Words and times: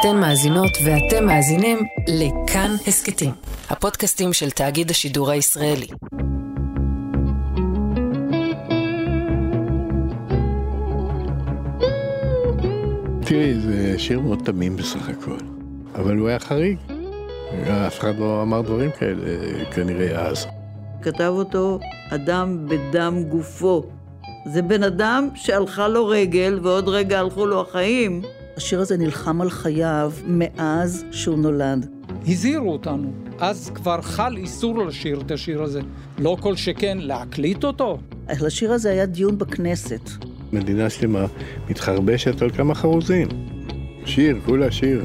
אתן 0.00 0.16
מאזינות 0.16 0.70
ואתם 0.84 1.26
מאזינים 1.26 1.78
לכאן 2.08 2.70
הסכתים, 2.86 3.30
הפודקאסטים 3.70 4.32
של 4.32 4.50
תאגיד 4.50 4.90
השידור 4.90 5.30
הישראלי. 5.30 5.86
תראי, 13.20 13.54
זה 13.60 13.98
שיר 13.98 14.20
מאוד 14.20 14.38
תמים 14.44 14.76
בסך 14.76 15.08
הכל, 15.08 15.38
אבל 15.94 16.16
הוא 16.16 16.28
היה 16.28 16.38
חריג. 16.38 16.78
אף 17.86 17.98
אחד 17.98 18.18
לא 18.18 18.42
אמר 18.42 18.60
דברים 18.60 18.90
כאלה 18.98 19.24
כנראה 19.74 20.26
אז. 20.26 20.46
כתב 21.02 21.32
אותו 21.36 21.78
אדם 22.10 22.68
בדם 22.68 23.24
גופו. 23.28 23.82
זה 24.46 24.62
בן 24.62 24.82
אדם 24.82 25.28
שהלכה 25.34 25.88
לו 25.88 26.06
רגל 26.06 26.58
ועוד 26.62 26.88
רגע 26.88 27.20
הלכו 27.20 27.46
לו 27.46 27.60
החיים. 27.60 28.22
השיר 28.58 28.80
הזה 28.80 28.96
נלחם 28.96 29.40
על 29.40 29.50
חייו 29.50 30.12
מאז 30.26 31.04
שהוא 31.10 31.38
נולד. 31.38 31.86
הזהירו 32.28 32.72
אותנו. 32.72 33.12
אז 33.38 33.70
כבר 33.74 34.00
חל 34.02 34.36
איסור 34.36 34.86
לשיר 34.86 35.20
את 35.20 35.30
השיר 35.30 35.62
הזה. 35.62 35.80
לא 36.18 36.36
כל 36.40 36.56
שכן 36.56 36.98
להקליט 37.00 37.64
אותו. 37.64 37.98
לשיר 38.40 38.72
הזה 38.72 38.90
היה 38.90 39.06
דיון 39.06 39.38
בכנסת. 39.38 40.10
מדינה 40.52 40.90
שלמה 40.90 41.26
מתחרבשת 41.70 42.42
על 42.42 42.50
כמה 42.50 42.74
חרוזים. 42.74 43.28
שיר, 44.04 44.36
כולה 44.46 44.70
שיר. 44.70 45.02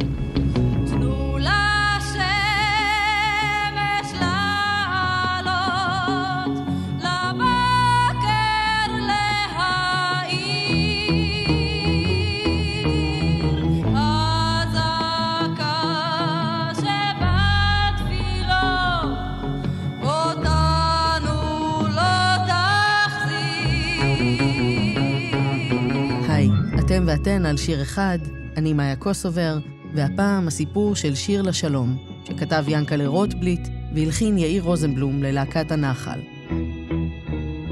על 27.54 27.58
שיר 27.58 27.82
אחד, 27.82 28.20
אני 28.58 28.74
מאיה 28.74 28.96
קוסובר, 28.96 29.58
והפעם 29.94 30.48
הסיפור 30.48 30.96
של 30.96 31.16
שיר 31.16 31.42
לשלום, 31.42 31.98
שכתב 32.28 32.66
ינקלה 32.68 33.08
רוטבליט 33.08 33.68
והלחין 33.96 34.38
יאיר 34.38 34.64
רוזנבלום 34.64 35.24
ללהקת 35.24 35.72
הנחל. 35.72 36.20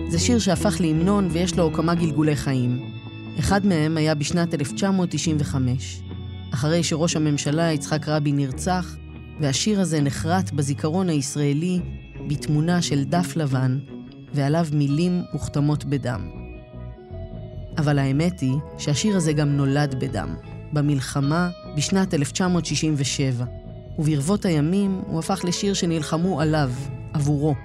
זה 0.09 0.19
שיר 0.19 0.39
שהפך 0.39 0.81
להמנון 0.81 1.27
ויש 1.31 1.57
לו 1.57 1.73
כמה 1.73 1.95
גלגולי 1.95 2.35
חיים. 2.35 2.79
אחד 3.39 3.65
מהם 3.65 3.97
היה 3.97 4.15
בשנת 4.15 4.53
1995, 4.53 6.01
אחרי 6.53 6.83
שראש 6.83 7.15
הממשלה 7.15 7.71
יצחק 7.71 8.07
רבין 8.07 8.35
נרצח, 8.35 8.95
והשיר 9.39 9.81
הזה 9.81 10.01
נחרט 10.01 10.51
בזיכרון 10.51 11.09
הישראלי 11.09 11.79
בתמונה 12.27 12.81
של 12.81 13.03
דף 13.03 13.35
לבן, 13.35 13.79
ועליו 14.33 14.67
מילים 14.73 15.21
מוכתמות 15.33 15.85
בדם. 15.85 16.40
אבל 17.77 17.99
האמת 17.99 18.39
היא 18.39 18.55
שהשיר 18.77 19.17
הזה 19.17 19.33
גם 19.33 19.49
נולד 19.49 19.95
בדם, 19.99 20.35
במלחמה 20.73 21.49
בשנת 21.77 22.13
1967, 22.13 23.45
וברבות 23.99 24.45
הימים 24.45 25.01
הוא 25.07 25.19
הפך 25.19 25.41
לשיר 25.43 25.73
שנלחמו 25.73 26.41
עליו, 26.41 26.71
עבורו. 27.13 27.55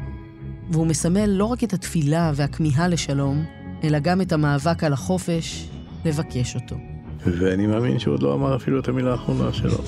והוא 0.71 0.87
מסמל 0.87 1.27
לא 1.27 1.45
רק 1.45 1.65
את 1.65 1.73
התפילה 1.73 2.33
והכמיהה 2.35 2.89
לשלום, 2.89 3.45
אלא 3.85 3.99
גם 3.99 4.21
את 4.21 4.33
המאבק 4.33 4.85
על 4.85 4.93
החופש 4.93 5.69
לבקש 6.05 6.55
אותו. 6.55 6.77
ואני 7.27 7.67
מאמין 7.67 7.99
שהוא 7.99 8.15
עוד 8.15 8.23
לא 8.23 8.35
אמר 8.35 8.57
אפילו 8.57 8.81
את 8.81 8.89
המילה 8.89 9.13
האחרונה 9.13 9.53
שלו. 9.53 9.79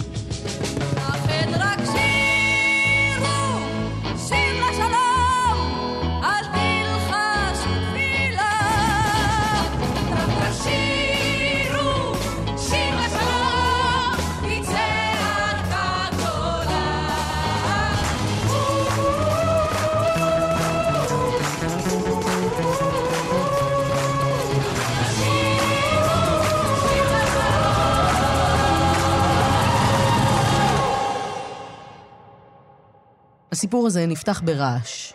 הסיפור 33.59 33.87
הזה 33.87 34.07
נפתח 34.07 34.43
ברעש. 34.45 35.13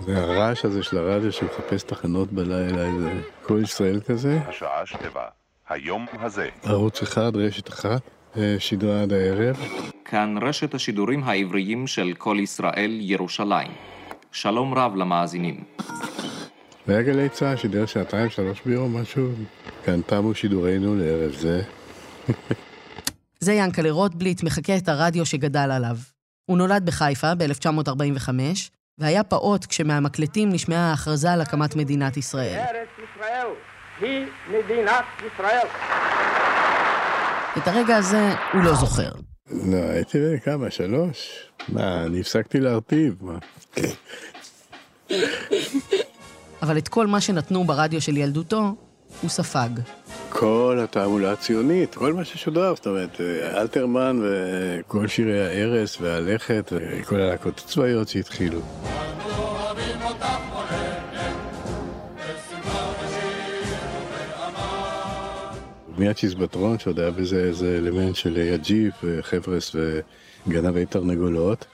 זה 0.00 0.18
הרעש 0.18 0.64
הזה 0.64 0.82
של 0.82 0.98
הרדיו 0.98 1.32
שמחפש 1.32 1.82
תחנות 1.82 2.32
בלילה, 2.32 2.86
איזה 2.86 3.10
כל 3.42 3.60
ישראל 3.62 4.00
כזה. 4.00 4.38
השעה 4.46 4.86
שבע, 4.86 5.24
היום 5.68 6.06
הזה. 6.20 6.48
ערוץ 6.62 7.02
אחד, 7.02 7.36
רשת 7.36 7.68
אחת, 7.68 8.02
אה, 8.36 8.56
שידרה 8.58 9.02
עד 9.02 9.12
הערב. 9.12 9.56
כאן 10.04 10.34
רשת 10.42 10.74
השידורים 10.74 11.24
העבריים 11.24 11.86
של 11.86 12.12
כל 12.18 12.36
ישראל 12.40 12.98
ירושלים. 13.00 13.70
שלום 14.32 14.74
רב 14.74 14.96
למאזינים. 14.96 15.64
והיה 16.86 17.02
גלי 17.02 17.28
צה"ל 17.28 17.56
שידר 17.56 17.86
שעתיים, 17.86 18.30
שלוש 18.30 18.60
ביום, 18.66 18.96
משהו. 18.96 19.28
כאן 19.84 20.00
תמו 20.06 20.34
שידורינו 20.34 20.94
לערב 20.94 21.32
זה. 21.32 21.62
זה 23.44 23.52
ינקלה 23.52 23.90
רוטבליט 23.90 24.42
מחקה 24.42 24.76
את 24.76 24.88
הרדיו 24.88 25.26
שגדל 25.26 25.70
עליו. 25.70 25.96
הוא 26.50 26.58
נולד 26.58 26.86
בחיפה 26.86 27.34
ב-1945, 27.34 28.28
והיה 28.98 29.24
פעוט 29.24 29.66
כשמהמקלטים 29.66 30.52
נשמעה 30.52 30.90
ההכרזה 30.90 31.32
על 31.32 31.40
הקמת 31.40 31.76
מדינת 31.76 32.16
ישראל. 32.16 32.58
ארץ 32.58 32.88
ישראל 32.98 33.46
היא 34.00 34.26
מדינת 34.48 35.04
ישראל. 35.18 35.66
את 37.56 37.68
הרגע 37.68 37.96
הזה 37.96 38.34
הוא 38.52 38.62
לא 38.62 38.74
זוכר. 38.74 39.10
לא, 39.50 39.76
הייתי 39.76 40.18
בן 40.18 40.38
כמה? 40.38 40.70
שלוש? 40.70 41.50
מה, 41.68 42.04
אני 42.04 42.20
הפסקתי 42.20 42.60
להרטיב, 42.60 43.14
מה? 43.20 43.38
אבל 46.62 46.78
את 46.78 46.88
כל 46.88 47.06
מה 47.06 47.20
שנתנו 47.20 47.64
ברדיו 47.64 48.00
של 48.00 48.16
ילדותו, 48.16 48.74
הוא 49.20 49.30
ספג. 49.30 49.68
כל 50.28 50.78
התעמולה 50.82 51.32
הציונית, 51.32 51.94
כל 51.94 52.12
מה 52.12 52.24
ששודר, 52.24 52.74
זאת 52.74 52.86
אומרת, 52.86 53.20
אלתרמן 53.54 54.20
וכל 54.22 55.08
שירי 55.08 55.46
הארס 55.46 56.00
והלכת 56.00 56.72
וכל 56.72 57.20
הלהקות 57.20 57.58
הצבאיות 57.58 58.08
שהתחילו. 58.08 58.60
מיד 65.98 66.16
צ'יזבטרון, 66.16 66.78
שעוד 66.78 67.00
היה 67.00 67.10
בזה 67.10 67.36
איזה 67.36 67.78
אלמנט 67.78 68.16
של 68.16 68.36
יג'יפ 68.36 68.94
וחבר'ס 69.04 69.76
וגנבי 70.46 70.86
תרנגולות, 70.86 71.64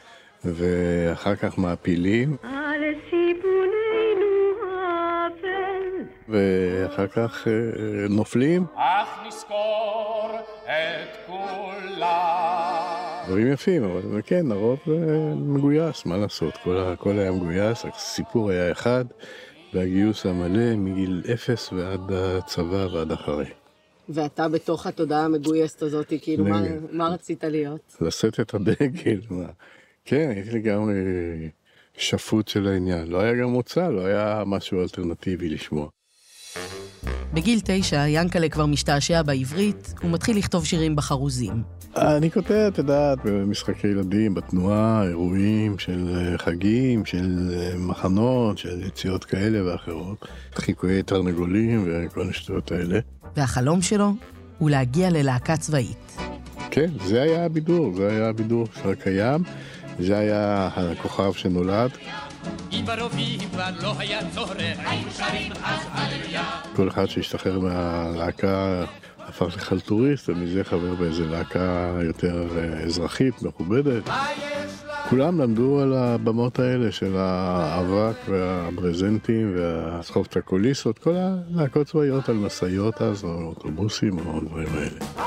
ואחר 0.44 1.36
כך 1.36 1.58
מעפילים. 1.58 2.36
ואחר 6.28 7.06
כך 7.06 7.46
נופלים. 8.08 8.64
אך 8.74 9.08
נזכור 9.26 10.30
את 10.64 11.16
כולם. 11.26 13.06
דברים 13.26 13.52
יפים, 13.52 13.84
אבל 13.84 14.20
כן, 14.26 14.52
הרוב 14.52 14.78
מגויס, 15.36 16.06
מה 16.06 16.16
לעשות, 16.16 16.56
כל 16.56 16.76
הכל 16.76 17.18
היה 17.18 17.32
מגויס, 17.32 17.84
הסיפור 17.84 18.50
היה 18.50 18.72
אחד, 18.72 19.04
והגיוס 19.74 20.26
המלא 20.26 20.76
מגיל 20.76 21.22
אפס 21.34 21.72
ועד 21.72 22.12
הצבא 22.12 22.86
ועד 22.92 23.12
אחרי. 23.12 23.46
ואתה 24.08 24.48
בתוך 24.48 24.86
התודעה 24.86 25.24
המגויסת 25.24 25.82
הזאת, 25.82 26.12
כאילו, 26.20 26.44
מה, 26.44 26.62
מה 26.90 27.08
רצית 27.08 27.44
להיות? 27.44 27.96
לשאת 28.00 28.40
את 28.40 28.54
הדגל, 28.54 29.20
מה. 29.30 29.46
כן, 30.04 30.32
הייתי 30.34 30.50
לגמרי 30.50 30.94
שפוט 31.96 32.48
של 32.48 32.68
העניין. 32.68 33.08
לא 33.08 33.20
היה 33.20 33.34
גם 33.34 33.48
מוצא, 33.48 33.88
לא 33.88 34.06
היה 34.06 34.42
משהו 34.46 34.82
אלטרנטיבי 34.82 35.48
לשמוע. 35.48 35.88
בגיל 37.36 37.60
תשע, 37.64 38.08
ינקלה 38.08 38.48
כבר 38.48 38.66
משתעשע 38.66 39.22
בעברית, 39.22 39.94
הוא 40.02 40.10
מתחיל 40.10 40.38
לכתוב 40.38 40.64
שירים 40.64 40.96
בחרוזים. 40.96 41.62
אני 41.96 42.30
כותב, 42.30 42.70
את 42.72 42.78
יודעת, 42.78 43.18
במשחקי 43.24 43.86
ילדים, 43.86 44.34
בתנועה, 44.34 45.02
אירועים 45.08 45.78
של 45.78 46.34
חגים, 46.36 47.04
של 47.04 47.54
מחנות, 47.78 48.58
של 48.58 48.82
יציאות 48.86 49.24
כאלה 49.24 49.72
ואחרות, 49.72 50.26
חיקויי 50.54 51.02
תרנגולים 51.02 51.84
וכל 51.86 52.28
השטויות 52.28 52.72
האלה. 52.72 52.98
והחלום 53.36 53.82
שלו 53.82 54.12
הוא 54.58 54.70
להגיע 54.70 55.10
ללהקה 55.10 55.56
צבאית. 55.56 56.16
כן, 56.70 56.90
זה 57.04 57.22
היה 57.22 57.44
הבידור, 57.44 57.94
זה 57.96 58.08
היה 58.08 58.28
הבידור 58.28 58.66
הקיים, 58.84 59.42
זה 59.98 60.18
היה 60.18 60.68
הכוכב 60.76 61.32
שנולד. 61.32 61.90
לא 63.82 63.94
היה 63.98 64.20
צורך, 64.34 64.56
היינו 64.78 65.10
שרים 65.10 65.52
אז 65.64 65.80
הללויה. 65.92 66.44
כל 66.76 66.88
אחד 66.88 67.06
שהשתחרר 67.06 67.58
מהלהקה 67.58 68.84
הפך 69.18 69.56
לחלטוריסט, 69.56 70.28
ומזה 70.28 70.64
חבר 70.64 70.94
באיזה 70.94 71.26
להקה 71.26 71.98
יותר 72.02 72.48
אה, 72.56 72.80
אזרחית, 72.80 73.42
מכובדת. 73.42 74.02
כולם 75.10 75.40
למדו 75.40 75.80
על 75.80 75.94
הבמות 75.94 76.58
האלה 76.58 76.92
של 76.92 77.16
האבק 77.16 78.16
והברזנטים 78.28 79.56
והסחופטקוליסות, 79.56 80.98
כל 80.98 81.14
הלהקות 81.16 81.86
צבאיות 81.86 82.28
על 82.28 82.36
משאיות 82.36 83.02
אז, 83.02 83.24
או 83.24 83.42
אוטובוסים 83.42 84.18
או 84.18 84.40
דברים 84.40 84.68
האלה. 84.74 85.26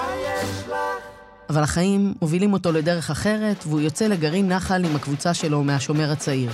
אבל 1.50 1.64
החיים 1.64 2.14
מובילים 2.22 2.54
אותו 2.54 2.72
לדרך 2.72 3.10
אחרת, 3.10 3.64
והוא 3.68 3.82
יוצא 3.82 4.08
לגרעין 4.08 4.52
נחל 4.52 4.86
עם 4.86 4.96
הקבוצה 4.96 5.34
שלו 5.34 5.64
מהשומר 5.64 6.12
הצעיר. 6.12 6.52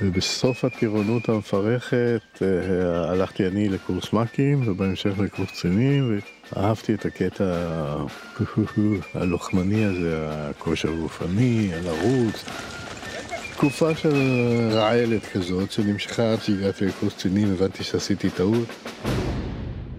ובסוף 0.00 0.64
הטירונות 0.64 1.28
המפרכת 1.28 2.42
אה, 2.42 3.10
הלכתי 3.10 3.46
אני 3.46 3.68
לקורס 3.68 4.12
מ"כים 4.12 4.68
ובהמשך 4.68 5.18
לקורס 5.18 5.50
קצינים 5.50 6.20
ואהבתי 6.52 6.94
את 6.94 7.06
הקטע 7.06 7.66
הלוחמני 9.14 9.84
הזה, 9.84 10.28
הכושר 10.30 10.88
הגופני, 10.88 11.70
הלרוץ. 11.74 12.44
תקופה 13.52 13.94
של 13.94 14.14
רעלת 14.72 15.24
כזאת 15.24 15.72
שנמשכה 15.72 16.32
עד 16.32 16.42
שהגעתי 16.42 16.86
לקורס 16.86 17.14
קצינים, 17.14 17.52
הבנתי 17.52 17.84
שעשיתי 17.84 18.30
טעות. 18.30 18.68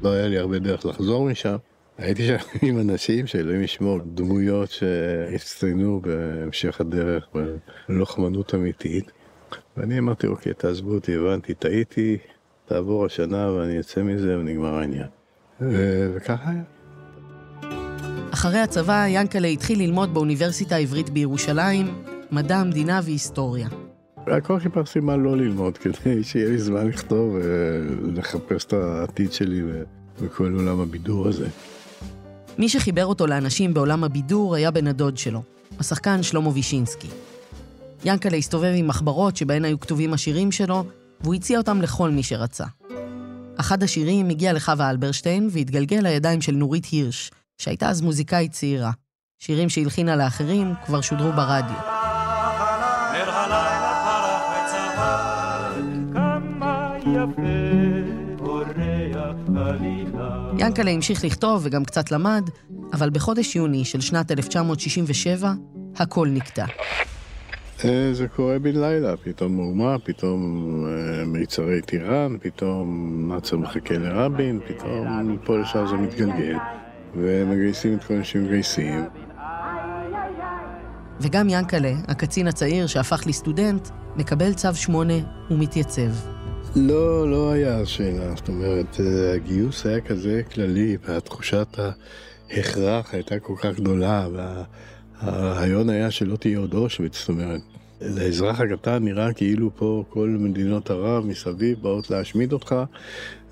לא 0.03 0.09
היה 0.09 0.27
לי 0.27 0.37
הרבה 0.37 0.59
דרך 0.59 0.85
לחזור 0.85 1.29
משם. 1.29 1.55
הייתי 1.97 2.27
שם 2.27 2.35
עם 2.67 2.79
אנשים 2.79 3.27
שאלוהים 3.27 3.61
ישמור, 3.61 3.99
דמויות 4.05 4.71
שהצטיינו 4.71 6.01
בהמשך 6.01 6.81
הדרך 6.81 7.27
בלוחמנות 7.89 8.55
אמיתית. 8.55 9.16
ואני 9.77 9.99
אמרתי, 9.99 10.27
אוקיי, 10.27 10.53
תעזבו 10.53 10.93
אותי, 10.93 11.15
הבנתי, 11.15 11.53
טעיתי, 11.53 12.17
תעבור 12.65 13.05
השנה 13.05 13.51
ואני 13.51 13.79
אצא 13.79 14.01
מזה 14.03 14.39
ונגמר 14.39 14.75
העניין. 14.75 15.07
וככה 16.15 16.51
היה. 16.51 16.63
אחרי 18.31 18.59
הצבא, 18.59 19.05
ינקלה 19.07 19.47
התחיל 19.47 19.79
ללמוד 19.79 20.13
באוניברסיטה 20.13 20.75
העברית 20.75 21.09
בירושלים, 21.09 22.03
מדע 22.31 22.57
המדינה 22.57 22.99
והיסטוריה. 23.03 23.67
הכל 24.27 24.59
חיפשתי 24.59 24.99
מה 24.99 25.17
לא 25.17 25.37
ללמוד, 25.37 25.77
כדי 25.81 26.23
שיהיה 26.23 26.49
לי 26.49 26.57
זמן 26.57 26.87
לכתוב 26.87 27.37
ולחפש 27.41 28.65
את 28.65 28.73
העתיד 28.73 29.31
שלי 29.31 29.61
בכל 30.21 30.53
עולם 30.53 30.79
הבידור 30.79 31.27
הזה. 31.27 31.47
מי 32.57 32.69
שחיבר 32.69 33.05
אותו 33.05 33.27
לאנשים 33.27 33.73
בעולם 33.73 34.03
הבידור 34.03 34.55
היה 34.55 34.71
בן 34.71 34.87
הדוד 34.87 35.17
שלו, 35.17 35.41
השחקן 35.79 36.23
שלמה 36.23 36.49
וישינסקי. 36.49 37.07
ינקלה 38.05 38.37
הסתובב 38.37 38.71
עם 38.75 38.87
מחברות 38.87 39.37
שבהן 39.37 39.65
היו 39.65 39.79
כתובים 39.79 40.13
השירים 40.13 40.51
שלו, 40.51 40.83
והוא 41.21 41.35
הציע 41.35 41.57
אותם 41.57 41.81
לכל 41.81 42.09
מי 42.09 42.23
שרצה. 42.23 42.65
אחד 43.59 43.83
השירים 43.83 44.29
הגיע 44.29 44.53
לחווה 44.53 44.89
אלברשטיין 44.89 45.49
והתגלגל 45.51 45.99
לידיים 45.99 46.41
של 46.41 46.51
נורית 46.51 46.85
הירש, 46.85 47.31
שהייתה 47.57 47.89
אז 47.89 48.01
מוזיקאית 48.01 48.51
צעירה. 48.51 48.91
שירים 49.39 49.69
שהלחינה 49.69 50.15
לאחרים 50.15 50.73
כבר 50.85 51.01
שודרו 51.01 51.31
ברדיו. 51.31 51.77
ינקלה 60.59 60.91
המשיך 60.91 61.25
לכתוב 61.25 61.61
וגם 61.63 61.85
קצת 61.85 62.11
למד, 62.11 62.49
אבל 62.93 63.09
בחודש 63.09 63.55
יוני 63.55 63.85
של 63.85 64.01
שנת 64.01 64.31
1967, 64.31 65.53
הכל 65.95 66.27
נקטע. 66.27 66.65
אה, 67.85 68.13
זה 68.13 68.27
קורה 68.27 68.59
בן 68.59 68.75
לילה, 68.75 69.17
פתאום 69.17 69.55
מהומה, 69.55 69.99
פתאום 70.03 70.41
אה, 70.85 71.25
מיצרי 71.25 71.81
טיראן, 71.81 72.37
פתאום 72.41 73.15
נאצר 73.33 73.57
מחכה 73.57 73.97
לרבין, 73.97 74.59
פתאום 74.67 75.33
מפה 75.33 75.57
לשם 75.57 75.87
זה 75.87 75.95
מתגלגל, 75.95 76.55
ומגייסים 77.15 77.97
את 77.97 78.03
כל 78.03 78.13
אנשים 78.13 78.43
שמגייסים. 78.43 79.05
וגם 81.21 81.49
ינקלה, 81.49 81.93
הקצין 82.07 82.47
הצעיר 82.47 82.87
שהפך 82.87 83.23
לסטודנט, 83.27 83.89
מקבל 84.15 84.53
צו 84.53 84.75
שמונה 84.75 85.13
ומתייצב. 85.51 86.11
לא, 86.75 87.31
לא 87.31 87.51
היה 87.51 87.85
שאלה, 87.85 88.35
זאת 88.35 88.47
אומרת, 88.47 88.99
אה, 88.99 89.33
הגיוס 89.33 89.85
היה 89.85 90.01
כזה 90.01 90.41
כללי, 90.53 90.97
והתחושת 91.07 91.79
ההכרח 92.49 93.13
הייתה 93.13 93.39
כל 93.39 93.55
כך 93.57 93.75
גדולה, 93.75 94.27
וה... 94.33 94.63
הרעיון 95.19 95.89
היה 95.89 96.11
שלא 96.11 96.35
תהיה 96.35 96.59
עוד 96.59 96.73
אושוויץ, 96.73 97.19
זאת 97.19 97.29
אומרת, 97.29 97.61
לאזרח 98.01 98.59
הקטן 98.59 99.03
נראה 99.03 99.33
כאילו 99.33 99.69
פה 99.75 100.03
כל 100.09 100.29
מדינות 100.39 100.91
ערב 100.91 101.25
מסביב 101.25 101.77
באות 101.81 102.09
להשמיד 102.09 102.53
אותך, 102.53 102.75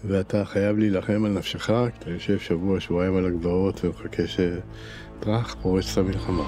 ואתה 0.03 0.45
חייב 0.45 0.77
להילחם 0.77 1.25
על 1.25 1.31
נפשך, 1.31 1.69
אתה 1.69 2.09
יושב 2.09 2.39
שבוע, 2.39 2.79
שבועיים 2.79 3.15
על 3.15 3.25
הגבעות 3.25 3.81
ומחכה 3.85 4.23
שטראח 4.27 5.56
פורץ 5.62 5.91
את 5.91 5.97
המלחמה. 5.97 6.44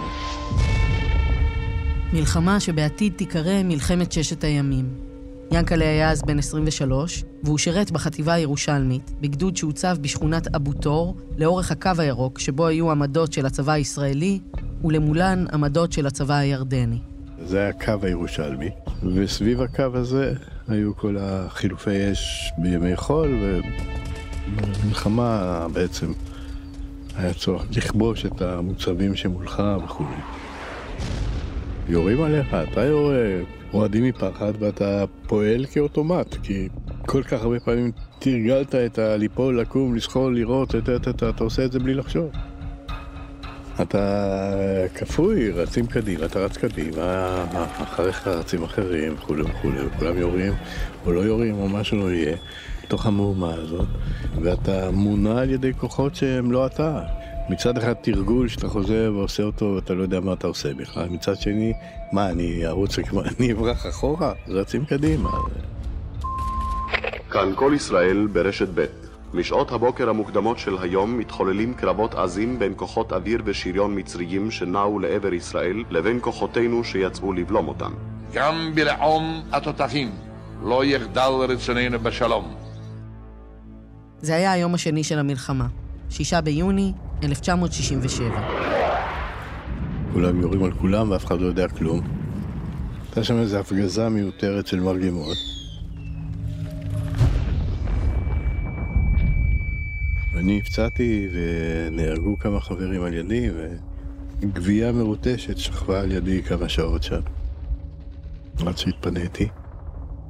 מלחמה 2.13 2.59
שבעתיד 2.59 3.13
תיקרא 3.15 3.63
מלחמת 3.63 4.11
ששת 4.11 4.43
הימים. 4.43 4.85
ינקלה 5.51 5.85
היה 5.85 6.11
אז 6.11 6.21
בן 6.21 6.39
23, 6.39 7.23
והוא 7.43 7.57
שירת 7.57 7.91
בחטיבה 7.91 8.33
הירושלמית, 8.33 9.11
בגדוד 9.21 9.57
שהוצב 9.57 9.97
בשכונת 10.01 10.55
אבו 10.55 10.73
תור, 10.73 11.17
לאורך 11.37 11.71
הקו 11.71 11.91
הירוק, 11.97 12.39
שבו 12.39 12.67
היו 12.67 12.91
עמדות 12.91 13.33
של 13.33 13.45
הצבא 13.45 13.71
הישראלי, 13.71 14.39
ולמולן 14.83 15.45
עמדות 15.53 15.91
של 15.91 16.07
הצבא 16.07 16.35
הירדני. 16.35 16.99
זה 17.45 17.59
היה 17.59 17.69
הקו 17.69 17.93
הירושלמי, 18.01 18.69
וסביב 19.03 19.61
הקו 19.61 19.83
הזה 19.93 20.33
היו 20.67 20.95
כל 20.95 21.15
החילופי 21.19 22.11
אש 22.11 22.51
בימי 22.57 22.95
חול, 22.95 23.39
ובמלחמה 24.51 25.67
בעצם 25.73 26.11
היה 27.15 27.33
צורך 27.33 27.65
לכבוש 27.77 28.25
את 28.25 28.41
המוצבים 28.41 29.15
שמולך 29.15 29.63
וכו'. 29.83 30.05
יורים 31.89 32.23
עליך, 32.23 32.47
אתה 32.53 32.81
יורה, 32.81 33.41
רועדים 33.71 34.03
מפחד 34.03 34.53
ואתה 34.59 35.05
פועל 35.27 35.65
כאוטומט, 35.65 36.35
כי 36.43 36.69
כל 37.05 37.23
כך 37.23 37.41
הרבה 37.41 37.59
פעמים 37.59 37.91
תרגלת 38.19 38.75
את 38.75 38.99
הליפול, 38.99 39.61
לקום, 39.61 39.95
לזחול, 39.95 40.35
לראות, 40.35 40.75
אתה 40.75 41.43
עושה 41.43 41.65
את 41.65 41.71
זה 41.71 41.79
בלי 41.79 41.93
לחשוב. 41.93 42.29
אתה 43.81 44.39
כפוי, 44.95 45.51
רצים 45.51 45.87
קדימה, 45.87 46.25
אתה 46.25 46.39
רץ 46.39 46.57
קדימה, 46.57 47.45
אחריך 47.83 48.27
רצים 48.27 48.63
אחרים 48.63 49.13
וכולי 49.13 49.41
וכולי, 49.41 49.85
וכולם 49.85 50.17
יורים 50.17 50.53
או 51.05 51.11
לא 51.11 51.19
יורים 51.19 51.55
או 51.55 51.69
מה 51.69 51.83
שלא 51.83 52.11
יהיה, 52.11 52.37
בתוך 52.83 53.05
המהומה 53.05 53.53
הזאת, 53.53 53.87
ואתה 54.41 54.91
מונע 54.91 55.39
על 55.41 55.49
ידי 55.49 55.73
כוחות 55.73 56.15
שהם 56.15 56.51
לא 56.51 56.65
אתה. 56.65 57.01
מצד 57.49 57.77
אחד 57.77 57.93
תרגול 57.93 58.47
שאתה 58.47 58.67
חוזר 58.67 59.11
ועושה 59.15 59.43
אותו 59.43 59.73
ואתה 59.75 59.93
לא 59.93 60.01
יודע 60.01 60.19
מה 60.19 60.33
אתה 60.33 60.47
עושה 60.47 60.73
בכלל, 60.73 61.09
מצד 61.09 61.35
שני, 61.35 61.73
מה, 62.11 62.29
אני 62.29 62.67
ארוץ, 62.67 62.99
אני 63.39 63.51
אברח 63.51 63.87
אחורה? 63.87 64.33
רצים 64.47 64.85
קדימה. 64.85 65.29
כאן 67.31 67.51
כל 67.55 67.71
ישראל 67.75 68.27
ברשת 68.33 68.67
ב' 68.75 69.06
משעות 69.33 69.71
הבוקר 69.71 70.09
המוקדמות 70.09 70.59
של 70.59 70.77
היום 70.81 71.17
מתחוללים 71.17 71.73
קרבות 71.73 72.15
עזים 72.15 72.59
בין 72.59 72.73
כוחות 72.75 73.13
אוויר 73.13 73.41
ושריון 73.45 73.99
מצריים 73.99 74.51
שנעו 74.51 74.99
לעבר 74.99 75.33
ישראל 75.33 75.83
לבין 75.89 76.19
כוחותינו 76.21 76.83
שיצאו 76.83 77.33
לבלום 77.33 77.67
אותם. 77.67 77.91
גם 78.33 78.71
בלעום 78.75 79.41
התותחים 79.51 80.11
לא 80.63 80.85
יחדל 80.85 81.31
רצוננו 81.49 81.99
בשלום. 81.99 82.55
זה 84.21 84.35
היה 84.35 84.51
היום 84.51 84.73
השני 84.73 85.03
של 85.03 85.19
המלחמה, 85.19 85.67
שישה 86.09 86.41
ביוני 86.41 86.93
1967. 87.23 88.27
כולם 90.13 90.41
יורים 90.41 90.63
על 90.63 90.71
כולם 90.71 91.11
ואף 91.11 91.25
אחד 91.25 91.41
לא 91.41 91.45
יודע 91.45 91.67
כלום. 91.67 92.01
הייתה 93.05 93.23
שם 93.23 93.37
איזו 93.37 93.57
הפגזה 93.57 94.09
מיותרת 94.09 94.67
של 94.67 94.79
מרגמות. 94.79 95.56
אני 100.37 100.59
הפצעתי 100.59 101.29
ונהרגו 101.31 102.39
כמה 102.39 102.59
חברים 102.59 103.03
על 103.03 103.13
ידי 103.13 103.49
וגבייה 104.41 104.91
מרוטשת 104.91 105.57
שכבה 105.57 106.01
על 106.01 106.11
ידי 106.11 106.43
כמה 106.43 106.69
שעות 106.69 107.03
שם. 107.03 107.21
עד 108.65 108.77
שהתפניתי. 108.77 109.47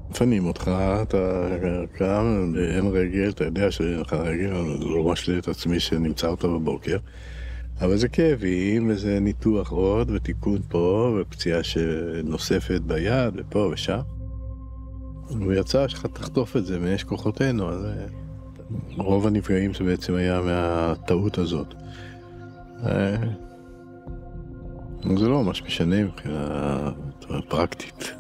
מפנים 0.10 0.46
אותך, 0.46 0.72
אתה 1.02 1.50
קם, 1.94 2.54
אין 2.58 2.88
רגל, 2.88 3.30
אתה 3.30 3.44
יודע 3.44 3.72
שאין 3.72 4.00
לך 4.00 4.14
רגל, 4.14 4.56
אני 4.56 4.80
לא 4.80 5.12
משלה 5.12 5.38
את 5.38 5.48
עצמי 5.48 5.80
שנמצא 5.80 6.28
אותו 6.28 6.60
בבוקר. 6.60 6.98
אבל 7.82 7.98
זה 7.98 8.08
כאבים, 8.08 8.90
וזה 8.90 9.20
ניתוח 9.20 9.72
עוד, 9.72 10.12
ותיקון 10.12 10.60
פה, 10.70 11.18
ופציעה 11.22 11.64
שנוספת 11.64 12.82
ביד, 12.82 13.34
ופה 13.38 13.70
ושם. 13.74 14.00
הוא 15.30 15.54
יצא 15.54 15.88
שאתה 15.88 16.08
תחטוף 16.08 16.58
את 16.58 16.66
זה 16.66 16.80
מאש 16.80 17.04
כוחותינו, 17.04 17.70
אז 17.70 17.86
רוב 18.98 19.28
הנפגעים 19.28 19.74
זה 19.74 19.84
בעצם 19.84 20.16
היה 20.16 20.42
מהטעות 20.42 21.38
הזאת. 21.38 21.74
אה, 22.86 23.16
זה 25.18 25.28
לא 25.28 25.44
ממש 25.44 25.64
משנה 25.64 26.04
מבחינה 26.04 26.90
פרקטית. 27.48 28.14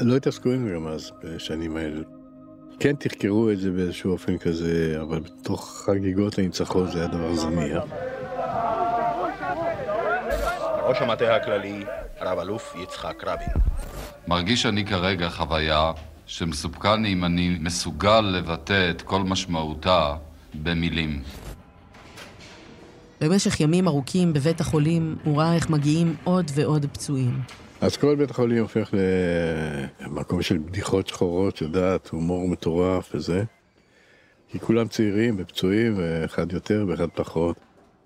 לא 0.00 0.16
התעסקו 0.16 0.50
עם 0.50 0.68
זה 0.68 0.74
גם 0.74 0.86
אז, 0.86 1.10
בשנים 1.24 1.76
האלה. 1.76 2.00
כן 2.80 2.96
תחקרו 2.96 3.50
את 3.50 3.58
זה 3.58 3.70
באיזשהו 3.70 4.12
אופן 4.12 4.38
כזה, 4.38 4.98
אבל 5.02 5.20
בתוך 5.20 5.82
חגיגות 5.86 6.38
הניצחון 6.38 6.90
זה 6.90 6.98
היה 6.98 7.08
דבר 7.08 7.34
זניח. 7.34 7.84
ראש 10.82 10.96
המטה 11.00 11.36
הכללי, 11.36 11.84
רב 12.20 12.38
אלוף 12.38 12.74
יצחק 12.82 13.24
רבין. 13.24 13.48
מרגיש 14.28 14.66
אני 14.66 14.86
כרגע 14.86 15.28
חוויה 15.28 15.92
שמסופקני 16.26 17.12
אם 17.12 17.24
אני 17.24 17.56
מסוגל 17.60 18.20
לבטא 18.20 18.90
את 18.90 19.02
כל 19.02 19.22
משמעותה 19.22 20.16
במילים. 20.54 21.22
במשך 23.20 23.60
ימים 23.60 23.88
ארוכים 23.88 24.32
בבית 24.32 24.60
החולים 24.60 25.16
הוא 25.24 25.38
ראה 25.38 25.54
איך 25.54 25.70
מגיעים 25.70 26.16
עוד 26.24 26.50
ועוד 26.54 26.86
פצועים. 26.92 27.40
אז 27.80 27.96
כל 27.96 28.16
בית 28.16 28.30
החולים 28.30 28.62
הופך 28.62 28.94
למקום 30.00 30.42
של 30.42 30.58
בדיחות 30.58 31.08
שחורות, 31.08 31.60
יודעת, 31.60 32.08
הומור 32.08 32.48
מטורף 32.48 33.14
וזה. 33.14 33.44
כי 34.48 34.60
כולם 34.60 34.88
צעירים 34.88 35.34
ופצועים, 35.38 35.94
ואחד 35.96 36.52
יותר 36.52 36.84
ואחד 36.88 37.08
פחות. 37.14 37.56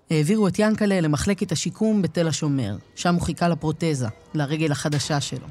העבירו 0.09 0.47
את 0.47 0.59
ינקלה 0.59 1.01
למחלקת 1.01 1.51
השיקום 1.51 2.01
בתל 2.01 2.27
השומר. 2.27 2.75
שם 2.95 3.13
הוא 3.13 3.21
חיכה 3.21 3.47
לפרוטזה, 3.47 4.07
לרגל 4.33 4.71
החדשה 4.71 5.21
שלו. 5.21 5.47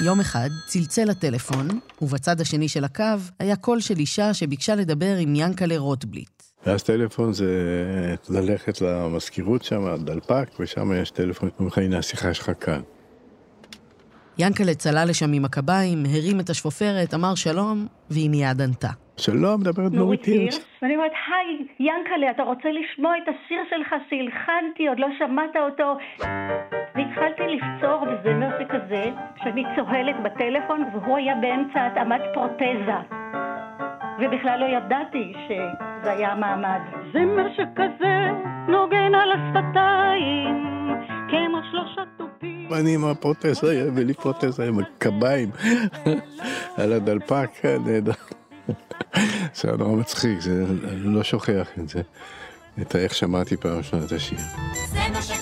יום 0.00 0.20
אחד 0.20 0.48
צלצל 0.66 1.10
הטלפון, 1.10 1.68
ובצד 2.02 2.40
השני 2.40 2.68
של 2.68 2.84
הקו 2.84 3.04
היה 3.38 3.56
קול 3.56 3.80
של 3.80 3.94
אישה 3.98 4.34
שביקשה 4.34 4.74
לדבר 4.74 5.16
עם 5.20 5.34
ינקלה 5.36 5.78
רוטבליט. 5.78 6.42
ואז 6.66 6.82
טלפון 6.82 7.32
זה 7.32 7.46
ללכת 8.30 8.80
למזכירות 8.80 9.62
שם, 9.62 9.96
דלפק, 10.04 10.48
ושם 10.60 10.92
יש 11.02 11.10
טלפון, 11.10 11.48
אומרים 11.58 11.68
לך, 11.68 11.78
הנה 11.78 11.98
השיחה 11.98 12.34
שלך 12.34 12.50
כאן. 12.60 12.80
ינקלה 14.38 14.74
צלל 14.74 15.06
לשם 15.08 15.32
עם 15.32 15.44
הקביים, 15.44 16.04
הרים 16.14 16.40
את 16.40 16.50
השפופרת, 16.50 17.14
אמר 17.14 17.34
שלום, 17.34 17.86
והיא 18.10 18.30
מיד 18.30 18.60
ענתה. 18.62 18.90
שלום, 19.16 19.60
מדברת 19.60 19.92
נורית 19.92 20.24
הירש. 20.24 20.58
ואני 20.82 20.96
אומרת, 20.96 21.12
היי, 21.26 21.66
ינקלה, 21.80 22.30
אתה 22.30 22.42
רוצה 22.42 22.68
לשמוע 22.68 23.12
את 23.22 23.28
השיר 23.28 23.58
שלך 23.70 23.88
שהלחנתי, 24.10 24.88
עוד 24.88 24.98
לא 24.98 25.08
שמעת 25.18 25.56
אותו? 25.56 25.96
והתחלתי 27.20 27.42
לפצור 27.56 28.04
בזמר 28.04 28.50
שכזה, 28.58 29.04
שאני 29.36 29.64
צוהלת 29.76 30.16
בטלפון, 30.24 30.84
והוא 30.92 31.16
היה 31.16 31.34
באמצע 31.40 31.86
התאמת 31.86 32.20
פרוטזה. 32.34 32.98
ובכלל 34.20 34.60
לא 34.60 34.66
ידעתי 34.76 35.32
שזה 35.46 36.10
היה 36.10 36.32
המעמד. 36.32 36.80
זמר 37.12 37.48
שכזה 37.52 38.30
נוגן 38.68 39.14
על 39.14 39.32
השפתיים, 39.32 40.64
כמו 41.28 41.58
שלושה 41.70 42.02
תופים. 42.16 42.68
אני 42.80 42.94
עם 42.94 43.04
הפרוטזה, 43.04 43.90
ולי 43.94 44.14
פרוטזה 44.14 44.68
עם 44.68 44.78
הקביים 44.78 45.50
על 46.78 46.92
הדלפק, 46.92 47.50
נהדר. 47.86 48.12
זה 49.54 49.68
היה 49.68 49.76
נורא 49.76 49.96
מצחיק, 49.96 50.40
זה, 50.40 50.64
אני 50.92 51.14
לא 51.14 51.22
שוכח 51.22 51.68
את 51.78 51.88
זה. 51.88 52.00
את 52.82 52.96
איך 52.96 53.14
שמעתי 53.14 53.56
פעם 53.56 53.76
ראשונה 53.78 54.04
את 54.04 54.12
השיר. 54.12 54.38
שכזה 54.38 55.00
נוגן 55.08 55.37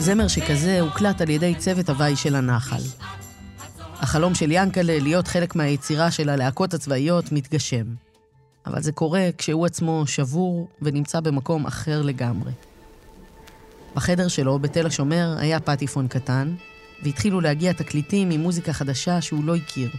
זמר 0.00 0.28
שכזה 0.28 0.80
הוקלט 0.80 1.20
על 1.20 1.30
ידי 1.30 1.54
צוות 1.54 1.88
הוואי 1.88 2.16
של 2.16 2.34
הנחל. 2.34 2.82
החלום 3.80 4.34
של 4.34 4.52
ינקלה 4.52 4.98
להיות 4.98 5.28
חלק 5.28 5.56
מהיצירה 5.56 6.10
של 6.10 6.28
הלהקות 6.28 6.74
הצבאיות 6.74 7.32
מתגשם. 7.32 7.84
אבל 8.66 8.82
זה 8.82 8.92
קורה 8.92 9.28
כשהוא 9.38 9.66
עצמו 9.66 10.06
שבור 10.06 10.68
ונמצא 10.82 11.20
במקום 11.20 11.66
אחר 11.66 12.02
לגמרי. 12.02 12.52
בחדר 13.94 14.28
שלו, 14.28 14.58
בתל 14.58 14.86
השומר, 14.86 15.36
היה 15.38 15.60
פטיפון 15.60 16.08
קטן, 16.08 16.54
והתחילו 17.02 17.40
להגיע 17.40 17.72
תקליטים 17.72 18.30
עם 18.30 18.40
מוזיקה 18.40 18.72
חדשה 18.72 19.20
שהוא 19.20 19.44
לא 19.44 19.56
הכיר. 19.56 19.90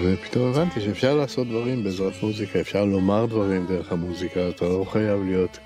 ופתאום 0.00 0.50
הבנתי 0.50 0.80
שאפשר 0.80 1.14
לעשות 1.14 1.48
דברים 1.48 1.84
בעזרת 1.84 2.12
מוזיקה, 2.22 2.60
אפשר 2.60 2.84
לומר 2.84 3.26
דברים 3.26 3.66
דרך 3.66 3.92
המוזיקה, 3.92 4.48
אתה 4.48 4.64
לא 4.64 4.86
חייב 4.92 5.22
להיות 5.24 5.58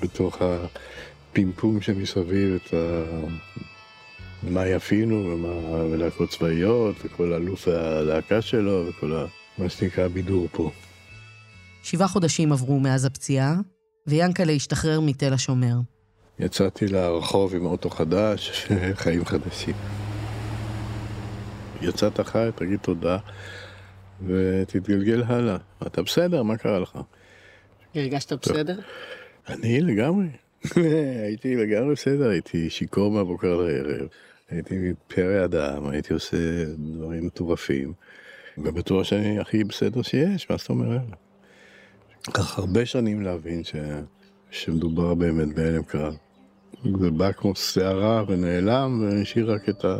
בתוך 0.00 0.38
הפימפום 0.42 1.80
שמסביב, 1.80 2.54
את 2.54 2.74
ה... 2.74 3.04
מה 4.42 4.66
יפינו, 4.66 5.16
ומה... 5.16 5.84
ולהקות 5.84 6.30
צבאיות, 6.30 6.96
וכל 7.04 7.32
אלוף 7.32 7.68
הלהקה 7.68 8.42
שלו, 8.42 8.86
וכל 8.88 9.16
ה... 9.16 9.24
מה 9.58 9.68
שנקרא 9.68 10.08
בידור 10.08 10.48
פה. 10.52 10.70
שבעה 11.82 12.08
חודשים 12.08 12.52
עברו 12.52 12.80
מאז 12.80 13.04
הפציעה, 13.04 13.54
ויאנקלה 14.06 14.52
השתחרר 14.52 15.00
מתל 15.00 15.32
השומר. 15.32 15.74
יצאתי 16.40 16.86
לרחוב 16.86 17.54
עם 17.54 17.66
אוטו 17.66 17.90
חדש, 17.90 18.68
חיים 19.02 19.24
חדשים. 19.24 19.74
יצאת 21.82 22.20
חי, 22.20 22.48
תגיד 22.54 22.78
תודה, 22.78 23.18
ותתגלגל 24.26 25.22
הלאה. 25.26 25.56
אתה 25.86 26.02
בסדר, 26.02 26.42
מה 26.42 26.56
קרה 26.56 26.78
לך? 26.78 26.98
הרגשת 27.94 28.32
בסדר? 28.32 28.80
אני 29.48 29.80
לגמרי. 29.80 30.26
הייתי 31.24 31.56
לגמרי 31.56 31.92
בסדר, 31.94 32.28
הייתי 32.28 32.70
שיכור 32.70 33.10
מהבוקר 33.10 33.56
לערב, 33.56 34.08
הייתי 34.50 34.92
פרא 35.06 35.44
אדם, 35.44 35.88
הייתי 35.88 36.12
עושה 36.12 36.64
דברים 36.78 37.26
מטורפים, 37.26 37.92
ובטוח 38.58 39.02
שאני 39.02 39.38
הכי 39.38 39.64
בסדר 39.64 40.02
שיש, 40.02 40.50
מה 40.50 40.56
זאת 40.56 40.68
אומרת? 40.68 41.02
לקח 42.28 42.58
הרבה 42.58 42.86
שנים 42.86 43.22
להבין 43.22 43.64
ש... 43.64 43.74
שמדובר 44.50 45.14
באמת 45.14 45.54
בהלם 45.54 45.82
קרב. 45.82 46.16
זה 47.00 47.10
בא 47.10 47.32
כמו 47.32 47.56
סערה 47.56 48.24
ונעלם, 48.28 49.02
והשאיר 49.02 49.52
רק 49.52 49.68
את, 49.68 49.84
ה... 49.84 49.96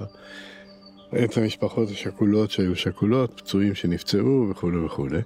את 1.24 1.36
המשפחות 1.36 1.88
השכולות 1.90 2.50
שהיו 2.50 2.76
שכולות, 2.76 3.32
פצועים 3.36 3.74
שנפצעו 3.74 4.46
וכולי 4.50 4.78
וכולי. 4.84 5.20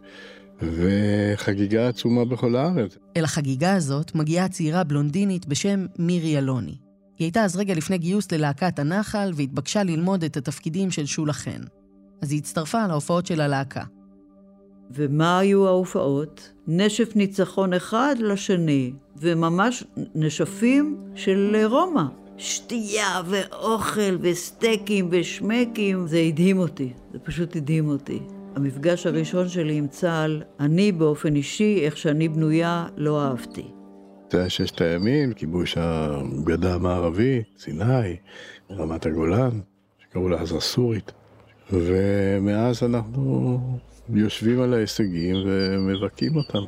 וחגיגה 0.62 1.88
עצומה 1.88 2.24
בכל 2.24 2.56
הארץ. 2.56 2.96
אל 3.16 3.24
החגיגה 3.24 3.74
הזאת 3.74 4.14
מגיעה 4.14 4.48
צעירה 4.48 4.84
בלונדינית 4.84 5.46
בשם 5.46 5.86
מירי 5.98 6.38
אלוני. 6.38 6.76
היא 7.18 7.24
הייתה 7.24 7.44
אז 7.44 7.56
רגע 7.56 7.74
לפני 7.74 7.98
גיוס 7.98 8.32
ללהקת 8.32 8.78
הנחל 8.78 9.32
והתבקשה 9.34 9.82
ללמוד 9.82 10.24
את 10.24 10.36
התפקידים 10.36 10.90
של 10.90 11.06
שולה 11.06 11.32
חן. 11.32 11.60
אז 12.22 12.32
היא 12.32 12.38
הצטרפה 12.38 12.86
להופעות 12.86 13.26
של 13.26 13.40
הלהקה. 13.40 13.84
ומה 14.94 15.38
היו 15.38 15.66
ההופעות? 15.66 16.52
נשף 16.66 17.16
ניצחון 17.16 17.72
אחד 17.72 18.16
לשני, 18.18 18.92
וממש 19.16 19.84
נשפים 20.14 20.96
של 21.14 21.56
רומא. 21.64 22.02
שתייה 22.36 23.22
ואוכל 23.26 24.16
וסטייקים 24.20 25.08
ושמקים, 25.10 26.06
זה 26.06 26.18
הדהים 26.18 26.58
אותי, 26.58 26.92
זה 27.12 27.18
פשוט 27.18 27.56
הדהים 27.56 27.88
אותי. 27.88 28.20
המפגש 28.56 29.06
הראשון 29.06 29.48
שלי 29.48 29.74
עם 29.74 29.88
צה"ל, 29.88 30.42
אני 30.60 30.92
באופן 30.92 31.36
אישי, 31.36 31.80
איך 31.82 31.96
שאני 31.96 32.28
בנויה, 32.28 32.86
לא 32.96 33.22
אהבתי. 33.22 33.64
זה 34.30 34.38
היה 34.38 34.50
ששת 34.50 34.80
הימים, 34.80 35.32
כיבוש 35.32 35.78
הגדה 35.80 36.74
המערבית, 36.74 37.44
סיני, 37.58 38.16
רמת 38.70 39.06
הגולן, 39.06 39.60
שקראו 39.98 40.28
לה 40.28 40.40
אז 40.40 40.52
הסורית. 40.52 41.12
ומאז 41.72 42.82
אנחנו 42.82 43.60
יושבים 44.08 44.60
על 44.60 44.74
ההישגים 44.74 45.36
ומבכים 45.46 46.36
אותם. 46.36 46.64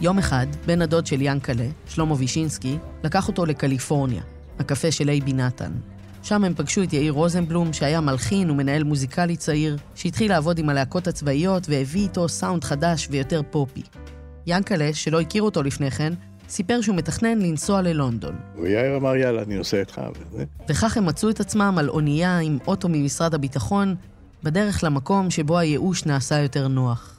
יום 0.00 0.18
אחד, 0.18 0.46
בן 0.66 0.82
הדוד 0.82 1.06
של 1.06 1.22
ינקלה, 1.22 1.66
שלמה 1.86 2.14
וישינסקי, 2.14 2.78
לקח 3.04 3.28
אותו 3.28 3.46
לקליפורניה, 3.46 4.22
הקפה 4.58 4.92
של 4.92 5.08
אייבי 5.08 5.32
נתן. 5.32 5.72
שם 6.22 6.44
הם 6.44 6.54
פגשו 6.54 6.82
את 6.82 6.92
יאיר 6.92 7.12
רוזנבלום, 7.12 7.72
שהיה 7.72 8.00
מלחין 8.00 8.50
ומנהל 8.50 8.84
מוזיקלי 8.84 9.36
צעיר, 9.36 9.76
שהתחיל 9.94 10.30
לעבוד 10.30 10.58
עם 10.58 10.68
הלהקות 10.68 11.06
הצבאיות 11.06 11.66
והביא 11.68 12.02
איתו 12.02 12.28
סאונד 12.28 12.64
חדש 12.64 13.08
ויותר 13.10 13.40
פופי. 13.50 13.82
ינקלה, 14.46 14.94
שלא 14.94 15.20
הכיר 15.20 15.42
אותו 15.42 15.62
לפני 15.62 15.90
כן, 15.90 16.12
סיפר 16.48 16.80
שהוא 16.80 16.96
מתכנן 16.96 17.38
לנסוע 17.38 17.82
ללונדון. 17.82 18.36
ויאיר 18.62 18.96
אמר, 18.96 19.16
יאללה, 19.16 19.42
אני 19.42 19.56
נוסע 19.56 19.80
איתך. 19.80 20.00
וכך 20.68 20.96
הם 20.96 21.06
מצאו 21.06 21.30
את 21.30 21.40
עצמם 21.40 21.76
על 21.78 21.88
אונייה 21.88 22.38
עם 22.38 22.58
אוטו 22.66 22.88
ממשרד 22.88 23.34
הביטחון, 23.34 23.94
בדרך 24.42 24.84
למקום 24.84 25.30
שבו 25.30 25.58
הייאוש 25.58 26.06
נעשה 26.06 26.38
יותר 26.38 26.68
נוח. 26.68 27.16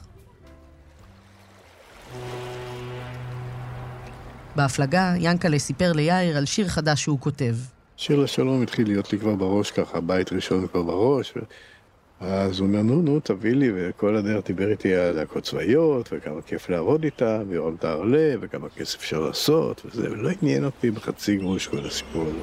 בהפלגה, 4.56 5.14
ינקלה 5.18 5.58
סיפר 5.58 5.92
ליאיר 5.92 6.36
על 6.36 6.44
שיר 6.44 6.68
חדש 6.68 7.02
שהוא 7.02 7.20
כותב. 7.20 7.56
שיר 7.96 8.20
לשלום 8.20 8.62
התחיל 8.62 8.86
להיות 8.88 9.12
לי 9.12 9.18
כבר 9.18 9.34
בראש 9.34 9.70
ככה, 9.70 10.00
בית 10.00 10.32
ראשון 10.32 10.66
כבר 10.66 10.82
בראש. 10.82 11.32
ו... 11.36 11.40
אז 12.20 12.60
הוא 12.60 12.68
אומר, 12.68 12.82
נו, 12.82 13.02
נו, 13.02 13.20
תביא 13.20 13.54
לי, 13.54 13.70
וכל 13.74 14.16
הדרך 14.16 14.46
דיבר 14.46 14.70
איתי 14.70 14.94
על 14.94 15.14
להקות 15.14 15.42
צבאיות, 15.42 16.08
וכמה 16.12 16.42
כיף 16.42 16.68
לעבוד 16.68 17.04
איתה, 17.04 17.42
ויורם 17.48 17.76
תערלה, 17.76 18.34
וכמה 18.40 18.68
כסף 18.68 18.98
אפשר 18.98 19.20
לעשות, 19.20 19.82
וזה, 19.86 20.10
ולא 20.10 20.30
עניין 20.42 20.64
אותי 20.64 20.90
בחצי 20.90 21.36
גרוש 21.36 21.66
כל 21.66 21.86
הסיפור 21.86 22.22
הזה. 22.22 22.38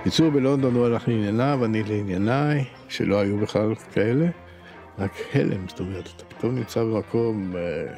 בקיצור, 0.00 0.30
בלונדון 0.30 0.74
הוא 0.74 0.86
הלך 0.86 1.08
לענייניו, 1.08 1.64
אני 1.64 1.82
לענייניי, 1.82 2.64
שלא 2.88 3.20
היו 3.20 3.38
בכלל 3.38 3.74
כאלה, 3.74 4.26
רק 4.98 5.12
הלם, 5.34 5.68
זאת 5.68 5.80
אומרת, 5.80 6.08
אתה 6.16 6.24
פתאום 6.24 6.54
נמצא 6.54 6.84
במקום, 6.84 7.56
אה, 7.56 7.94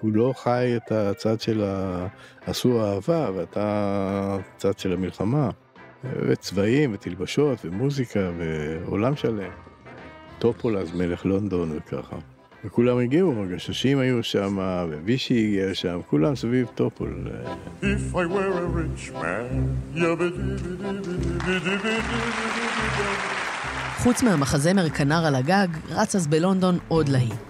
כולו 0.00 0.34
חי 0.34 0.72
את 0.76 0.92
הצד 0.92 1.40
של 1.40 1.64
ה... 1.64 2.06
עשו 2.46 2.84
אהבה, 2.84 3.30
ואתה 3.34 4.36
צד 4.56 4.78
של 4.78 4.92
המלחמה, 4.92 5.50
וצבעים, 6.04 6.94
ותלבושות, 6.94 7.64
ומוזיקה, 7.64 8.30
ועולם 8.38 9.16
שלם. 9.16 9.50
טופול 10.38 10.76
אז 10.78 10.94
מלך 10.94 11.24
לונדון 11.24 11.72
וככה. 11.76 12.16
וכולם 12.64 12.98
הגיעו, 12.98 13.42
הגששים 13.42 13.98
היו 13.98 14.22
שם, 14.22 14.58
ווישי 15.04 15.46
הגיע 15.46 15.74
שם, 15.74 16.00
כולם 16.10 16.36
סביב 16.36 16.66
טופול. 16.74 17.28
If 17.82 18.14
I 18.14 18.26
were 18.26 18.58
a 18.58 18.66
rich 18.76 19.12
man, 19.12 19.76
חוץ 23.96 24.22
מהמחזמר 24.22 24.88
כנר 24.88 25.26
על 25.26 25.34
הגג, 25.34 25.68
רץ 25.90 26.16
אז 26.16 26.26
בלונדון 26.26 26.78
עוד 26.88 27.08
להיט. 27.08 27.45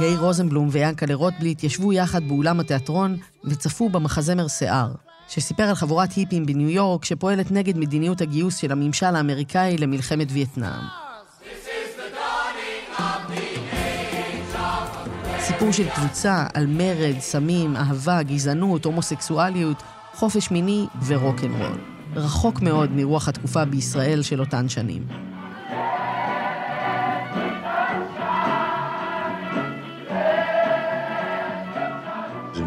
יאיר 0.00 0.20
רוזנבלום 0.20 0.68
ויענקלה 0.72 1.14
רוטבליט 1.14 1.64
ישבו 1.64 1.92
יחד 1.92 2.28
באולם 2.28 2.60
התיאטרון 2.60 3.16
וצפו 3.44 3.88
במחזמר 3.88 4.48
שיער, 4.48 4.92
שסיפר 5.28 5.62
על 5.62 5.74
חבורת 5.74 6.12
היפים 6.12 6.46
בניו 6.46 6.68
יורק 6.68 7.04
שפועלת 7.04 7.50
נגד 7.50 7.76
מדיניות 7.76 8.20
הגיוס 8.20 8.56
של 8.56 8.72
הממשל 8.72 9.16
האמריקאי 9.16 9.78
למלחמת 9.78 10.28
וייטנאם. 10.30 10.82
סיפור 15.40 15.72
של 15.72 15.88
קבוצה 15.88 16.46
על 16.54 16.66
מרד, 16.66 17.18
סמים, 17.18 17.76
אהבה, 17.76 18.22
גזענות, 18.22 18.84
הומוסקסואליות, 18.84 19.82
חופש 20.14 20.50
מיני 20.50 20.86
ורוקנרול. 21.06 21.78
רחוק 22.14 22.62
מאוד 22.62 22.90
מרוח 22.92 23.28
התקופה 23.28 23.64
בישראל 23.64 24.22
של 24.22 24.40
אותן 24.40 24.68
שנים. 24.68 25.29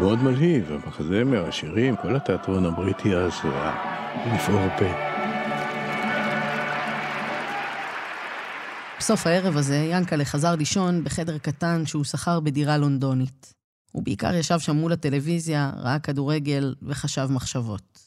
מאוד 0.04 0.22
מלהיב, 0.22 0.72
המחזמר, 0.72 1.48
השירים, 1.48 1.96
כל 1.96 2.16
התיאטרון 2.16 2.66
הבריטי 2.66 3.14
אז 3.14 3.32
היה 3.44 3.74
לפעור 4.34 4.68
פה. 4.78 4.84
בסוף 8.98 9.26
הערב 9.26 9.56
הזה, 9.56 9.76
ינקלה 9.76 10.24
חזר 10.24 10.54
לישון 10.54 11.04
בחדר 11.04 11.38
קטן 11.38 11.86
שהוא 11.86 12.04
שכר 12.04 12.40
בדירה 12.40 12.76
לונדונית. 12.76 13.54
הוא 13.92 14.02
בעיקר 14.02 14.34
ישב 14.34 14.58
שם 14.58 14.76
מול 14.76 14.92
הטלוויזיה, 14.92 15.70
ראה 15.76 15.98
כדורגל 15.98 16.74
וחשב 16.82 17.26
מחשבות. 17.30 17.98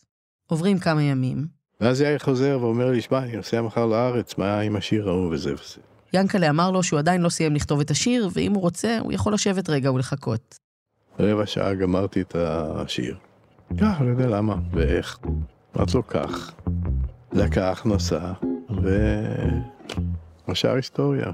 עוברים 0.47 0.79
כמה 0.79 1.03
ימים. 1.03 1.47
ואז 1.81 2.01
יאיר 2.01 2.19
חוזר 2.19 2.57
ואומר 2.61 2.91
לי, 2.91 3.01
שמע, 3.01 3.19
אני 3.19 3.35
נוסע 3.35 3.61
מחר 3.61 3.85
לארץ, 3.85 4.37
מה 4.37 4.59
עם 4.59 4.75
השיר 4.75 5.09
ההוא 5.09 5.33
וזה 5.33 5.53
וזה. 5.53 5.81
ינקלה 6.13 6.49
אמר 6.49 6.71
לו 6.71 6.83
שהוא 6.83 6.99
עדיין 6.99 7.21
לא 7.21 7.29
סיים 7.29 7.55
לכתוב 7.55 7.79
את 7.79 7.91
השיר, 7.91 8.29
ואם 8.33 8.53
הוא 8.53 8.61
רוצה, 8.61 8.99
הוא 8.99 9.13
יכול 9.13 9.33
לשבת 9.33 9.69
רגע 9.69 9.91
ולחכות. 9.91 10.66
רבע 11.19 11.45
שעה 11.45 11.73
גמרתי 11.73 12.21
את 12.21 12.35
השיר. 12.35 13.17
כך, 13.81 14.01
לא 14.01 14.09
יודע 14.09 14.27
למה 14.27 14.55
ואיך. 14.71 15.19
אמרתי 15.77 15.97
לו, 15.97 16.07
כך. 16.07 16.51
לקח, 17.33 17.83
נסע, 17.85 18.31
והשאר 20.47 20.73
היסטוריה. 20.75 21.25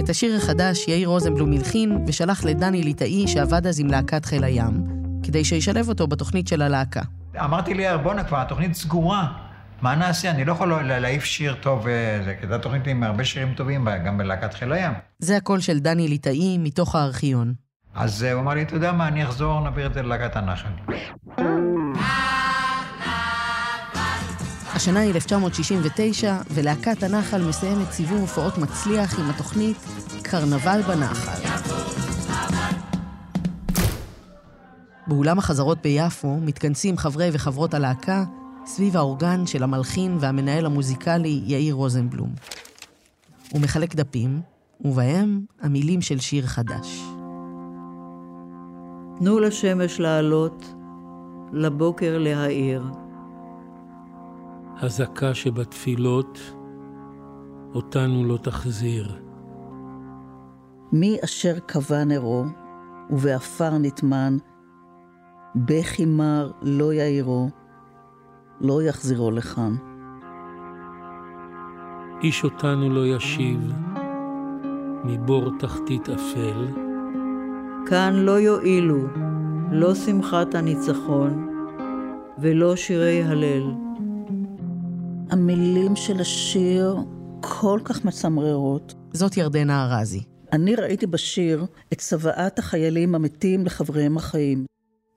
את 0.00 0.08
השיר 0.08 0.36
החדש 0.36 0.88
יאיר 0.88 1.08
רוזנבלום 1.08 1.52
הלחין 1.52 2.04
ושלח 2.06 2.44
לדני 2.44 2.82
ליטאי 2.82 3.28
שעבד 3.28 3.66
אז 3.66 3.80
עם 3.80 3.86
להקת 3.86 4.24
חיל 4.24 4.44
הים, 4.44 4.84
כדי 5.22 5.44
שישלב 5.44 5.88
אותו 5.88 6.06
בתוכנית 6.06 6.48
של 6.48 6.62
הלהקה. 6.62 7.02
אמרתי 7.44 7.74
לי, 7.74 7.84
בואנה, 8.02 8.24
כבר 8.24 8.38
התוכנית 8.38 8.74
סגורה. 8.74 9.45
מה 9.82 9.94
נעשה? 9.94 10.30
אני 10.30 10.44
לא 10.44 10.52
יכול 10.52 10.82
להעיף 10.82 11.24
שיר 11.24 11.54
טוב, 11.54 11.86
זה, 12.24 12.34
כי 12.40 12.46
זו 12.46 12.58
תוכנית 12.58 12.86
עם 12.86 13.02
הרבה 13.02 13.24
שירים 13.24 13.54
טובים, 13.54 13.88
גם 14.04 14.18
בלהקת 14.18 14.54
חיל 14.54 14.72
הים. 14.72 14.92
זה 15.18 15.36
הקול 15.36 15.60
של 15.60 15.78
דני 15.78 16.08
ליטאי 16.08 16.58
מתוך 16.58 16.94
הארכיון. 16.94 17.54
אז 17.94 18.22
הוא 18.22 18.40
אמר 18.40 18.54
לי, 18.54 18.62
אתה 18.62 18.74
יודע 18.74 18.92
מה, 18.92 19.08
אני 19.08 19.24
אחזור, 19.24 19.60
נעביר 19.60 19.86
את 19.86 19.94
זה 19.94 20.02
ללהקת 20.02 20.36
הנחל. 20.36 20.68
השנה 24.74 25.00
היא 25.00 25.14
1969, 25.14 26.36
ולהקת 26.50 27.02
הנחל 27.02 27.42
מסיימת 27.48 27.90
סיבוב 27.92 28.20
הופעות 28.20 28.58
מצליח 28.58 29.20
עם 29.20 29.30
התוכנית 29.30 29.76
קרנבל 30.22 30.80
בנחל. 30.88 31.42
באולם 35.06 35.38
החזרות 35.38 35.82
ביפו 35.82 36.36
מתכנסים 36.40 36.96
חברי 36.96 37.30
וחברות 37.32 37.74
הלהקה 37.74 38.24
סביב 38.66 38.96
האורגן 38.96 39.46
של 39.46 39.62
המלחין 39.62 40.16
והמנהל 40.20 40.66
המוזיקלי 40.66 41.42
יאיר 41.46 41.74
רוזנבלום. 41.74 42.30
הוא 43.50 43.60
מחלק 43.60 43.94
דפים, 43.94 44.40
ובהם 44.80 45.44
המילים 45.60 46.00
של 46.00 46.18
שיר 46.18 46.46
חדש. 46.46 47.02
תנו 49.18 49.38
לשמש 49.38 50.00
לעלות, 50.00 50.74
לבוקר 51.52 52.18
להאיר. 52.18 52.84
הזקה 54.80 55.34
שבתפילות, 55.34 56.38
אותנו 57.74 58.24
לא 58.24 58.36
תחזיר. 58.36 59.20
מי 60.92 61.16
אשר 61.24 61.58
קבע 61.58 62.04
נרו, 62.04 62.44
ובעפר 63.10 63.78
נטמן, 63.78 64.36
בכי 65.54 66.04
מר 66.04 66.50
לא 66.62 66.92
יאירו, 66.92 67.48
לא 68.60 68.82
יחזירו 68.82 69.30
לכאן. 69.30 69.76
איש 72.22 72.44
אותנו 72.44 72.90
לא 72.90 73.06
ישיב, 73.06 73.72
מבור 75.04 75.50
תחתית 75.58 76.08
אפל. 76.08 76.66
כאן 77.86 78.14
לא 78.14 78.40
יועילו, 78.40 79.06
לא 79.72 79.94
שמחת 79.94 80.54
הניצחון, 80.54 81.48
ולא 82.38 82.76
שירי 82.76 83.22
הלל. 83.22 83.74
המילים 85.30 85.96
של 85.96 86.20
השיר 86.20 86.96
כל 87.40 87.80
כך 87.84 88.04
מצמררות. 88.04 88.94
זאת 89.12 89.36
ירדנה 89.36 89.84
ארזי. 89.84 90.22
אני 90.52 90.74
ראיתי 90.74 91.06
בשיר 91.06 91.66
את 91.92 91.98
צוואת 91.98 92.58
החיילים 92.58 93.14
המתים 93.14 93.66
לחבריהם 93.66 94.16
החיים. 94.16 94.64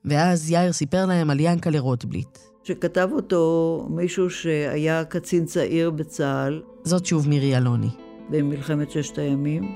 ואז 0.05 0.51
יאיר 0.51 0.71
סיפר 0.71 1.05
להם 1.05 1.29
על 1.29 1.39
ינקלה 1.39 1.79
רוטבליט. 1.79 2.48
שכתב 2.63 3.09
אותו 3.11 3.87
מישהו 3.89 4.29
שהיה 4.29 5.05
קצין 5.05 5.45
צעיר 5.45 5.89
בצה"ל. 5.89 6.61
זאת 6.83 7.05
שוב 7.05 7.29
מירי 7.29 7.57
אלוני. 7.57 7.89
במלחמת 8.29 8.91
ששת 8.91 9.17
הימים, 9.17 9.75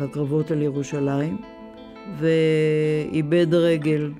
בקרבות 0.00 0.50
על 0.50 0.62
ירושלים, 0.62 1.38
ואיבד 2.18 3.54
רגל. 3.54 4.12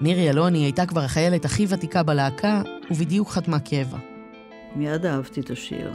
מירי 0.00 0.30
אלוני 0.30 0.58
הייתה 0.58 0.86
כבר 0.86 1.00
החיילת 1.00 1.44
הכי 1.44 1.66
ותיקה 1.68 2.02
בלהקה, 2.02 2.62
ובדיוק 2.90 3.28
חתמה 3.28 3.58
קבע. 3.58 3.98
מיד 4.76 5.06
אהבתי 5.06 5.40
את 5.40 5.50
השיר. 5.50 5.92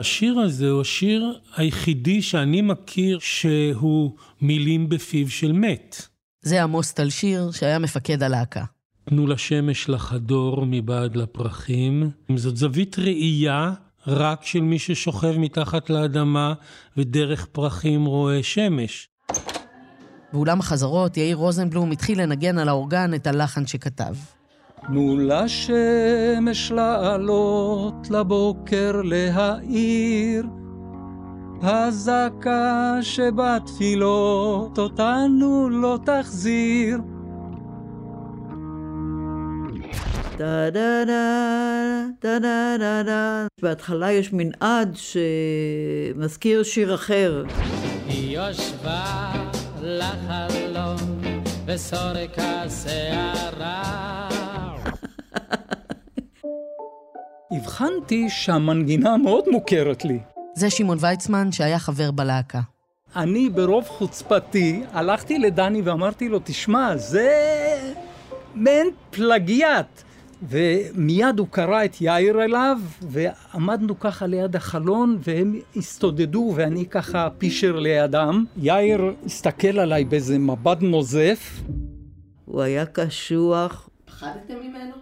השיר 0.00 0.38
הזה 0.38 0.70
הוא 0.70 0.80
השיר 0.80 1.38
היחידי 1.56 2.22
שאני 2.22 2.62
מכיר 2.62 3.18
שהוא 3.18 4.10
מילים 4.40 4.88
בפיו 4.88 5.28
של 5.30 5.52
מת. 5.52 6.15
זה 6.46 6.62
עמוס 6.62 6.92
טלשיר, 6.92 7.50
שהיה 7.50 7.78
מפקד 7.78 8.22
הלהקה. 8.22 8.64
תנו 9.08 9.26
לשמש 9.26 9.88
לחדור 9.88 10.64
מבעד 10.66 11.16
לפרחים. 11.16 12.10
זאת 12.36 12.56
זווית 12.56 12.98
ראייה 12.98 13.72
רק 14.06 14.44
של 14.44 14.60
מי 14.60 14.78
ששוכב 14.78 15.34
מתחת 15.38 15.90
לאדמה 15.90 16.54
ודרך 16.96 17.46
פרחים 17.52 18.04
רואה 18.04 18.42
שמש. 18.42 19.08
באולם 20.32 20.60
החזרות, 20.60 21.16
יאיר 21.16 21.36
רוזנבלום 21.36 21.90
התחיל 21.90 22.22
לנגן 22.22 22.58
על 22.58 22.68
האורגן 22.68 23.14
את 23.14 23.26
הלחן 23.26 23.66
שכתב. 23.66 24.14
תנו 24.86 25.16
לשמש 25.18 26.70
לעלות, 26.70 28.10
לבוקר 28.10 29.00
להאיר. 29.04 30.46
הזעקה 31.62 32.98
שבתפילות 33.02 34.78
אותנו 34.78 35.68
לא 35.70 35.98
תחזיר. 36.04 36.98
דה 40.38 40.70
דה 40.70 41.04
דה 41.06 42.04
דה 42.22 42.38
דה 42.38 42.76
דה 42.78 43.02
דה 43.02 43.46
בהתחלה 43.62 44.12
יש 44.12 44.32
מנעד 44.32 44.96
שמזכיר 44.96 46.62
שיר 46.62 46.94
אחר. 46.94 47.44
היא 48.06 48.38
יושבה 48.38 49.32
לחלום 49.82 51.20
וסורק 51.66 52.38
השערה 52.38 53.82
הבחנתי 57.52 58.30
שהמנגינה 58.30 59.16
מאוד 59.16 59.44
מוכרת 59.48 60.04
לי. 60.04 60.35
זה 60.56 60.70
שמעון 60.70 60.98
ויצמן 61.00 61.52
שהיה 61.52 61.78
חבר 61.78 62.10
בלהקה. 62.10 62.60
אני 63.16 63.50
ברוב 63.50 63.84
חוצפתי 63.88 64.82
הלכתי 64.92 65.38
לדני 65.38 65.82
ואמרתי 65.82 66.28
לו, 66.28 66.40
תשמע, 66.44 66.96
זה 66.96 67.30
מעין 68.54 68.86
פלגיאט. 69.10 70.02
ומיד 70.42 71.38
הוא 71.38 71.46
קרא 71.50 71.84
את 71.84 72.00
יאיר 72.00 72.44
אליו, 72.44 72.78
ועמדנו 73.02 74.00
ככה 74.00 74.26
ליד 74.26 74.56
החלון, 74.56 75.18
והם 75.20 75.60
הסתודדו, 75.76 76.52
ואני 76.56 76.86
ככה 76.86 77.28
פישר 77.38 77.78
לידם. 77.78 78.44
יאיר 78.56 79.14
הסתכל 79.26 79.78
עליי 79.78 80.04
באיזה 80.04 80.38
מבט 80.38 80.78
נוזף. 80.80 81.60
הוא 82.44 82.62
היה 82.62 82.86
קשוח. 82.86 83.88
פחדתם 84.04 84.54
ממנו? 84.62 84.94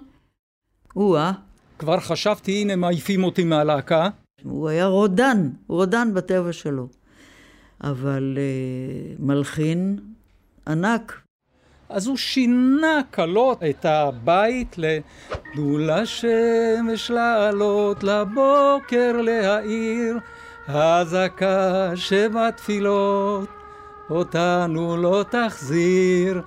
הוא-אה. 0.93 1.33
כבר 1.79 2.01
חשבתי, 2.01 2.63
הנה 2.63 2.77
מעיפים 2.77 3.25
אותי 3.25 3.45
מהלהקה. 3.45 4.09
הוא 4.45 4.69
היה 4.69 4.87
רודן, 4.87 5.51
רודן 5.69 6.15
בטבע 6.15 6.53
שלו. 6.53 6.89
אבל 7.81 8.39
uh, 8.39 9.23
מלחין 9.23 9.99
ענק. 10.67 11.21
אז 11.89 12.07
הוא 12.07 12.17
שינה 12.17 13.01
קלות 13.11 13.63
את 13.71 13.85
הבית 13.85 14.79
ל"תנו 14.79 15.79
לשמש 15.79 17.11
לעלות 17.11 18.05
לבוקר 18.05 19.13
להאיר, 19.23 20.19
הזעקה 20.69 21.91
שבתפילות 21.97 23.49
אותנו 24.11 24.97
לא 24.97 25.25
תחזיר". 25.31 26.43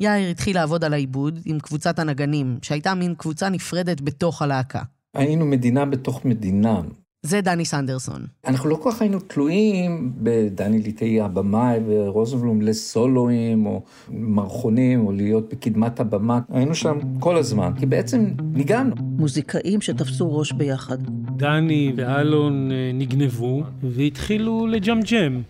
יאיר 0.00 0.30
התחיל 0.30 0.56
לעבוד 0.56 0.84
על 0.84 0.92
העיבוד 0.92 1.40
עם 1.44 1.58
קבוצת 1.60 1.98
הנגנים, 1.98 2.58
שהייתה 2.62 2.94
מין 2.94 3.14
קבוצה 3.14 3.48
נפרדת 3.48 4.00
בתוך 4.00 4.42
הלהקה. 4.42 4.82
היינו 5.14 5.46
מדינה 5.46 5.84
בתוך 5.84 6.24
מדינה. 6.24 6.80
זה 7.22 7.40
דני 7.40 7.64
סנדרסון. 7.64 8.26
אנחנו 8.46 8.68
לא 8.68 8.76
כל 8.76 8.90
כך 8.90 9.02
היינו 9.02 9.20
תלויים 9.20 10.12
בדני 10.16 10.78
ליטאי 10.78 11.20
הבמאי 11.20 11.78
ורוזנבלום 11.86 12.62
לסולואים 12.62 13.66
או 13.66 13.82
מערכונים 14.08 15.06
או 15.06 15.12
להיות 15.12 15.48
בקדמת 15.52 16.00
הבמה. 16.00 16.40
היינו 16.52 16.74
שם 16.74 16.98
כל 17.20 17.36
הזמן, 17.36 17.72
כי 17.78 17.86
בעצם 17.86 18.24
ניגענו. 18.52 18.94
מוזיקאים 19.00 19.80
שתפסו 19.80 20.36
ראש 20.36 20.52
ביחד. 20.52 20.98
דני 21.36 21.92
ואלון 21.96 22.72
אה, 22.72 22.90
נגנבו 22.94 23.62
והתחילו 23.82 24.66
לג'מג'ם. 24.66 25.40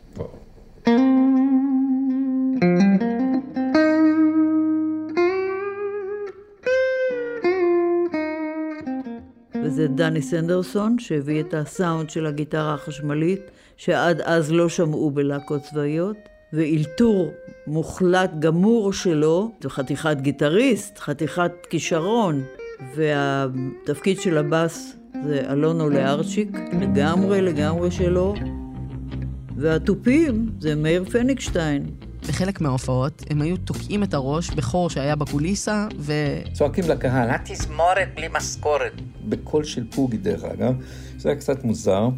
וזה 9.75 9.89
דני 9.89 10.23
סנדרסון, 10.23 10.99
שהביא 10.99 11.41
את 11.41 11.55
הסאונד 11.55 12.11
של 12.11 12.27
הגיטרה 12.27 12.75
החשמלית, 12.75 13.41
שעד 13.77 14.21
אז 14.21 14.53
לא 14.53 14.69
שמעו 14.69 15.11
בלהקות 15.11 15.63
צבאיות, 15.63 16.17
ואילתור 16.53 17.31
מוחלט 17.67 18.31
גמור 18.39 18.93
שלו, 18.93 19.51
זה 19.63 19.71
חתיכת 19.71 20.17
גיטריסט, 20.21 20.99
חתיכת 20.99 21.53
כישרון, 21.71 22.43
והתפקיד 22.97 24.21
של 24.21 24.39
הבאס 24.39 24.97
זה 25.25 25.43
אלונו 25.51 25.91
לארצ'יק, 25.91 26.49
לגמרי 26.81 27.43
לגמרי 27.43 27.91
שלו, 27.91 28.35
והתופים 29.57 30.51
זה 30.61 30.75
מאיר 30.75 31.05
פניגשטיין. 31.05 31.87
בחלק 32.29 32.61
מההופעות 32.61 33.23
הם 33.31 33.43
היו 33.43 33.57
תוקעים 33.57 34.03
את 34.03 34.15
הראש 34.15 34.51
בחור 34.51 34.91
שהיה 34.91 35.17
בקוליסה, 35.17 35.89
ו... 35.99 36.13
צועקים 36.53 36.85
לקהל, 36.89 37.31
התזמורת 37.31 38.09
בלי 38.15 38.27
משכורת. 38.33 38.93
בקול 39.29 39.65
של 39.65 39.85
פוגי 39.91 40.17
דרך 40.17 40.45
אגב, 40.45 40.75
זה 41.17 41.29
היה 41.29 41.39
קצת 41.39 41.65
מוזר, 41.65 42.09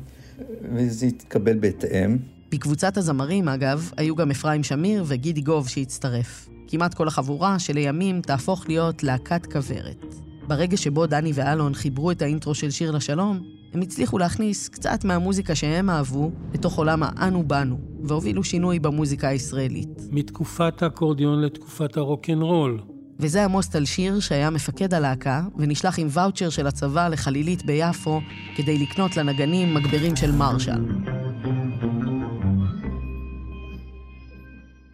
וזה 0.75 1.07
התקבל 1.07 1.59
בהתאם. 1.59 2.19
בקבוצת 2.53 2.97
הזמרים, 2.97 3.49
אגב, 3.49 3.91
היו 3.97 4.17
גם 4.17 4.31
אפרים 4.31 4.63
שמיר 4.63 5.05
וגידי 5.07 5.41
גוב 5.41 5.69
שהצטרף. 5.69 6.49
כמעט 6.69 6.95
כל 6.95 7.09
החבורה 7.09 7.59
שלימים 7.59 8.21
תהפוך 8.21 8.69
להיות 8.69 9.03
להקת 9.03 9.47
כוורת. 9.53 10.15
ברגע 10.47 10.77
שבו 10.77 11.07
דני 11.07 11.33
ואלון 11.35 11.75
חיברו 11.75 12.11
את 12.11 12.23
האינטרו 12.23 12.55
של 12.55 12.71
שיר 12.71 12.91
לשלום, 12.91 13.56
הם 13.77 13.83
הצליחו 13.83 14.19
להכניס 14.19 14.69
קצת 14.69 15.05
מהמוזיקה 15.05 15.55
שהם 15.55 15.91
אהבו 15.91 16.31
לתוך 16.55 16.79
עולם 16.79 17.03
האנו 17.03 17.43
באנו, 17.43 17.79
והובילו 18.05 18.45
שינוי 18.45 18.79
במוזיקה 18.79 19.29
הישראלית. 19.29 19.89
מתקופת 20.11 20.83
האקורדיון 20.83 21.41
לתקופת 21.41 21.97
הרוקנרול. 21.97 22.81
וזה 23.21 23.45
עמוס 23.45 23.69
טלשיר 23.69 24.21
שהיה 24.21 24.51
מפקד 24.51 24.95
הלהקה, 24.95 25.43
ונשלח 25.57 25.99
עם 25.99 26.07
ואוצ'ר 26.11 26.51
של 26.51 26.67
הצבא 26.67 27.09
לחלילית 27.09 27.67
ביפו 27.67 28.21
כדי 28.57 28.79
לקנות 28.79 29.17
לנגנים 29.17 29.75
מגברים 29.75 30.17
של 30.17 30.33
מרשל. 30.33 30.85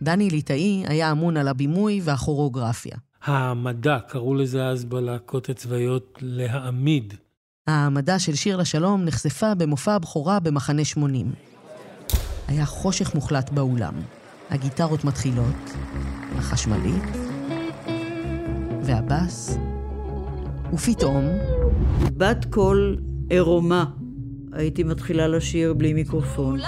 דני 0.03 0.31
ליטאי 0.31 0.85
היה 0.87 1.13
אמון 1.13 1.37
על 1.37 1.49
הבימוי 1.49 2.01
והכוריאוגרפיה. 2.05 2.97
העמדה, 3.23 3.99
קראו 4.09 4.35
לזה 4.35 4.67
אז 4.67 4.85
בלהקות 4.85 5.49
הצבאיות 5.49 6.19
להעמיד. 6.23 7.15
העמדה 7.67 8.19
של 8.19 8.35
שיר 8.35 8.57
לשלום 8.57 9.05
נחשפה 9.05 9.55
במופע 9.55 9.93
הבכורה 9.93 10.41
במחנה 10.41 10.85
80. 10.85 11.33
היה 12.49 12.67
חושך 12.67 13.15
מוחלט 13.15 13.51
באולם. 13.51 13.95
הגיטרות 14.51 15.05
מתחילות, 15.05 15.71
החשמלית 16.39 17.03
והבאס, 18.83 19.59
ופתאום... 20.73 21.25
בת 22.17 22.45
קול 22.51 22.99
עירומה. 23.31 23.85
הייתי 24.53 24.83
מתחילה 24.83 25.29
לשיר 25.29 25.75
בלי 25.75 25.93
מיקרופון. 25.93 26.61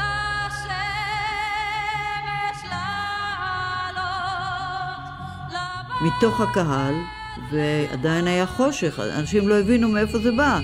מתוך 6.02 6.40
הקהל, 6.40 6.94
ועדיין 7.50 8.26
היה 8.26 8.46
חושך, 8.46 9.00
אנשים 9.18 9.48
לא 9.48 9.60
הבינו 9.60 9.88
מאיפה 9.88 10.18
זה 10.18 10.32
בא. 10.32 10.60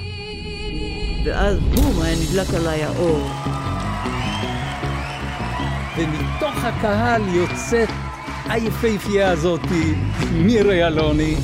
ואז 1.24 1.58
בום, 1.58 2.02
היה 2.02 2.16
נדלק 2.16 2.54
עליי 2.54 2.84
האור. 2.84 3.30
ומתוך 5.96 6.64
הקהל 6.64 7.22
יוצאת 7.28 7.88
היפהפייה 8.48 9.30
הזאתי, 9.30 9.94
מירי 10.32 10.86
אלוני. 10.86 11.36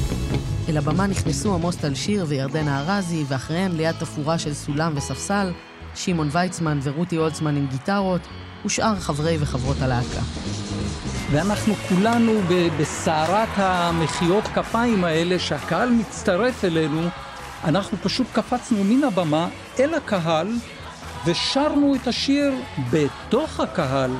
אל 0.69 0.77
הבמה 0.77 1.07
נכנסו 1.07 1.55
עמוס 1.55 1.77
טלשיר 1.77 2.25
וירדנה 2.29 2.81
ארזי, 2.81 3.25
ואחריהם 3.29 3.77
ליד 3.77 3.95
תפאורה 4.01 4.39
של 4.39 4.55
סולם 4.55 4.93
וספסל, 4.97 5.53
שמעון 5.95 6.29
ויצמן 6.33 6.79
ורותי 6.83 7.17
הולצמן 7.17 7.57
עם 7.57 7.67
גיטרות, 7.67 8.21
ושאר 8.65 8.97
חברי 8.97 9.37
וחברות 9.41 9.77
הלהקה. 9.81 10.21
ואנחנו 11.31 11.75
כולנו 11.75 12.41
בסערת 12.79 13.49
המחיאות 13.57 14.45
כפיים 14.45 15.05
האלה, 15.05 15.39
שהקהל 15.39 15.91
מצטרף 15.91 16.65
אלינו, 16.65 17.09
אנחנו 17.65 17.99
פשוט 18.03 18.27
קפצנו 18.33 18.85
מן 18.85 19.05
הבמה 19.05 19.49
אל 19.81 19.95
הקהל 19.95 20.49
ושרנו 21.27 21.95
את 21.95 22.07
השיר 22.07 22.53
בתוך 22.91 23.61
הקהל. 23.61 24.11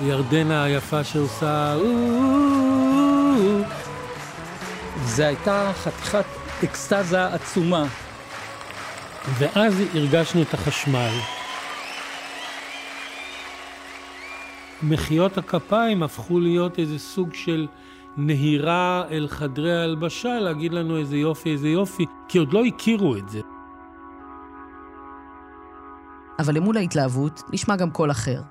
ירדנה 0.00 0.64
היפה 0.64 1.04
שעושה... 1.04 1.76
זו 5.04 5.22
הייתה 5.22 5.70
חתיכת 5.84 6.24
אקסטזה 6.64 7.26
עצומה. 7.26 7.84
ואז 9.38 9.74
הרגשנו 9.94 10.42
את 10.42 10.54
החשמל. 10.54 11.10
מחיאות 14.82 15.38
הכפיים 15.38 16.02
הפכו 16.02 16.40
להיות 16.40 16.78
איזה 16.78 16.98
סוג 16.98 17.34
של 17.34 17.66
נהירה 18.16 19.04
אל 19.10 19.28
חדרי 19.28 19.76
ההלבשה, 19.76 20.40
להגיד 20.40 20.72
לנו 20.72 20.98
איזה 20.98 21.16
יופי, 21.16 21.52
איזה 21.52 21.68
יופי, 21.68 22.06
כי 22.28 22.38
עוד 22.38 22.52
לא 22.52 22.64
הכירו 22.64 23.16
את 23.16 23.28
זה. 23.28 23.40
אבל 26.38 26.54
למול 26.54 26.76
ההתלהבות 26.76 27.42
נשמע 27.52 27.76
גם 27.76 27.90
קול 27.90 28.10
אחר. 28.10 28.42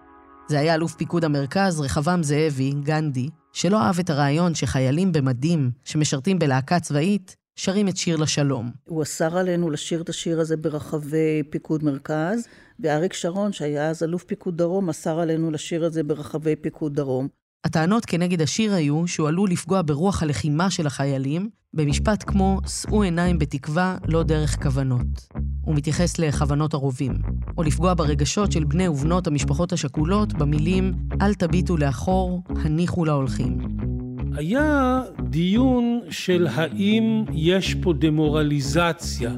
זה 0.48 0.60
היה 0.60 0.76
אלוף 0.76 0.96
פיקוד 0.96 1.26
המרכז, 1.26 1.82
רחבעם 1.82 2.24
זאבי, 2.24 2.72
גנדי, 2.84 3.30
שלא 3.54 3.82
אהב 3.82 4.00
את 4.00 4.10
הרעיון 4.10 4.56
שחיילים 4.56 5.12
במדים 5.12 5.72
שמשרתים 5.86 6.40
בלהקה 6.40 6.80
צבאית 6.80 7.36
שרים 7.56 7.88
את 7.88 7.98
שיר 7.98 8.18
לשלום. 8.18 8.72
הוא 8.88 9.04
אסר 9.04 9.38
עלינו 9.38 9.70
לשיר 9.70 10.02
את 10.02 10.10
השיר 10.10 10.40
הזה 10.40 10.58
ברחבי 10.58 11.44
פיקוד 11.50 11.84
מרכז, 11.84 12.48
ואריק 12.80 13.14
שרון, 13.14 13.54
שהיה 13.54 13.90
אז 13.90 14.04
אלוף 14.04 14.24
פיקוד 14.24 14.58
דרום, 14.58 14.90
אסר 14.90 15.20
עלינו 15.20 15.52
לשיר 15.52 15.88
את 15.88 15.94
זה 15.94 16.04
ברחבי 16.04 16.56
פיקוד 16.56 16.96
דרום. 16.96 17.28
הטענות 17.66 18.06
כנגד 18.06 18.42
השיר 18.42 18.74
היו 18.74 19.08
שהוא 19.08 19.28
עלול 19.28 19.50
לפגוע 19.50 19.82
ברוח 19.86 20.24
הלחימה 20.24 20.72
של 20.72 20.88
החיילים, 20.88 21.50
במשפט 21.74 22.24
כמו 22.28 22.60
שאו 22.68 23.02
עיניים 23.02 23.40
בתקווה, 23.40 23.98
לא 24.08 24.24
דרך 24.24 24.64
כוונות. 24.64 25.28
הוא 25.62 25.76
מתייחס 25.76 26.20
לכוונות 26.20 26.74
הרובים. 26.74 27.14
או 27.58 27.64
לפגוע 27.64 27.94
ברגשות 27.94 28.52
של 28.52 28.64
בני 28.64 28.88
ובנות 28.88 29.28
המשפחות 29.28 29.74
השכולות 29.74 30.34
במילים 30.34 30.94
אל 31.22 31.34
תביטו 31.34 31.78
לאחור, 31.78 32.44
הניחו 32.50 33.06
להולכים. 33.06 33.71
היה 34.36 35.02
דיון 35.30 36.00
של 36.10 36.48
האם 36.48 37.24
יש 37.34 37.76
פה 37.76 37.94
דמורליזציה 37.94 39.32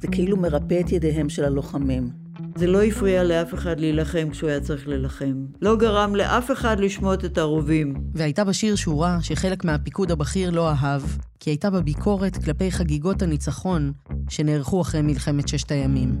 זה 0.00 0.08
כאילו 0.08 0.36
מרפא 0.36 0.80
את 0.80 0.92
ידיהם 0.92 1.28
של 1.28 1.44
הלוחמים. 1.44 2.10
זה 2.56 2.66
לא 2.66 2.82
הפריע 2.82 3.24
לאף 3.24 3.54
אחד 3.54 3.80
להילחם 3.80 4.28
כשהוא 4.30 4.50
היה 4.50 4.60
צריך 4.60 4.88
להילחם. 4.88 5.44
לא 5.62 5.76
גרם 5.76 6.16
לאף 6.16 6.50
אחד 6.50 6.80
לשמוט 6.80 7.24
את 7.24 7.38
הרובים. 7.38 7.94
והייתה 8.14 8.44
בשיר 8.44 8.74
שורה 8.74 9.18
שחלק 9.22 9.64
מהפיקוד 9.64 10.10
הבכיר 10.10 10.50
לא 10.50 10.70
אהב, 10.70 11.02
כי 11.40 11.50
הייתה 11.50 11.70
בה 11.70 11.80
ביקורת 11.80 12.44
כלפי 12.44 12.70
חגיגות 12.70 13.22
הניצחון 13.22 13.92
שנערכו 14.28 14.80
אחרי 14.80 15.02
מלחמת 15.02 15.48
ששת 15.48 15.70
הימים. 15.70 16.18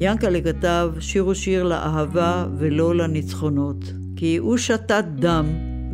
ינקלה 0.00 0.40
כתב, 0.40 0.92
שיר 1.00 1.22
הוא 1.22 1.34
שיר 1.34 1.62
לאהבה 1.62 2.46
ולא 2.58 2.94
לניצחונות. 2.94 3.84
כי 4.16 4.36
הוא 4.36 4.56
שתת 4.56 5.04
דם, 5.14 5.46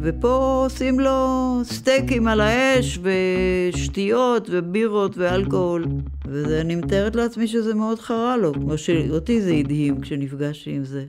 ופה 0.02 0.62
עושים 0.64 1.00
לו 1.00 1.60
סטייקים 1.64 2.28
על 2.28 2.40
האש, 2.40 2.98
ושתיות, 3.02 4.48
ובירות, 4.52 5.18
ואלכוהול. 5.18 5.86
ואני 6.24 6.74
מתארת 6.74 7.16
לעצמי 7.16 7.48
שזה 7.48 7.74
מאוד 7.74 8.00
חרה 8.00 8.36
לו, 8.36 8.54
כמו 8.54 8.78
שאותי 8.78 9.42
זה 9.42 9.50
הדהים 9.50 10.00
כשנפגשתי 10.00 10.70
עם 10.70 10.84
זה. 10.84 11.04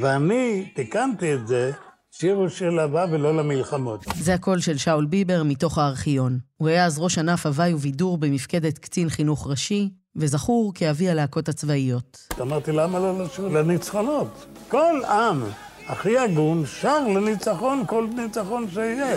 ואני 0.00 0.70
תיקנתי 0.74 1.34
את 1.34 1.46
זה, 1.46 1.70
שיר 2.10 2.34
הוא 2.34 2.48
שיר 2.48 2.70
לאהבה 2.70 3.04
ולא 3.10 3.36
למלחמות. 3.36 4.04
זה 4.16 4.34
הקול 4.34 4.60
של 4.60 4.76
שאול 4.76 5.06
ביבר 5.06 5.42
מתוך 5.42 5.78
הארכיון. 5.78 6.38
הוא 6.56 6.68
היה 6.68 6.84
אז 6.84 6.98
ראש 6.98 7.18
ענף 7.18 7.46
הוואי 7.46 7.74
ובידור 7.74 8.18
במפקדת 8.18 8.78
קצין 8.78 9.08
חינוך 9.08 9.46
ראשי, 9.46 9.90
וזכור 10.16 10.72
כאבי 10.74 11.08
הלהקות 11.08 11.48
הצבאיות. 11.48 12.28
אמרתי, 12.40 12.72
למה 12.72 12.98
לא 12.98 13.24
לשיר 13.24 13.48
לניצחונות? 13.48 14.46
כל 14.68 15.04
עם 15.04 15.42
הכי 15.88 16.18
הגון 16.18 16.66
שר 16.66 17.08
לניצחון, 17.14 17.82
כל 17.86 18.08
ניצחון 18.16 18.70
שיהיה. 18.70 19.16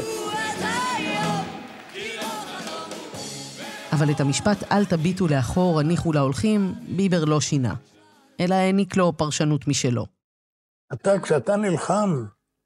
אבל 3.92 4.12
את 4.12 4.20
המשפט 4.20 4.72
"אל 4.72 4.86
תביטו 4.86 5.28
לאחור, 5.28 5.80
הניחו 5.80 6.14
להולכים", 6.14 6.74
ביבר 6.96 7.26
לא 7.26 7.42
שינה, 7.42 7.74
אלא 8.40 8.56
העניק 8.56 8.98
לו 8.98 9.14
פרשנות 9.18 9.68
משלו. 9.68 10.06
אתה, 10.94 11.20
כשאתה 11.20 11.56
נלחם, 11.56 12.26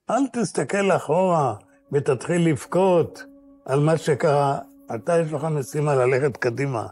אל 0.10 0.28
תסתכל 0.34 0.92
אחורה 0.92 1.56
ותתחיל 1.92 2.50
לבכות 2.50 3.24
על 3.66 3.80
מה 3.80 3.98
שקרה. 3.98 4.60
אתה, 4.96 5.20
יש 5.20 5.34
לך 5.34 5.44
משימה 5.44 5.96
ללכת 5.96 6.38
קדימה. 6.38 6.88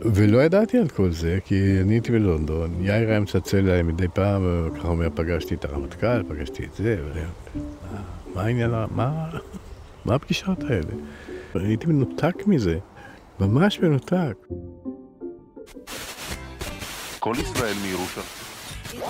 ולא 0.00 0.38
ידעתי 0.38 0.78
על 0.78 0.88
כל 0.88 1.10
זה, 1.12 1.38
כי 1.44 1.80
אני 1.80 1.94
הייתי 1.94 2.12
בלונדון, 2.12 2.74
יאיר 2.80 3.08
היה 3.08 3.20
מצלצל 3.20 3.56
אליי 3.56 3.82
מדי 3.82 4.08
פעם, 4.08 4.42
וככה 4.46 4.88
אומר, 4.88 5.08
פגשתי 5.14 5.54
את 5.54 5.64
הרמטכ"ל, 5.64 6.22
פגשתי 6.28 6.64
את 6.64 6.74
זה, 6.74 6.96
ו... 7.14 7.24
מה, 8.34 8.42
העניין, 8.42 8.70
מה, 8.70 9.30
מה 10.04 10.14
הפגישות 10.14 10.62
האלה? 10.62 10.92
הייתי 11.54 11.86
מנותק 11.86 12.34
מזה, 12.46 12.78
ממש 13.40 13.80
מנותק. 13.80 14.46
כל 17.18 17.34
ישראל 17.40 17.74
מירושלים. 17.82 19.04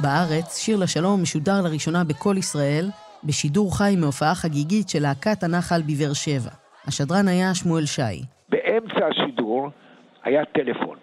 בארץ, 0.00 0.56
שיר 0.56 0.76
לשלום 0.76 1.22
משודר 1.22 1.60
לראשונה 1.60 2.04
בכל 2.04 2.34
ישראל, 2.38 2.90
בשידור 3.24 3.78
חי 3.78 3.96
מהופעה 3.98 4.34
חגיגית 4.34 4.88
של 4.88 5.02
להקת 5.02 5.42
הנחל 5.42 5.82
בבאר 5.82 6.12
שבע. 6.12 6.65
השדרן 6.86 7.28
היה 7.28 7.54
שמואל 7.54 7.84
שי. 7.86 8.02
באמצע 8.48 9.06
השידור 9.06 9.70
היה 10.24 10.44
טלפון. 10.44 10.96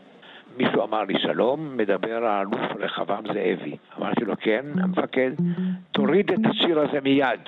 מישהו 0.57 0.83
אמר 0.83 1.03
לי, 1.03 1.13
שלום, 1.21 1.77
מדבר 1.77 2.25
האלוף 2.25 2.61
רחבעם 2.79 3.23
זאבי. 3.27 3.77
אמרתי 3.99 4.25
לו, 4.25 4.33
כן, 4.39 4.65
המפקד, 4.83 5.31
תוריד 5.91 6.31
את 6.31 6.39
השיר 6.49 6.79
הזה 6.79 7.01
מיד. 7.03 7.39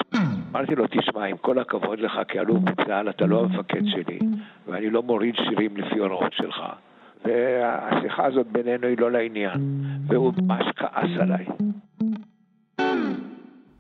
אמרתי 0.52 0.76
לו, 0.76 0.86
תשמע, 0.88 1.26
עם 1.26 1.38
כל 1.38 1.60
הכבוד 1.60 2.00
לך 2.00 2.20
כאלוף 2.28 2.60
בצה"ל, 2.60 3.10
אתה 3.10 3.26
לא 3.26 3.40
המפקד 3.44 3.82
שלי, 3.86 4.20
ואני 4.68 4.90
לא 4.90 5.04
מוריד 5.04 5.36
שירים 5.36 5.78
לפי 5.78 6.00
הוראות 6.00 6.34
שלך. 6.34 6.64
והשיחה 7.26 8.26
הזאת 8.26 8.48
בינינו 8.52 8.88
היא 8.88 8.98
לא 9.00 9.12
לעניין, 9.12 9.60
והוא 10.08 10.34
ממש 10.42 10.66
כעס 10.76 11.10
עליי. 11.20 11.46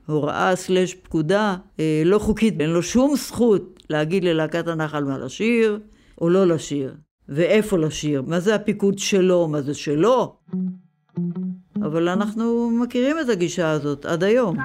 הוראה 0.08 0.56
סלש 0.56 0.94
פקודה 0.94 1.56
אה, 1.80 2.02
לא 2.06 2.20
חוקית, 2.20 2.62
אין 2.62 2.70
לו 2.70 2.84
שום 2.84 3.16
זכות 3.16 3.75
להגיד 3.90 4.24
ללהקת 4.24 4.68
הנחל 4.68 5.04
מה 5.04 5.18
לשיר 5.18 5.80
או 6.22 6.30
לא 6.30 6.48
לשיר, 6.48 6.96
ואיפה 7.30 7.78
לשיר, 7.78 8.22
מה 8.22 8.40
זה 8.40 8.56
הפיקוד 8.56 9.00
שלו, 9.00 9.48
מה 9.48 9.62
זה 9.62 9.74
שלו. 9.74 10.36
אבל 11.76 12.10
אנחנו 12.10 12.72
מכירים 12.84 13.16
את 13.20 13.30
הגישה 13.30 13.72
הזאת 13.72 14.06
עד 14.06 14.24
היום. 14.24 14.58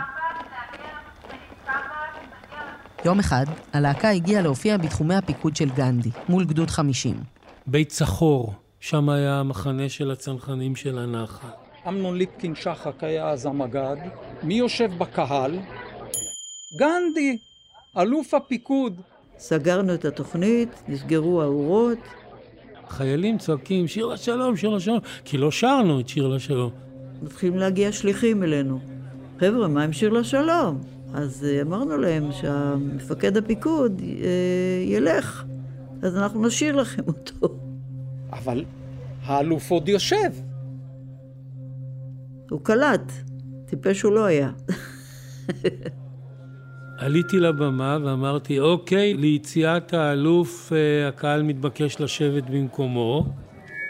יום 3.04 3.18
אחד, 3.18 3.46
הלהקה 3.72 4.10
הגיעה 4.10 4.42
להופיע 4.42 4.76
בתחומי 4.76 5.14
הפיקוד 5.14 5.56
של 5.56 5.68
גנדי, 5.70 6.10
מול 6.28 6.44
גדוד 6.44 6.70
50. 6.70 7.16
בית 7.66 7.90
סחור, 7.90 8.54
שם 8.80 9.08
היה 9.08 9.40
המחנה 9.40 9.88
של 9.88 10.10
הצנחנים 10.10 10.76
של 10.76 10.98
הנחל. 10.98 11.48
אמנון 11.88 12.16
ליפקין 12.16 12.54
שחק 12.54 13.04
היה 13.04 13.28
אז 13.28 13.46
המג"ד. 13.46 13.96
מי 14.42 14.54
יושב 14.54 14.98
בקהל? 14.98 15.58
גנדי, 16.78 17.38
אלוף 17.98 18.34
הפיקוד. 18.34 19.00
סגרנו 19.40 19.94
את 19.94 20.04
התוכנית, 20.04 20.68
נסגרו 20.88 21.42
האורות. 21.42 21.98
חיילים 22.88 23.38
צועקים, 23.38 23.88
שיר 23.88 24.06
לשלום, 24.06 24.56
שיר 24.56 24.70
לשלום, 24.70 24.98
כי 25.24 25.38
לא 25.38 25.50
שרנו 25.50 26.00
את 26.00 26.08
שיר 26.08 26.28
לשלום. 26.28 26.70
מתחילים 27.22 27.58
להגיע 27.58 27.92
שליחים 27.92 28.42
אלינו. 28.42 28.80
חבר'ה, 29.40 29.68
מה 29.68 29.84
עם 29.84 29.92
שיר 29.92 30.10
לשלום? 30.10 30.80
אז 31.14 31.44
אה, 31.48 31.62
אמרנו 31.62 31.96
להם 31.96 32.32
שהמפקד 32.32 33.36
הפיקוד 33.36 34.02
אה, 34.02 34.84
ילך, 34.86 35.44
אז 36.02 36.16
אנחנו 36.16 36.46
נשאיר 36.46 36.76
לכם 36.76 37.02
אותו. 37.06 37.54
אבל 38.32 38.64
האלוף 39.22 39.70
עוד 39.70 39.88
יושב. 39.88 40.30
הוא 42.50 42.60
קלט, 42.62 43.12
טיפש 43.66 44.02
הוא 44.02 44.12
לא 44.12 44.24
היה. 44.24 44.50
עליתי 47.00 47.40
לבמה 47.40 47.98
ואמרתי, 48.04 48.60
אוקיי, 48.60 49.14
ליציאת 49.14 49.94
האלוף 49.94 50.72
אה, 50.72 51.08
הקהל 51.08 51.42
מתבקש 51.42 52.00
לשבת 52.00 52.42
במקומו. 52.50 53.26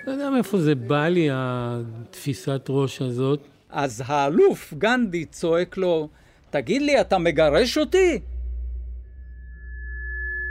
לא 0.06 0.12
יודע 0.12 0.30
מאיפה 0.30 0.60
זה 0.60 0.74
בא 0.74 1.08
לי, 1.08 1.28
התפיסת 1.32 2.66
ראש 2.68 3.02
הזאת. 3.02 3.40
אז 3.70 4.02
האלוף 4.06 4.74
גנדי 4.78 5.24
צועק 5.24 5.76
לו, 5.76 6.08
תגיד 6.50 6.82
לי, 6.82 7.00
אתה 7.00 7.18
מגרש 7.18 7.78
אותי? 7.78 8.18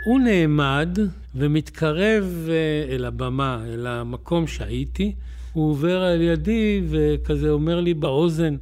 הוא 0.05 0.19
נעמד 0.19 0.97
ומתקרב 1.35 2.47
אה, 2.49 2.95
אל 2.95 3.05
הבמה, 3.05 3.63
אל 3.73 3.87
המקום 3.87 4.47
שהייתי. 4.47 5.15
הוא 5.53 5.71
עובר 5.71 6.01
על 6.01 6.21
ידי 6.21 6.81
וכזה 6.89 7.49
אומר 7.49 7.79
לי 7.79 7.93
באוזן, 7.93 8.55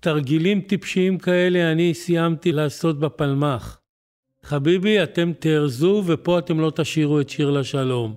תרגילים 0.00 0.60
טיפשיים 0.60 1.18
כאלה 1.18 1.72
אני 1.72 1.94
סיימתי 1.94 2.52
לעשות 2.52 3.00
בפלמ"ח. 3.00 3.78
חביבי, 4.42 5.02
אתם 5.02 5.32
תארזו 5.38 6.02
ופה 6.06 6.38
אתם 6.38 6.60
לא 6.60 6.72
תשאירו 6.76 7.20
את 7.20 7.28
שיר 7.30 7.50
לשלום. 7.50 8.14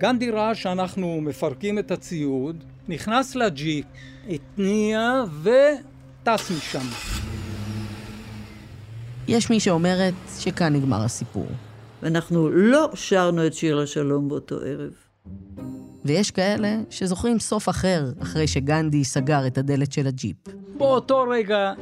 גנדי 0.00 0.30
ראה 0.30 0.54
שאנחנו 0.54 1.20
מפרקים 1.20 1.78
את 1.78 1.90
הציוד, 1.90 2.64
נכנס 2.88 3.36
לג'יפ, 3.36 3.84
התניע 4.28 5.22
וטס 5.42 6.50
משם. 6.50 6.86
יש 9.28 9.50
מי 9.50 9.60
שאומרת 9.60 10.14
שכאן 10.38 10.72
נגמר 10.72 11.04
הסיפור. 11.04 11.46
ואנחנו 12.02 12.50
לא 12.50 12.90
שרנו 12.94 13.46
את 13.46 13.54
שיר 13.54 13.76
לשלום 13.76 14.28
באותו 14.28 14.56
ערב. 14.56 14.92
ויש 16.04 16.30
כאלה 16.30 16.76
שזוכרים 16.90 17.38
סוף 17.38 17.68
אחר, 17.68 18.04
אחרי 18.22 18.46
שגנדי 18.46 19.04
סגר 19.04 19.46
את 19.46 19.58
הדלת 19.58 19.92
של 19.92 20.06
הג'יפ. 20.06 20.36
באותו 20.78 21.24
רגע 21.30 21.72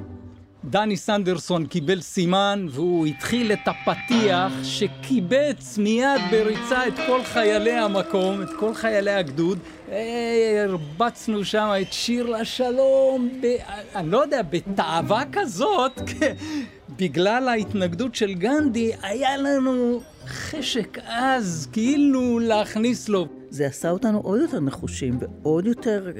דני 0.64 0.96
סנדרסון 0.96 1.66
קיבל 1.66 2.00
סימן 2.00 2.66
והוא 2.70 3.06
התחיל 3.06 3.52
את 3.52 3.68
הפתיח 3.68 4.52
שקיבץ 4.62 5.78
מיד 5.78 6.20
בריצה 6.30 6.88
את 6.88 6.94
כל 7.06 7.24
חיילי 7.24 7.72
המקום, 7.72 8.42
את 8.42 8.48
כל 8.58 8.74
חיילי 8.74 9.10
הגדוד. 9.10 9.58
אה, 9.92 10.64
הרבצנו 10.64 11.44
שם 11.44 11.68
את 11.80 11.92
שיר 11.92 12.26
לשלום, 12.26 13.28
ב... 13.42 13.56
אני 13.94 14.10
לא 14.10 14.18
יודע, 14.18 14.42
בתאווה 14.42 15.22
כזאת, 15.32 16.00
בגלל 16.98 17.48
ההתנגדות 17.48 18.14
של 18.14 18.34
גנדי, 18.34 18.92
היה 19.02 19.36
לנו 19.36 20.00
חשק 20.26 20.98
עז, 20.98 21.68
כאילו 21.72 22.38
להכניס 22.38 23.08
לו. 23.08 23.37
זה 23.50 23.66
עשה 23.66 23.90
אותנו 23.90 24.20
עוד 24.20 24.40
יותר 24.40 24.60
נחושים, 24.60 25.18
ועוד 25.20 25.66
יותר, 25.66 26.12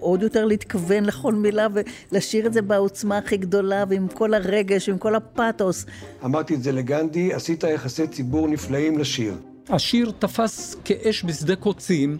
עוד 0.00 0.22
יותר 0.22 0.44
להתכוון 0.44 1.04
לכל 1.04 1.34
מילה 1.34 1.66
ולשיר 2.12 2.46
את 2.46 2.52
זה 2.52 2.62
בעוצמה 2.62 3.18
הכי 3.18 3.36
גדולה, 3.36 3.84
ועם 3.88 4.08
כל 4.08 4.34
הרגש, 4.34 4.88
ועם 4.88 4.98
כל 4.98 5.14
הפאתוס. 5.14 5.86
אמרתי 6.24 6.54
את 6.54 6.62
זה 6.62 6.72
לגנדי, 6.72 7.34
עשית 7.34 7.64
יחסי 7.64 8.06
ציבור 8.06 8.48
נפלאים 8.48 8.98
לשיר. 8.98 9.34
השיר 9.68 10.12
תפס 10.18 10.76
כאש 10.84 11.24
בשדה 11.24 11.56
קוצים, 11.56 12.18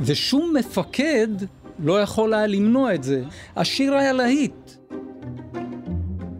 ושום 0.00 0.56
מפקד 0.58 1.28
לא 1.78 2.00
יכול 2.00 2.34
היה 2.34 2.46
למנוע 2.46 2.94
את 2.94 3.02
זה. 3.02 3.22
השיר 3.56 3.94
היה 3.94 4.12
להיט. 4.12 4.70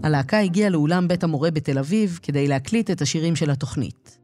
הלהקה 0.02 0.38
הגיעה 0.38 0.70
לאולם 0.70 1.08
בית 1.08 1.24
המורה 1.24 1.50
בתל 1.50 1.78
אביב 1.78 2.18
כדי 2.22 2.48
להקליט 2.48 2.90
את 2.90 3.02
השירים 3.02 3.36
של 3.36 3.50
התוכנית. 3.50 4.18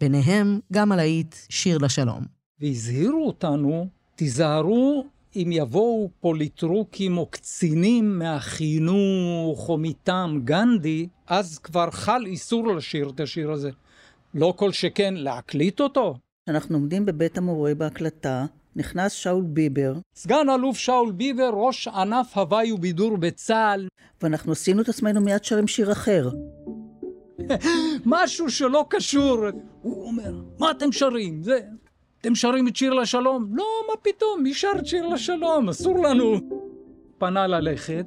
ביניהם 0.00 0.60
גם 0.72 0.92
הלהיט 0.92 1.34
"שיר 1.48 1.78
לשלום". 1.78 2.39
והזהירו 2.60 3.26
אותנו, 3.26 3.86
תיזהרו 4.14 5.04
אם 5.36 5.50
יבואו 5.52 6.10
פוליטרוקים 6.20 7.18
או 7.18 7.26
קצינים 7.26 8.18
מהחינוך 8.18 9.68
או 9.68 9.78
מטעם 9.78 10.40
גנדי, 10.44 11.08
אז 11.26 11.58
כבר 11.58 11.90
חל 11.90 12.22
איסור 12.26 12.68
לשיר 12.68 13.10
את 13.10 13.20
השיר 13.20 13.50
הזה. 13.50 13.70
לא 14.34 14.54
כל 14.56 14.72
שכן 14.72 15.14
להקליט 15.14 15.80
אותו. 15.80 16.14
אנחנו 16.48 16.76
עומדים 16.76 17.06
בבית 17.06 17.38
המורה 17.38 17.74
בהקלטה, 17.74 18.46
נכנס 18.76 19.12
שאול 19.12 19.44
ביבר. 19.44 19.94
סגן 20.14 20.50
אלוף 20.54 20.76
שאול 20.76 21.12
ביבר, 21.12 21.50
ראש 21.54 21.88
ענף 21.88 22.38
הוואי 22.38 22.72
ובידור 22.72 23.16
בצה"ל. 23.16 23.88
ואנחנו 24.22 24.52
עשינו 24.52 24.82
את 24.82 24.88
עצמנו 24.88 25.20
מיד 25.20 25.44
שרים 25.44 25.68
שיר 25.68 25.92
אחר. 25.92 26.30
משהו 28.06 28.50
שלא 28.50 28.86
קשור. 28.88 29.46
הוא 29.82 30.06
אומר, 30.06 30.42
מה 30.58 30.70
אתם 30.70 30.92
שרים? 30.92 31.42
זה... 31.42 31.60
אתם 32.20 32.34
שרים 32.34 32.68
את 32.68 32.76
שיר 32.76 32.92
לשלום? 32.92 33.46
לא, 33.52 33.64
מה 33.88 33.94
פתאום, 34.02 34.42
מי 34.42 34.54
שר 34.54 34.68
את 34.78 34.86
שיר 34.86 35.06
לשלום? 35.06 35.68
אסור 35.68 36.02
לנו. 36.02 36.40
פנה 37.18 37.46
ללכת, 37.46 38.06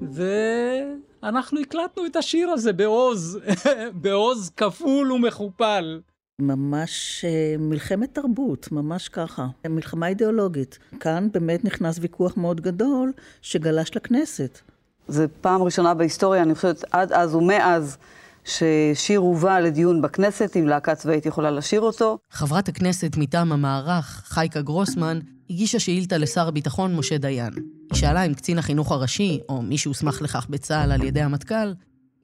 ואנחנו 0.00 1.60
הקלטנו 1.60 2.06
את 2.06 2.16
השיר 2.16 2.50
הזה 2.50 2.72
בעוז, 2.72 3.38
בעוז 4.02 4.50
כפול 4.56 5.12
ומכופל. 5.12 6.00
ממש 6.40 7.24
אה, 7.24 7.54
מלחמת 7.58 8.14
תרבות, 8.14 8.72
ממש 8.72 9.08
ככה. 9.08 9.46
מלחמה 9.68 10.08
אידיאולוגית. 10.08 10.78
כאן 11.00 11.28
באמת 11.32 11.64
נכנס 11.64 11.98
ויכוח 12.00 12.36
מאוד 12.36 12.60
גדול 12.60 13.12
שגלש 13.42 13.96
לכנסת. 13.96 14.60
זה 15.08 15.26
פעם 15.40 15.62
ראשונה 15.62 15.94
בהיסטוריה, 15.94 16.42
אני 16.42 16.54
חושבת, 16.54 16.84
עד 16.90 17.12
אז 17.12 17.34
ומאז. 17.34 17.98
ששיר 18.44 19.20
הובא 19.20 19.58
לדיון 19.58 20.02
בכנסת, 20.02 20.56
אם 20.56 20.68
להקה 20.68 20.94
צבאית 20.94 21.26
יכולה 21.26 21.50
לשיר 21.50 21.80
אותו. 21.80 22.18
חברת 22.30 22.68
הכנסת 22.68 23.16
מטעם 23.16 23.52
המערך, 23.52 24.22
חייקה 24.26 24.62
גרוסמן, 24.62 25.18
הגישה 25.50 25.78
שאילתה 25.78 26.18
לשר 26.18 26.48
הביטחון 26.48 26.96
משה 26.96 27.18
דיין. 27.18 27.52
היא 27.90 27.98
שאלה 27.98 28.22
אם 28.22 28.34
קצין 28.34 28.58
החינוך 28.58 28.92
הראשי, 28.92 29.40
או 29.48 29.62
מי 29.62 29.78
שהוסמך 29.78 30.22
לכך 30.22 30.46
בצה"ל 30.50 30.92
על 30.92 31.02
ידי 31.02 31.20
המטכ"ל, 31.20 31.72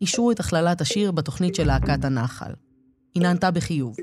אישרו 0.01 0.31
את 0.31 0.41
הכללת 0.41 0.81
השיר 0.81 1.13
בתוכנית 1.13 1.55
של 1.55 1.67
להקת 1.67 2.05
הנחל. 2.05 2.53
היא 3.15 3.23
נענתה 3.23 3.51
בחיוב. 3.51 3.97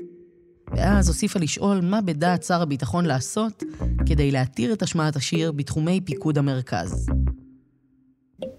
ואז 0.76 1.08
הוסיפה 1.08 1.38
לשאול 1.38 1.80
מה 1.80 2.00
בדעת 2.00 2.42
שר 2.42 2.62
הביטחון 2.62 3.04
לעשות 3.04 3.62
כדי 4.06 4.30
להתיר 4.30 4.72
את 4.72 4.82
השמעת 4.82 5.16
השיר 5.16 5.52
בתחומי 5.52 6.00
פיקוד 6.04 6.38
המרכז. 6.38 7.06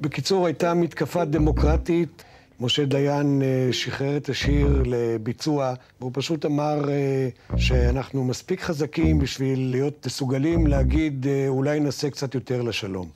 בקיצור, 0.02 0.46
הייתה 0.46 0.74
מתקפה 0.74 1.26
דמוקרטית 1.26 2.24
משה 2.60 2.86
דיין 2.86 3.42
אה, 3.42 3.74
שחרר 3.74 4.18
את 4.18 4.30
השיר 4.30 4.84
לביצוע, 4.86 5.74
והוא 6.00 6.12
פשוט 6.14 6.46
אמר 6.46 6.90
אה, 6.90 7.30
שאנחנו 7.58 8.24
מספיק 8.24 8.62
חזקים 8.62 9.20
בשביל 9.20 9.72
להיות 9.72 10.06
מסוגלים 10.06 10.68
להגיד 10.68 11.28
אה, 11.28 11.46
אולי 11.48 11.80
נעשה 11.80 12.10
קצת 12.10 12.36
יותר 12.36 12.62
לשלום. 12.62 13.10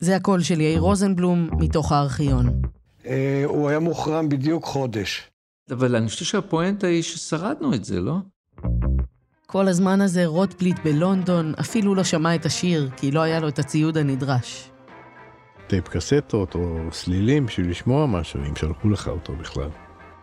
זה 0.00 0.16
הקול 0.16 0.42
של 0.42 0.60
יאיר 0.60 0.80
רוזנבלום 0.80 1.50
מתוך 1.52 1.92
הארכיון. 1.92 2.62
הוא 3.44 3.68
היה 3.68 3.78
מוחרם 3.78 4.28
בדיוק 4.28 4.64
חודש. 4.64 5.22
אבל 5.70 5.96
אני 5.96 6.08
חושב 6.08 6.24
שהפואנטה 6.24 6.86
היא 6.86 7.02
ששרדנו 7.02 7.74
את 7.74 7.84
זה, 7.84 8.00
לא? 8.00 8.14
כל 9.46 9.68
הזמן 9.68 10.00
הזה 10.00 10.26
רוטבליט 10.26 10.78
בלונדון 10.84 11.54
אפילו 11.60 11.94
לא 11.94 12.04
שמע 12.04 12.34
את 12.34 12.46
השיר, 12.46 12.90
כי 12.96 13.10
לא 13.10 13.20
היה 13.20 13.40
לו 13.40 13.48
את 13.48 13.58
הציוד 13.58 13.96
הנדרש. 13.96 14.70
טייפ 15.68 15.88
קסטות 15.88 16.54
או 16.54 16.78
סלילים 16.92 17.46
בשביל 17.46 17.70
לשמוע 17.70 18.06
משהו, 18.06 18.40
אם 18.48 18.56
שלחו 18.56 18.90
לך 18.90 19.08
אותו 19.08 19.32
בכלל. 19.32 19.68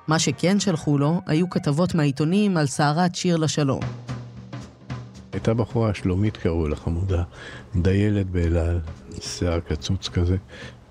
מה 0.07 0.19
שכן 0.19 0.59
שלחו 0.59 0.97
לו, 0.97 1.21
היו 1.25 1.49
כתבות 1.49 1.95
מהעיתונים 1.95 2.57
על 2.57 2.67
סערת 2.67 3.15
שיר 3.15 3.37
לשלום. 3.37 3.79
הייתה 5.33 5.53
בחורה, 5.53 5.93
שלומית 5.93 6.37
קראו 6.37 6.67
לה 6.67 6.75
חמודה, 6.75 7.23
דיילת 7.75 8.29
באלעל, 8.29 8.79
שיער 9.21 9.59
קצוץ 9.59 10.09
כזה. 10.09 10.37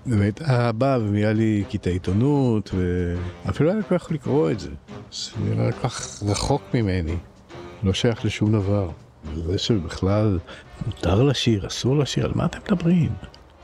והייתה 0.05 0.71
באה 0.71 0.99
ומביאה 0.99 1.33
לי 1.33 1.63
קטעי 1.71 1.93
עיתונות, 1.93 2.71
ואפילו 2.73 3.69
היה 3.69 3.79
לי 3.79 3.83
כל 3.89 3.97
כך 3.97 4.11
לקרוא 4.11 4.51
את 4.51 4.59
זה. 4.59 4.69
זה 5.11 5.31
נראה 5.39 5.71
כך 5.71 6.23
רחוק 6.23 6.61
ממני, 6.73 7.15
לא 7.83 7.93
שייך 7.93 8.25
לשום 8.25 8.51
דבר. 8.51 8.89
וזה 9.33 9.57
שבכלל 9.57 10.39
מותר 10.85 11.23
לשיר, 11.23 11.67
אסור 11.67 11.97
לשיר, 11.97 12.25
על 12.25 12.31
מה 12.35 12.45
אתם 12.45 12.59
מדברים? 12.59 13.09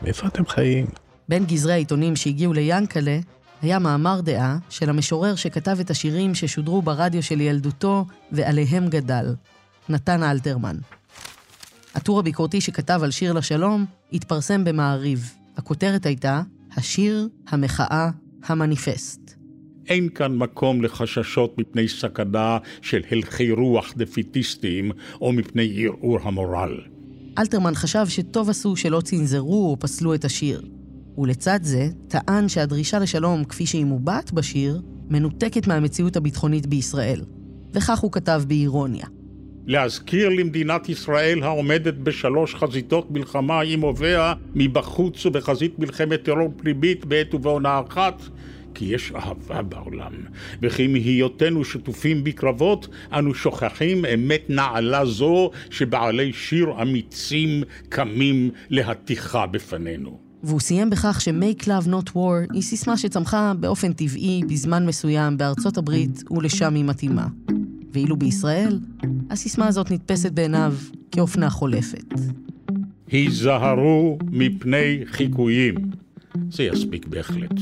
מאיפה 0.03 0.27
אתם 0.27 0.45
חיים? 0.45 0.85
בין 1.29 1.45
גזרי 1.45 1.73
העיתונים 1.73 2.15
שהגיעו 2.15 2.53
ליאנקלה, 2.53 3.19
היה 3.61 3.79
מאמר 3.79 4.21
דעה 4.21 4.57
של 4.69 4.89
המשורר 4.89 5.35
שכתב 5.35 5.77
את 5.81 5.89
השירים 5.89 6.35
ששודרו 6.35 6.81
ברדיו 6.81 7.23
של 7.23 7.41
ילדותו 7.41 8.05
ועליהם 8.31 8.87
גדל, 8.87 9.35
נתן 9.89 10.23
אלתרמן. 10.23 10.75
הטור 11.95 12.19
הביקורתי 12.19 12.61
שכתב 12.61 12.99
על 13.03 13.11
שיר 13.11 13.33
לשלום 13.33 13.85
התפרסם 14.13 14.63
במעריב. 14.63 15.33
הכותרת 15.57 16.05
הייתה 16.05 16.41
השיר, 16.77 17.27
המחאה, 17.47 18.09
המניפסט. 18.43 19.35
אין 19.87 20.09
כאן 20.09 20.35
מקום 20.35 20.81
לחששות 20.81 21.57
מפני 21.57 21.87
סכנה 21.87 22.57
של 22.81 23.01
הלכי 23.11 23.51
רוח 23.51 23.93
דפיטיסטיים 23.97 24.91
או 25.21 25.33
מפני 25.33 25.85
ערעור 25.85 26.19
המורל. 26.23 26.90
אלתרמן 27.39 27.75
חשב 27.75 28.05
שטוב 28.07 28.49
עשו 28.49 28.75
שלא 28.75 29.01
צנזרו 29.01 29.69
או 29.71 29.79
פסלו 29.79 30.13
את 30.13 30.25
השיר. 30.25 30.61
ולצד 31.17 31.59
זה, 31.61 31.89
טען 32.07 32.49
שהדרישה 32.49 32.99
לשלום, 32.99 33.43
כפי 33.43 33.65
שהיא 33.65 33.85
מובעת 33.85 34.31
בשיר, 34.31 34.81
מנותקת 35.09 35.67
מהמציאות 35.67 36.15
הביטחונית 36.15 36.65
בישראל. 36.65 37.21
וכך 37.73 37.99
הוא 37.99 38.11
כתב 38.11 38.43
באירוניה. 38.47 39.05
להזכיר 39.65 40.29
למדינת 40.29 40.89
ישראל 40.89 41.43
העומדת 41.43 41.93
בשלוש 41.93 42.55
חזיתות 42.55 43.11
מלחמה 43.11 43.61
עם 43.61 43.83
אויביה 43.83 44.33
מבחוץ 44.55 45.25
ובחזית 45.25 45.79
מלחמת 45.79 46.23
טרור 46.23 46.53
פנימית 46.57 47.05
בעת 47.05 47.33
ובעונה 47.33 47.81
אחת, 47.87 48.21
כי 48.73 48.85
יש 48.85 49.11
אהבה 49.15 49.61
בעולם, 49.61 50.13
וכי 50.61 50.87
מהיותנו 50.87 51.65
שטופים 51.65 52.23
בקרבות, 52.23 52.87
אנו 53.13 53.33
שוכחים 53.33 54.05
אמת 54.05 54.41
נעלה 54.49 55.05
זו 55.05 55.51
שבעלי 55.69 56.33
שיר 56.33 56.81
אמיצים 56.81 57.63
קמים 57.89 58.49
להתיכה 58.69 59.45
בפנינו. 59.45 60.19
והוא 60.43 60.59
סיים 60.59 60.89
בכך 60.89 61.21
ש-Make 61.21 61.63
Love 61.63 61.87
Not 61.87 62.09
War 62.09 62.53
היא 62.53 62.61
סיסמה 62.61 62.97
שצמחה 62.97 63.53
באופן 63.59 63.93
טבעי 63.93 64.41
בזמן 64.47 64.85
מסוים 64.85 65.37
בארצות 65.37 65.77
הברית 65.77 66.23
ולשם 66.31 66.75
היא 66.75 66.85
מתאימה. 66.85 67.27
ואילו 67.93 68.17
בישראל, 68.17 68.79
הסיסמה 69.29 69.67
הזאת 69.67 69.91
נתפסת 69.91 70.31
בעיניו 70.31 70.73
כאופנה 71.11 71.49
חולפת. 71.49 72.13
היזהרו 73.07 74.17
מפני 74.31 74.99
חיקויים. 75.05 75.75
זה 76.49 76.63
יספיק 76.63 77.07
בהחלט. 77.07 77.53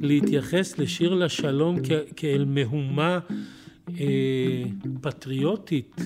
להתייחס 0.00 0.78
לשיר 0.78 1.14
לשלום 1.14 1.76
כ- 1.84 2.12
כאל 2.16 2.44
מהומה 2.44 3.18
אה, 4.00 4.62
פטריוטית, 5.00 5.96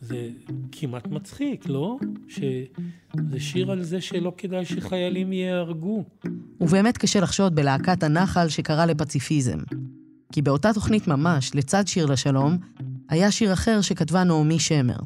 זה 0.00 0.28
כמעט 0.72 1.06
מצחיק, 1.06 1.68
לא? 1.68 1.98
שזה 2.28 3.40
שיר 3.40 3.70
על 3.70 3.82
זה 3.82 4.00
שלא 4.00 4.32
כדאי 4.36 4.64
שחיילים 4.64 5.32
ייהרגו. 5.32 6.04
ובאמת 6.60 6.98
קשה 6.98 7.20
לחשוד 7.20 7.54
בלהקת 7.54 8.02
הנחל 8.02 8.48
שקרא 8.48 8.86
לפציפיזם. 8.86 9.58
כי 10.32 10.42
באותה 10.42 10.72
תוכנית 10.74 11.08
ממש, 11.08 11.54
לצד 11.54 11.86
שיר 11.86 12.06
לשלום, 12.06 12.56
היה 13.08 13.30
שיר 13.30 13.52
אחר 13.52 13.80
שכתבה 13.80 14.24
נעמי 14.24 14.58
שמר. 14.58 14.96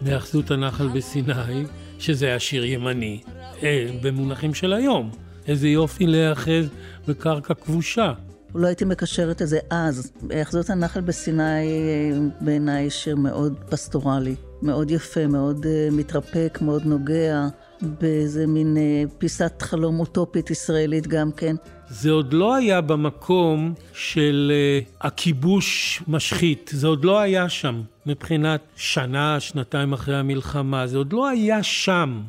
בהאחזות 0.00 0.50
הנחל 0.50 0.88
בסיני, 0.88 1.64
שזה 1.98 2.26
היה 2.26 2.38
שיר 2.38 2.64
ימני, 2.64 3.20
אה, 3.62 3.86
במונחים 4.02 4.54
של 4.54 4.72
היום. 4.72 5.10
איזה 5.46 5.68
יופי 5.68 6.06
להיאחז 6.06 6.68
בקרקע 7.08 7.54
כבושה. 7.54 8.12
לא 8.54 8.66
הייתי 8.66 8.84
מקשרת 8.84 9.42
את 9.42 9.48
זה 9.48 9.58
אז. 9.70 10.12
היאחזות 10.30 10.70
הנחל 10.70 11.00
בסיני 11.00 11.42
אה, 11.42 12.18
בעיניי 12.40 12.90
שיר 12.90 13.16
מאוד 13.16 13.58
פסטורלי, 13.68 14.34
מאוד 14.62 14.90
יפה, 14.90 15.26
מאוד 15.26 15.64
uh, 15.64 15.94
מתרפק, 15.94 16.58
מאוד 16.62 16.86
נוגע, 16.86 17.46
באיזה 17.82 18.46
מין 18.46 18.76
uh, 18.76 19.10
פיסת 19.18 19.62
חלום 19.62 20.00
אוטופית 20.00 20.50
ישראלית 20.50 21.06
גם 21.06 21.32
כן. 21.32 21.56
זה 21.92 22.10
עוד 22.10 22.32
לא 22.32 22.54
היה 22.54 22.80
במקום 22.80 23.74
של 23.92 24.52
uh, 24.52 25.06
הכיבוש 25.06 26.02
משחית, 26.08 26.70
זה 26.74 26.86
עוד 26.86 27.04
לא 27.04 27.18
היה 27.18 27.48
שם 27.48 27.82
מבחינת 28.06 28.60
שנה, 28.76 29.40
שנתיים 29.40 29.92
אחרי 29.92 30.16
המלחמה, 30.16 30.86
זה 30.86 30.98
עוד 30.98 31.12
לא 31.12 31.28
היה 31.28 31.62
שם. 31.62 32.22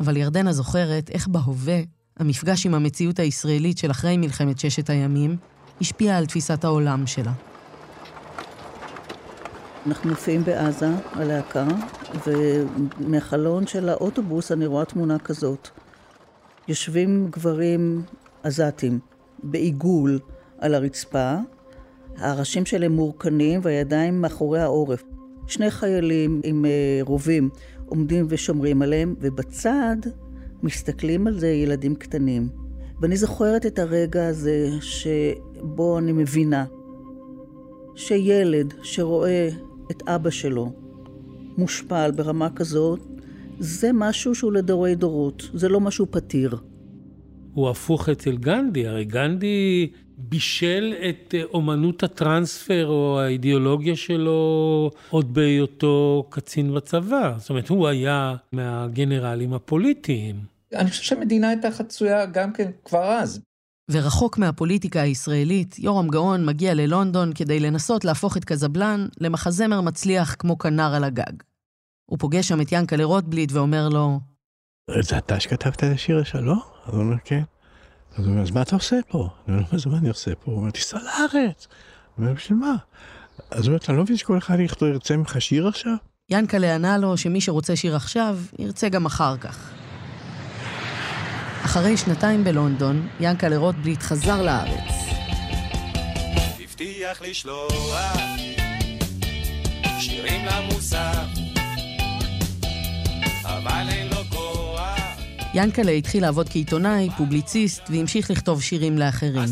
אבל 0.00 0.16
ירדנה 0.16 0.52
זוכרת 0.52 1.10
איך 1.10 1.28
בהווה 1.28 1.80
המפגש 2.16 2.66
עם 2.66 2.74
המציאות 2.74 3.18
הישראלית 3.18 3.78
של 3.78 3.90
אחרי 3.90 4.16
מלחמת 4.16 4.58
ששת 4.58 4.90
הימים 4.90 5.36
השפיע 5.80 6.16
על 6.16 6.26
תפיסת 6.26 6.64
העולם 6.64 7.06
שלה. 7.06 7.32
אנחנו 9.86 10.10
מופיעים 10.10 10.44
בעזה, 10.44 10.90
הלהקה, 11.12 11.66
ומהחלון 12.26 13.66
של 13.66 13.88
האוטובוס 13.88 14.52
אני 14.52 14.66
רואה 14.66 14.84
תמונה 14.84 15.18
כזאת. 15.18 15.68
יושבים 16.68 17.28
גברים 17.30 18.02
עזתים 18.42 18.98
בעיגול 19.42 20.18
על 20.58 20.74
הרצפה, 20.74 21.36
הראשים 22.16 22.66
שלהם 22.66 22.92
מורכנים 22.92 23.60
והידיים 23.62 24.20
מאחורי 24.20 24.60
העורף. 24.60 25.02
שני 25.46 25.70
חיילים 25.70 26.40
עם 26.44 26.64
אה, 26.64 26.70
רובים 27.02 27.50
עומדים 27.86 28.26
ושומרים 28.28 28.82
עליהם, 28.82 29.14
ובצד 29.20 29.96
מסתכלים 30.62 31.26
על 31.26 31.38
זה 31.38 31.48
ילדים 31.48 31.94
קטנים. 31.94 32.48
ואני 33.00 33.16
זוכרת 33.16 33.66
את 33.66 33.78
הרגע 33.78 34.26
הזה 34.26 34.68
שבו 34.80 35.98
אני 35.98 36.12
מבינה 36.12 36.64
שילד 37.94 38.74
שרואה 38.82 39.48
את 39.90 40.02
אבא 40.08 40.30
שלו 40.30 40.72
מושפל 41.58 42.10
ברמה 42.16 42.50
כזאת, 42.50 43.00
זה 43.58 43.90
משהו 43.94 44.34
שהוא 44.34 44.52
לדורי 44.52 44.94
דורות, 44.94 45.50
זה 45.54 45.68
לא 45.68 45.80
משהו 45.80 46.06
פתיר. 46.10 46.56
הוא 47.54 47.70
הפוך 47.70 48.08
אצל 48.08 48.36
גנדי, 48.36 48.86
הרי 48.86 49.04
גנדי 49.04 49.90
בישל 50.16 50.94
את 51.08 51.34
אה, 51.34 51.42
אומנות 51.44 52.02
הטרנספר 52.02 52.86
או 52.86 53.20
האידיאולוגיה 53.20 53.96
שלו 53.96 54.90
עוד 55.10 55.34
בהיותו 55.34 56.26
קצין 56.30 56.74
בצבא. 56.74 57.34
זאת 57.38 57.50
אומרת, 57.50 57.68
הוא 57.68 57.88
היה 57.88 58.36
מהגנרלים 58.52 59.54
הפוליטיים. 59.54 60.36
אני 60.74 60.90
חושב 60.90 61.02
שהמדינה 61.02 61.48
הייתה 61.48 61.70
חצויה 61.70 62.26
גם 62.26 62.52
כן 62.52 62.70
כבר 62.84 63.04
אז. 63.04 63.40
ורחוק 63.90 64.38
מהפוליטיקה 64.38 65.00
הישראלית, 65.00 65.78
יורם 65.78 66.08
גאון 66.08 66.46
מגיע 66.46 66.74
ללונדון 66.74 67.32
כדי 67.34 67.60
לנסות 67.60 68.04
להפוך 68.04 68.36
את 68.36 68.44
קזבלן 68.44 69.06
למחזמר 69.20 69.80
מצליח 69.80 70.36
כמו 70.38 70.58
כנר 70.58 70.94
על 70.94 71.04
הגג. 71.04 71.32
הוא 72.10 72.18
פוגש 72.18 72.48
שם 72.48 72.60
את 72.60 72.72
ינקלה 72.72 73.04
רוטבליט 73.04 73.52
ואומר 73.52 73.88
לו, 73.88 74.20
זה 75.00 75.18
אתה 75.18 75.40
שכתבת 75.40 75.76
את 75.76 75.82
השיר 75.94 76.18
השלום? 76.18 76.60
אז 76.86 76.94
הוא 76.94 77.02
אומר, 77.02 77.16
כן. 77.24 77.42
אז 78.16 78.24
הוא 78.24 78.32
אומר, 78.32 78.42
אז 78.42 78.50
מה 78.50 78.62
אתה 78.62 78.76
עושה 78.76 78.96
פה? 79.08 79.28
אני 79.48 79.56
אומר, 79.56 79.68
מה 79.86 79.98
אני 79.98 80.08
עושה 80.08 80.34
פה? 80.34 80.50
הוא 80.50 80.60
אומר, 80.60 80.70
תיסע 80.70 80.98
לארץ. 80.98 81.68
הוא 82.16 82.24
אומר, 82.24 82.34
בשביל 82.34 82.58
מה? 82.58 82.74
אז 83.50 83.60
הוא 83.60 83.66
אומר, 83.66 83.76
אתה 83.76 83.92
לא 83.92 84.02
מבין 84.02 84.16
שכל 84.16 84.38
אחד 84.38 84.58
ירצה 84.82 85.16
ממך 85.16 85.36
שיר 85.40 85.68
עכשיו? 85.68 85.94
ינקלה 86.30 86.74
ענה 86.74 86.98
לו 86.98 87.16
שמי 87.16 87.40
שרוצה 87.40 87.76
שיר 87.76 87.96
עכשיו, 87.96 88.38
ירצה 88.58 88.88
גם 88.88 89.06
אחר 89.06 89.36
כך. 89.36 89.70
אחרי 91.64 91.96
שנתיים 91.96 92.44
בלונדון, 92.44 93.08
ינקלה 93.20 93.56
רוטבליט 93.56 94.02
חזר 94.02 94.42
לארץ. 94.42 94.94
הבטיח 96.60 97.22
לשלוח 97.22 98.16
שירים 100.00 100.46
למוסר, 100.46 101.22
אבל. 103.44 103.99
ינקלה 105.54 105.92
התחיל 105.92 106.22
לעבוד 106.22 106.48
כעיתונאי, 106.48 107.08
פובליציסט, 107.16 107.82
והמשיך 107.90 108.30
לכתוב 108.30 108.62
שירים 108.62 108.98
לאחרים. 108.98 109.48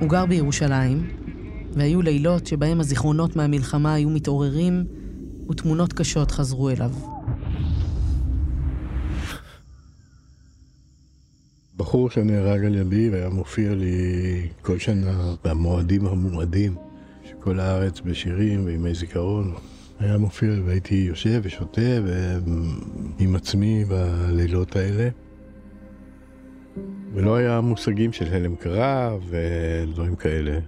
הוא 0.00 0.08
גר 0.08 0.26
בירושלים, 0.26 1.10
והיו 1.72 2.02
לילות 2.02 2.46
שבהם 2.46 2.80
הזיכרונות 2.80 3.36
מהמלחמה 3.36 3.94
היו 3.94 4.10
מתעוררים, 4.10 4.84
ותמונות 5.50 5.92
קשות 5.92 6.30
חזרו 6.30 6.70
אליו. 6.70 6.90
בחור 11.76 12.10
שנהרג 12.10 12.64
על 12.64 12.74
ידי 12.74 13.10
והיה 13.10 13.28
מופיע 13.28 13.74
לי 13.74 14.48
כל 14.62 14.78
שנה 14.78 15.34
במועדים 15.44 16.06
המועדים, 16.06 16.74
שכל 17.24 17.60
הארץ 17.60 18.00
בשירים 18.00 18.64
וימי 18.64 18.94
זיכרון. 18.94 19.54
היה 19.98 20.18
מופיע 20.18 20.50
והייתי 20.64 20.94
יושב 20.94 21.40
ושותה 21.42 21.80
עם 23.18 23.36
עצמי 23.36 23.84
בלילות 23.84 24.76
האלה. 24.76 25.08
ולא 27.14 27.36
היה 27.36 27.60
מושגים 27.60 28.12
של 28.12 28.34
הלם 28.34 28.56
קרב 28.56 29.30
ודברים 29.30 30.16
כאלה. 30.16 30.58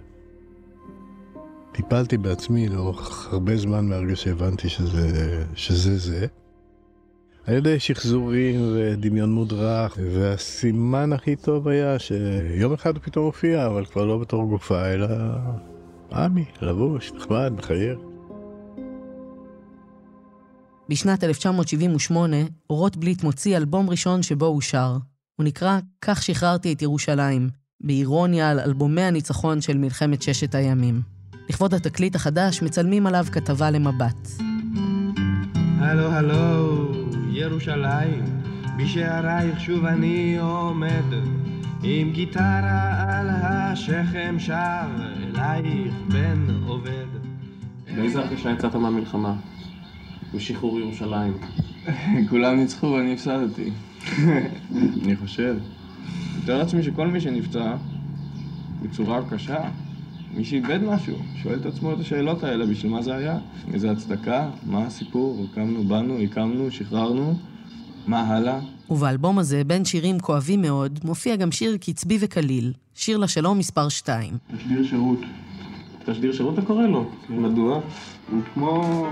טיפלתי 1.72 2.18
בעצמי 2.18 2.68
לאורך 2.68 3.33
הרבה 3.33 3.57
זמן 3.57 3.89
מהרגע 3.89 4.16
שהבנתי 4.16 4.68
שזה, 4.68 5.45
שזה 5.55 5.99
זה. 5.99 6.26
על 7.47 7.55
ידי 7.55 7.81
שחזורים 7.81 8.61
ודמיון 8.74 9.33
מודרך, 9.33 9.99
והסימן 10.12 11.12
הכי 11.12 11.37
טוב 11.37 11.68
היה 11.68 11.99
שיום 11.99 12.72
אחד 12.72 12.97
הוא 12.97 13.03
פתאום 13.03 13.24
הופיע, 13.24 13.66
אבל 13.66 13.85
כבר 13.85 14.05
לא 14.05 14.18
בתור 14.18 14.47
גופה, 14.49 14.87
אלא 14.87 15.09
עמי, 16.12 16.45
לבוש, 16.62 17.12
נחמד, 17.12 17.53
מחייך. 17.57 17.99
בשנת 20.91 21.24
1978, 21.24 22.36
רוטבליט 22.68 23.22
מוציא 23.22 23.57
אלבום 23.57 23.91
ראשון 23.91 24.22
שבו 24.22 24.47
הוא 24.47 24.61
שר. 24.61 24.97
הוא 25.36 25.45
נקרא 25.45 25.78
"כך 26.03 26.22
שחררתי 26.22 26.72
את 26.72 26.82
ירושלים", 26.82 27.49
באירוניה 27.80 28.51
על 28.51 28.61
אלבומי 28.61 29.03
הניצחון 29.03 29.61
של 29.61 29.78
מלחמת 29.78 30.22
ששת 30.22 30.55
הימים. 30.55 31.03
לכבוד 31.49 31.74
התקליט 31.74 32.14
החדש 32.16 32.62
מצלמים 32.62 33.07
עליו 33.07 33.26
כתבה 33.32 33.70
למבט. 33.70 34.28
הלו 35.78 36.07
הלו, 36.07 36.93
ירושלים, 37.30 38.24
בשערייך 38.78 39.61
שוב 39.61 39.84
אני 39.84 40.39
עומד, 40.41 41.14
עם 41.82 42.12
גיטרה 42.12 43.05
על 43.09 43.28
השכם 43.30 44.36
שר, 44.39 44.89
אלייך 45.18 45.95
בן 46.09 46.47
עובד. 46.66 47.07
באיזה 47.97 48.18
הרגשה 48.20 48.51
יצאת 48.51 48.74
מהמלחמה? 48.74 49.34
משחרור 50.35 50.81
ירושלים. 50.81 51.33
כולם 52.31 52.57
ניצחו 52.57 52.87
ואני 52.87 53.14
הפסדתי. 53.14 53.70
אני 55.05 55.16
חושב. 55.16 55.57
מתאר 56.43 56.59
לעצמי 56.59 56.83
שכל 56.83 57.07
מי 57.07 57.20
שנפצע 57.20 57.74
בצורה 58.83 59.20
קשה, 59.31 59.61
מי 60.35 60.45
שאיבד 60.45 60.83
משהו, 60.83 61.16
שואל 61.43 61.59
את 61.61 61.66
עצמו 61.66 61.93
את 61.93 62.01
השאלות 62.01 62.45
האלה, 62.45 62.66
בשביל 62.66 62.93
מה 62.93 63.03
זה 63.03 63.14
היה? 63.14 63.39
איזה 63.72 63.91
הצדקה? 63.91 64.51
מה 64.66 64.87
הסיפור? 64.87 65.47
הקמנו, 65.53 65.85
באנו, 65.85 66.20
הקמנו, 66.20 66.70
שחררנו, 66.70 67.35
מה 68.07 68.20
הלאה? 68.20 68.59
ובאלבום 68.91 69.39
הזה, 69.39 69.64
בין 69.64 69.85
שירים 69.85 70.20
כואבים 70.20 70.62
מאוד, 70.62 71.01
מופיע 71.05 71.37
גם 71.37 71.53
שיר 71.53 71.76
קצבי 71.76 72.18
וקליל, 72.20 72.72
שיר 72.95 73.16
לשלום 73.16 73.59
מספר 73.59 73.89
2. 73.89 74.39
תשדיר 74.57 74.85
שירות. 74.85 75.20
תשדיר 76.05 76.33
שירות 76.33 76.59
אתה 76.59 76.66
קורא 76.66 76.87
לו. 76.87 77.11
מדוע? 77.29 77.81
הוא 78.31 78.43
כמו 78.55 79.07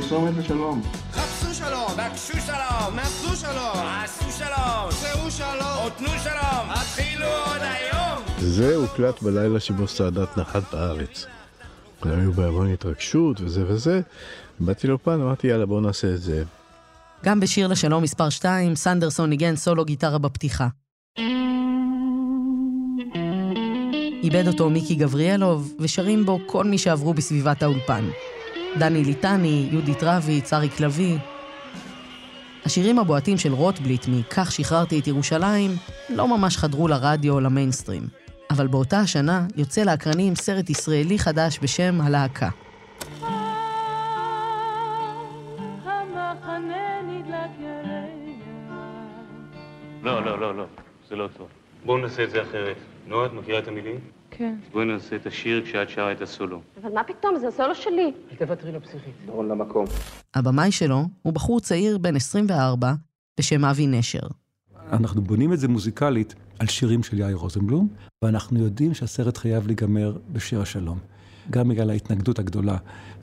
פרסומת 0.00 0.36
לשלום. 0.36 0.82
חפשו 1.12 1.54
שלום, 1.54 1.90
בקשו 1.96 2.40
שלום, 2.46 2.96
נעשו 2.96 3.36
שלום, 3.36 3.86
עשו 4.04 4.30
שלום, 4.38 4.90
שאו 4.90 5.30
שלום, 5.30 5.84
או 5.84 5.90
תנו 5.90 6.08
שלום, 6.08 6.66
התחילו 6.70 7.26
עוד 7.26 7.60
היום. 7.62 8.22
זה 8.38 8.76
הוקלט 8.76 9.22
בלילה 9.22 9.60
שבו 9.60 9.88
סעדת 9.88 10.38
נחת 10.38 10.62
בארץ. 10.72 11.26
כולם 12.00 12.20
היו 12.20 12.32
בהמון 12.32 12.72
התרגשות 12.72 13.40
וזה 13.40 13.64
וזה. 13.66 14.00
באתי 14.60 14.86
לאופן, 14.86 15.20
אמרתי 15.20 15.46
יאללה 15.46 15.66
בואו 15.66 15.80
נעשה 15.80 16.14
את 16.14 16.22
זה. 16.22 16.44
גם 17.24 17.40
בשיר 17.40 17.66
לשלום 17.66 18.02
מספר 18.02 18.30
2, 18.30 18.76
סנדרסון 18.76 19.30
ניגן 19.30 19.56
סולו 19.56 19.84
גיטרה 19.84 20.18
בפתיחה. 20.18 20.68
איבד 24.22 24.48
אותו 24.48 24.70
מיקי 24.70 24.94
גבריאלוב, 24.94 25.74
ושרים 25.80 26.26
בו 26.26 26.38
כל 26.46 26.64
מי 26.64 26.78
שעברו 26.78 27.14
בסביבת 27.14 27.62
האולפן. 27.62 28.04
דני 28.78 29.04
ליטני, 29.04 29.68
יהודית 29.70 30.02
רביץ, 30.02 30.52
אריק 30.52 30.80
לביא. 30.80 31.18
השירים 32.64 32.98
הבועטים 32.98 33.38
של 33.38 33.52
רוטבליט 33.52 34.06
מ"כך 34.08 34.52
שחררתי 34.52 34.98
את 34.98 35.06
ירושלים" 35.06 35.70
לא 36.10 36.38
ממש 36.38 36.56
חדרו 36.56 36.88
לרדיו 36.88 37.34
או 37.34 37.40
למיינסטרים. 37.40 38.02
אבל 38.50 38.66
באותה 38.66 39.00
השנה 39.00 39.46
יוצא 39.56 39.82
לאקרנים 39.82 40.34
סרט 40.34 40.70
ישראלי 40.70 41.18
חדש 41.18 41.58
בשם 41.62 42.00
הלהקה. 42.00 42.48
לא, 50.02 50.24
לא, 50.24 50.40
לא, 50.40 50.56
לא, 50.56 50.64
זה 51.08 51.16
לא 51.16 51.28
טוב. 51.36 51.48
בואו 51.84 51.98
נעשה 51.98 52.24
את 52.24 52.30
זה 52.30 52.42
אחרת. 52.42 52.76
נועה, 53.06 53.26
את 53.26 53.32
מכירה 53.32 53.58
את 53.58 53.68
המילים? 53.68 54.13
כן. 54.38 54.54
בואי 54.72 54.84
נעשה 54.84 55.16
את 55.16 55.26
השיר 55.26 55.64
כשאת 55.64 55.90
שרה 55.90 56.12
את 56.12 56.20
הסולו. 56.20 56.60
אבל 56.82 56.92
מה 56.92 57.04
פתאום, 57.04 57.38
זה 57.38 57.48
הסולו 57.48 57.74
שלי. 57.74 58.12
אל 58.30 58.36
תוותרי 58.36 58.72
לפסיכית. 58.72 59.14
דורון 59.26 59.48
למקום. 59.48 59.86
הבמאי 60.34 60.72
שלו 60.72 61.04
הוא 61.22 61.32
בחור 61.32 61.60
צעיר 61.60 61.98
בן 61.98 62.16
24 62.16 62.92
בשם 63.40 63.64
אבי 63.64 63.86
נשר. 63.86 64.26
אנחנו 64.92 65.22
בונים 65.22 65.52
את 65.52 65.58
זה 65.58 65.68
מוזיקלית 65.68 66.34
על 66.58 66.66
שירים 66.66 67.02
של 67.02 67.18
יאיר 67.18 67.36
רוזנבלום, 67.36 67.88
ואנחנו 68.24 68.58
יודעים 68.58 68.94
שהסרט 68.94 69.36
חייב 69.36 69.66
להיגמר 69.66 70.16
בשיר 70.32 70.60
השלום. 70.60 70.98
גם 71.50 71.68
בגלל 71.68 71.90
ההתנגדות 71.90 72.38
הגדולה. 72.38 72.76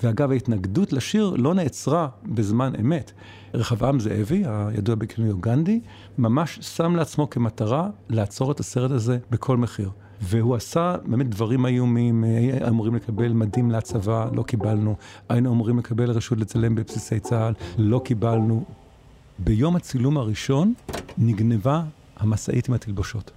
ואגב, 0.04 0.32
ההתנגדות 0.32 0.94
לשיר 0.94 1.30
לא 1.38 1.54
נעצרה 1.54 2.08
בזמן 2.24 2.74
אמת. 2.80 3.12
רחבעם 3.54 4.00
זאבי, 4.00 4.44
הידוע 4.46 4.96
בכינוי 4.96 5.34
גנדי, 5.40 5.80
ממש 6.18 6.60
שם 6.62 6.96
לעצמו 6.96 7.30
כמטרה 7.30 7.90
לעצור 8.10 8.52
את 8.52 8.60
הסרט 8.60 8.92
הזה 8.92 9.18
בכל 9.30 9.58
מחיר. 9.58 9.90
והוא 10.22 10.56
עשה 10.56 10.96
באמת 11.06 11.30
דברים 11.30 11.66
איומים, 11.66 12.24
אמורים 12.68 12.96
לקבל 12.96 13.34
מדים 13.34 13.72
להצבא, 13.72 14.30
לא 14.34 14.44
קיבלנו. 14.44 14.96
היינו 15.30 15.54
אמורים 15.54 15.80
לקבל 15.80 16.12
רשות 16.12 16.38
לצלם 16.38 16.76
בבסיסי 16.76 17.20
צה"ל, 17.20 17.54
לא 17.78 18.02
קיבלנו. 18.06 18.64
ביום 19.40 19.76
הצילום 19.76 20.18
הראשון 20.18 20.74
נגנבה 21.18 21.84
המשאית 22.18 22.70
עם 22.70 22.74
התלבושות. 22.74 23.32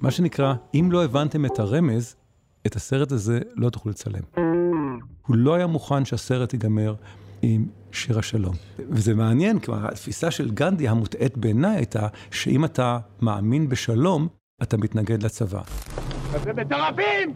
מה 0.00 0.10
שנקרא, 0.10 0.54
אם 0.74 0.88
לא 0.92 1.04
הבנתם 1.04 1.46
את 1.46 1.58
הרמז, 1.58 2.14
את 2.66 2.76
הסרט 2.76 3.12
הזה 3.12 3.40
לא 3.56 3.70
תוכלו 3.70 3.90
לצלם. 3.90 4.22
הוא 5.26 5.36
לא 5.36 5.54
היה 5.54 5.66
מוכן 5.66 6.04
שהסרט 6.04 6.52
ייגמר 6.52 6.94
עם 7.42 7.66
שיר 7.92 8.18
השלום. 8.18 8.54
וזה 8.90 9.14
מעניין, 9.14 9.58
כלומר, 9.58 9.88
התפיסה 9.88 10.30
של 10.30 10.50
גנדי 10.50 10.88
המוטעית 10.88 11.36
בעיניי 11.36 11.76
הייתה 11.76 12.06
שאם 12.30 12.64
אתה 12.64 12.98
מאמין 13.20 13.68
בשלום, 13.68 14.28
אתה 14.62 14.76
מתנגד 14.76 15.22
לצבא. 15.22 15.60
אתם 16.36 16.60
מטורפים! 16.60 17.34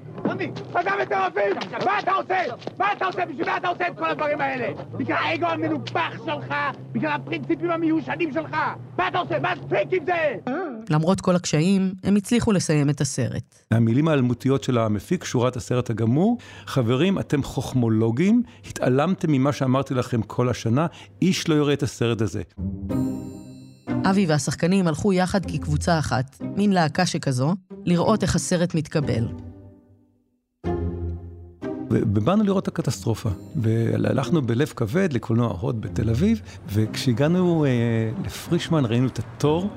אתם 0.80 0.92
מטורפים! 1.02 1.84
מה 1.84 1.98
אתה 1.98 2.12
עושה? 2.12 2.38
מה 2.78 2.92
אתה 2.92 3.06
עושה? 3.06 3.26
בשביל 3.26 3.46
מה 3.46 3.56
אתה 3.56 3.68
עושה 3.68 3.88
את 3.88 3.98
כל 3.98 4.10
הדברים 4.10 4.40
האלה? 4.40 4.82
בגלל 4.92 5.16
האגו 5.16 5.46
המנופח 5.46 6.12
שלך? 6.26 6.54
בגלל 6.92 7.10
הפרינציפים 7.12 7.70
המיושנים 7.70 8.32
שלך? 8.32 8.56
מה 8.98 9.08
אתה 9.08 9.18
עושה? 9.18 9.38
מספיק 9.38 9.88
עם 9.92 10.06
זה! 10.06 10.52
למרות 10.90 11.20
כל 11.20 11.36
הקשיים, 11.36 11.92
הם 12.04 12.16
הצליחו 12.16 12.52
לסיים 12.52 12.90
את 12.90 13.00
הסרט. 13.00 13.62
המילים 13.70 14.08
האלמותיות 14.08 14.64
של 14.64 14.78
המפיק, 14.78 15.24
שורת 15.24 15.56
הסרט 15.56 15.90
הגמור, 15.90 16.38
חברים, 16.66 17.18
אתם 17.18 17.42
חוכמולוגים, 17.42 18.42
התעלמתם 18.68 19.32
ממה 19.32 19.52
שאמרתי 19.52 19.94
לכם 19.94 20.22
כל 20.22 20.48
השנה, 20.48 20.86
איש 21.22 21.48
לא 21.48 21.54
יראה 21.54 21.72
את 21.72 21.82
הסרט 21.82 22.20
הזה. 22.20 22.42
אבי 24.10 24.26
והשחקנים 24.26 24.86
הלכו 24.86 25.12
יחד 25.12 25.46
כקבוצה 25.46 25.98
אחת, 25.98 26.36
מין 26.56 26.72
להקה 26.72 27.06
שכזו, 27.06 27.54
לראות 27.84 28.22
איך 28.22 28.36
הסרט 28.36 28.74
מתקבל. 28.74 29.28
ובאנו 31.90 32.44
לראות 32.44 32.62
את 32.62 32.68
הקטסטרופה. 32.68 33.30
והלכנו 33.56 34.42
בלב 34.42 34.72
כבד 34.76 35.12
לקולנוע 35.12 35.56
הוד 35.60 35.80
בתל 35.80 36.10
אביב, 36.10 36.40
וכשהגענו 36.68 37.64
אה, 37.64 37.70
לפרישמן 38.24 38.84
ראינו 38.84 39.06
את 39.06 39.18
התור 39.18 39.70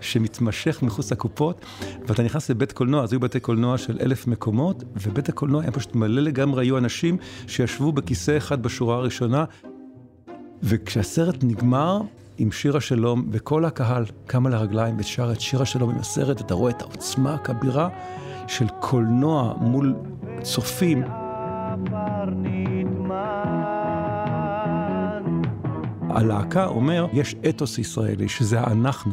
שמתמשך 0.00 0.82
מחוץ 0.82 1.12
לקופות, 1.12 1.64
ואתה 2.06 2.22
נכנס 2.22 2.50
לבית 2.50 2.72
קולנוע, 2.72 3.02
אז 3.02 3.12
היו 3.12 3.20
בתי 3.20 3.40
קולנוע 3.40 3.78
של 3.78 3.98
אלף 4.00 4.26
מקומות, 4.26 4.84
ובית 5.02 5.28
הקולנוע 5.28 5.62
היה 5.62 5.72
פשוט 5.72 5.94
מלא 5.94 6.22
לגמרי, 6.22 6.66
היו 6.66 6.78
אנשים 6.78 7.16
שישבו 7.46 7.92
בכיסא 7.92 8.36
אחד 8.36 8.62
בשורה 8.62 8.96
הראשונה, 8.96 9.44
וכשהסרט 10.62 11.44
נגמר, 11.44 12.00
עם 12.40 12.52
שיר 12.52 12.76
השלום, 12.76 13.28
וכל 13.30 13.64
הקהל 13.64 14.04
קם 14.26 14.46
על 14.46 14.54
הרגליים 14.54 14.96
ושר 14.98 15.32
את 15.32 15.40
שיר 15.40 15.62
השלום 15.62 15.90
עם 15.90 15.98
הסרט, 15.98 16.40
אתה 16.40 16.54
רואה 16.54 16.70
את 16.70 16.82
העוצמה 16.82 17.34
הכבירה 17.34 17.88
של 18.46 18.66
קולנוע 18.80 19.54
מול 19.60 19.94
צופים. 20.42 21.02
הלהקה 26.10 26.66
אומר, 26.66 27.06
יש 27.12 27.34
אתוס 27.48 27.78
ישראלי, 27.78 28.28
שזה 28.28 28.60
האנחנו. 28.60 29.12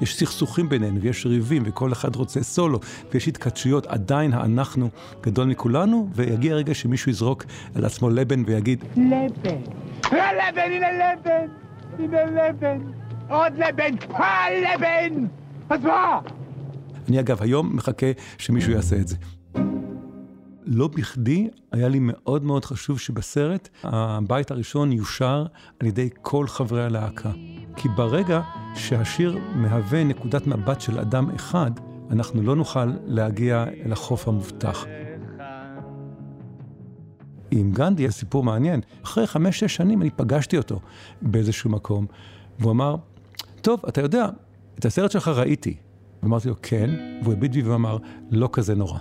יש 0.00 0.16
סכסוכים 0.16 0.68
בינינו, 0.68 1.00
ויש 1.00 1.26
ריבים, 1.26 1.62
וכל 1.66 1.92
אחד 1.92 2.16
רוצה 2.16 2.42
סולו, 2.42 2.80
ויש 3.12 3.28
התכתשויות, 3.28 3.86
עדיין 3.86 4.32
האנחנו 4.32 4.88
גדול 5.22 5.46
מכולנו, 5.46 6.08
ויגיע 6.14 6.52
הרגע 6.52 6.74
שמישהו 6.74 7.10
יזרוק 7.10 7.44
על 7.74 7.84
עצמו 7.84 8.10
לבן 8.10 8.42
ויגיד, 8.46 8.84
לבן. 8.96 9.60
לבן, 10.12 10.72
הנה 10.72 10.88
לבן! 10.92 11.63
הנה 11.98 12.24
לבן! 12.24 12.78
עוד 13.28 13.52
לבן! 13.52 13.94
הלבן! 14.08 15.26
אז 15.70 15.84
מה? 15.84 16.20
אני 17.08 17.20
אגב 17.20 17.42
היום 17.42 17.76
מחכה 17.76 18.06
שמישהו 18.38 18.72
יעשה 18.72 18.96
את 18.96 19.08
זה. 19.08 19.16
לא 20.66 20.88
בכדי 20.88 21.48
היה 21.72 21.88
לי 21.88 21.98
מאוד 22.00 22.44
מאוד 22.44 22.64
חשוב 22.64 23.00
שבסרט 23.00 23.68
הבית 23.82 24.50
הראשון 24.50 24.92
יושר 24.92 25.46
על 25.80 25.86
ידי 25.86 26.08
כל 26.22 26.46
חברי 26.46 26.84
הלהקה. 26.84 27.30
כי 27.76 27.88
ברגע 27.88 28.40
שהשיר 28.74 29.38
מהווה 29.54 30.04
נקודת 30.04 30.46
מבט 30.46 30.80
של 30.80 30.98
אדם 30.98 31.30
אחד, 31.36 31.70
אנחנו 32.10 32.42
לא 32.42 32.56
נוכל 32.56 32.92
להגיע 33.06 33.64
אל 33.86 33.92
החוף 33.92 34.28
המובטח. 34.28 34.86
עם 37.50 37.72
גנדי, 37.72 38.10
סיפור 38.10 38.44
מעניין. 38.44 38.80
אחרי 39.04 39.26
חמש-שש 39.26 39.76
שנים 39.76 40.02
אני 40.02 40.10
פגשתי 40.10 40.56
אותו 40.56 40.80
באיזשהו 41.22 41.70
מקום, 41.70 42.06
והוא 42.58 42.72
אמר, 42.72 42.96
טוב, 43.60 43.80
אתה 43.88 44.00
יודע, 44.00 44.28
את 44.78 44.84
הסרט 44.84 45.10
שלך 45.10 45.28
ראיתי. 45.28 45.76
ואמרתי 46.22 46.48
לו, 46.48 46.54
כן, 46.62 46.90
והוא 47.22 47.32
הביט 47.32 47.52
בי 47.52 47.62
ואמר, 47.62 47.98
לא 48.30 48.48
כזה 48.52 48.74
נורא. 48.74 48.98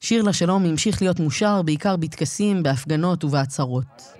שיר 0.00 0.22
לשלום 0.22 0.64
המשיך 0.64 1.02
להיות 1.02 1.20
מושר 1.20 1.62
בעיקר 1.62 1.96
בטקסים, 1.96 2.62
בהפגנות 2.62 3.24
ובעצרות. 3.24 4.14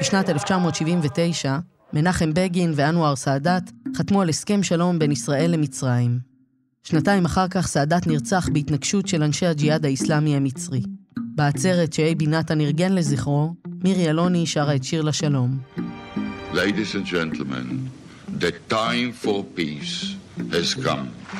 בשנת 0.00 0.28
1979, 0.28 1.58
מנחם 1.92 2.30
בגין 2.34 2.72
ואנואר 2.76 3.16
סאדאת 3.16 3.70
חתמו 3.96 4.22
על 4.22 4.28
הסכם 4.28 4.62
שלום 4.62 4.98
בין 4.98 5.12
ישראל 5.12 5.50
למצרים. 5.50 6.18
שנתיים 6.82 7.24
אחר 7.24 7.48
כך 7.48 7.66
סאדאת 7.66 8.06
נרצח 8.06 8.48
בהתנגשות 8.52 9.08
של 9.08 9.22
אנשי 9.22 9.46
הג'יהאד 9.46 9.84
האיסלאמי 9.84 10.36
המצרי. 10.36 10.82
בעצרת 11.16 11.92
שאייבי 11.92 12.26
נתן 12.26 12.60
ארגן 12.60 12.92
לזכרו, 12.92 13.54
מירי 13.84 14.10
אלוני 14.10 14.46
שרה 14.46 14.76
את 14.76 14.84
שיר 14.84 15.02
לשלום. 15.02 15.58
Ladies 16.52 16.94
and 16.94 17.06
gentlemen, 17.06 17.88
the 18.40 18.72
time 18.72 19.24
for 19.24 19.44
peace 19.56 20.16
has 20.38 20.84
come. 20.84 21.34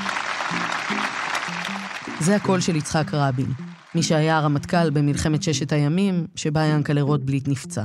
זה 2.21 2.37
הקול 2.37 2.61
של 2.61 2.77
יצחק 2.77 3.15
רבין, 3.15 3.53
מי 3.95 4.03
שהיה 4.03 4.39
הרמטכ"ל 4.39 4.91
במלחמת 4.91 5.43
ששת 5.43 5.73
הימים, 5.73 6.27
שבה 6.35 6.65
ינקלה 6.65 7.03
רוטבליט 7.03 7.49
נפצע. 7.49 7.83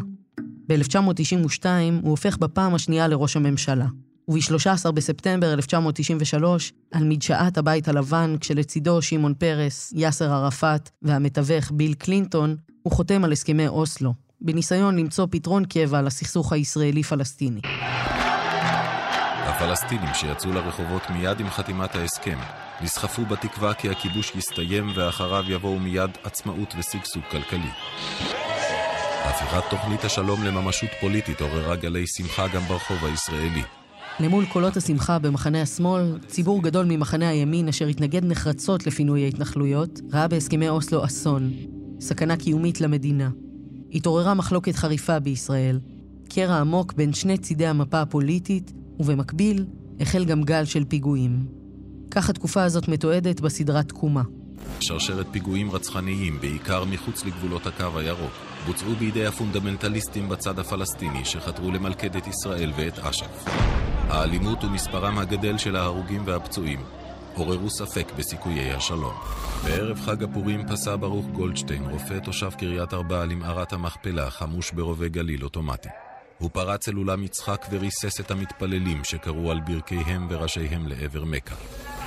ב-1992 0.68 1.66
הוא 2.01 2.09
הופך 2.09 2.38
בפעם 2.38 2.76
השנייה 2.76 3.07
לראש 3.07 3.36
הממשלה. 3.36 3.86
וב-13 4.28 4.91
בספטמבר 4.91 5.53
1993, 5.53 6.74
על 6.91 7.03
מדשאת 7.03 7.57
הבית 7.57 7.88
הלבן, 7.88 8.36
כשלצידו 8.39 9.01
שמעון 9.01 9.34
פרס, 9.34 9.93
יאסר 9.95 10.34
ערפאת 10.34 10.89
והמתווך 11.01 11.72
ביל 11.74 11.93
קלינטון, 11.93 12.55
הוא 12.82 12.93
חותם 12.93 13.24
על 13.24 13.32
הסכמי 13.32 13.68
אוסלו, 13.68 14.13
בניסיון 14.41 14.97
למצוא 14.99 15.28
פתרון 15.32 15.66
קבע 15.66 16.01
לסכסוך 16.01 16.53
הישראלי-פלסטיני. 16.53 17.61
הפלסטינים 19.45 20.13
שיצאו 20.13 20.53
לרחובות 20.53 21.09
מיד 21.09 21.39
עם 21.39 21.49
חתימת 21.49 21.95
ההסכם, 21.95 22.38
נסחפו 22.82 23.26
בתקווה 23.26 23.74
כי 23.74 23.89
הכיבוש 23.89 24.32
יסתיים 24.36 24.91
ואחריו 24.95 25.43
יבואו 25.47 25.80
מיד 25.80 26.11
עצמאות 26.24 26.76
ושגשוג 26.80 27.24
כלכלי. 27.32 27.70
הפיכת 29.26 29.63
תוכנית 29.69 30.03
השלום 30.03 30.43
לממשות 30.43 30.89
פוליטית 31.01 31.41
עוררה 31.41 31.76
גלי 31.76 32.07
שמחה 32.07 32.47
גם 32.47 32.61
ברחוב 32.67 33.05
הישראלי. 33.05 33.61
למול 34.19 34.45
קולות 34.45 34.78
השמחה 34.78 35.19
במחנה 35.19 35.61
השמאל, 35.61 36.19
ציבור 36.28 36.63
גדול 36.63 36.86
ממחנה 36.86 37.30
הימין 37.30 37.67
אשר 37.67 37.88
התנגד 37.88 38.26
נחרצות 38.26 38.88
לפינוי 38.88 39.23
ההתנחלויות, 39.23 39.99
ראה 40.13 40.28
בהסכמי 40.28 40.69
אוסלו 40.69 41.05
אסון, 41.05 41.51
סכנה 41.99 42.38
קיומית 42.38 42.82
למדינה. 42.82 43.30
התעוררה 43.93 44.34
מחלוקת 44.34 44.76
חריפה 44.76 45.19
בישראל, 45.19 45.80
קרע 46.30 46.55
עמוק 46.59 46.93
בין 46.93 47.13
שני 47.13 47.38
צידי 47.38 47.67
המפה 47.67 48.01
הפוליטית, 48.01 48.71
ובמקביל 48.99 49.65
החל 49.99 50.26
גם 50.26 50.43
גל 50.43 50.65
של 50.65 50.86
פיגועים. 50.86 51.45
כך 52.11 52.30
התקופה 52.30 52.63
הזאת 52.63 52.88
מתועדת 52.88 53.39
בסדרה 53.39 53.84
תקומה. 53.84 54.23
שרשרת 54.80 55.26
פיגועים 55.32 55.71
רצחניים, 55.71 56.38
בעיקר 56.41 56.84
מחוץ 56.86 57.26
לגבולות 57.26 57.67
הקו 57.67 57.99
הירוק, 57.99 58.54
בוצעו 58.66 58.95
בידי 58.95 59.26
הפונדמנטליסטים 59.26 60.30
בצד 60.30 60.59
הפלסטיני 60.59 61.26
שחתרו 61.26 61.72
למלכד 61.72 62.16
את 62.16 62.28
ישראל 62.28 62.72
ואת 62.76 62.99
אש"ף. 62.99 63.45
האלימות 64.09 64.63
ומספרם 64.63 65.18
הגדל 65.18 65.57
של 65.57 65.76
ההרוגים 65.76 66.22
והפצועים 66.26 66.80
עוררו 67.36 67.70
ספק 67.70 68.11
בסיכויי 68.18 68.74
השלום. 68.74 69.13
בערב 69.63 69.99
חג 70.05 70.24
הפורים 70.24 70.68
פסע 70.68 70.95
ברוך 70.95 71.26
גולדשטיין, 71.26 71.86
רופא 71.89 72.20
תושב 72.20 72.51
קריית 72.57 72.93
ארבע 72.93 73.22
על 73.22 73.36
מערת 73.36 73.74
המכפלה, 73.74 74.30
חמוש 74.30 74.72
ברובה 74.72 75.07
גליל 75.07 75.43
אוטומטי. 75.43 75.89
הוא 76.38 76.49
פרץ 76.53 76.89
אל 76.89 76.97
אולם 76.97 77.24
יצחק 77.24 77.66
וריסס 77.72 78.20
את 78.20 78.32
המתפללים 78.32 79.03
שקראו 79.03 79.51
על 79.51 79.59
ברכיהם 79.59 80.28
וראשיהם 80.30 80.88
לעבר 80.88 81.26
מכה. 81.26 81.55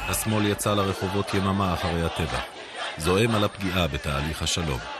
השמאל 0.09 0.47
יצא 0.47 0.75
לרחובות 0.75 1.35
יממה 1.35 1.75
אחרי 1.75 2.03
הטבח, 2.03 2.43
זועם 2.99 3.31
על 3.31 3.45
הפגיעה 3.45 3.87
בתהליך 3.87 4.43
השלום. 4.43 4.98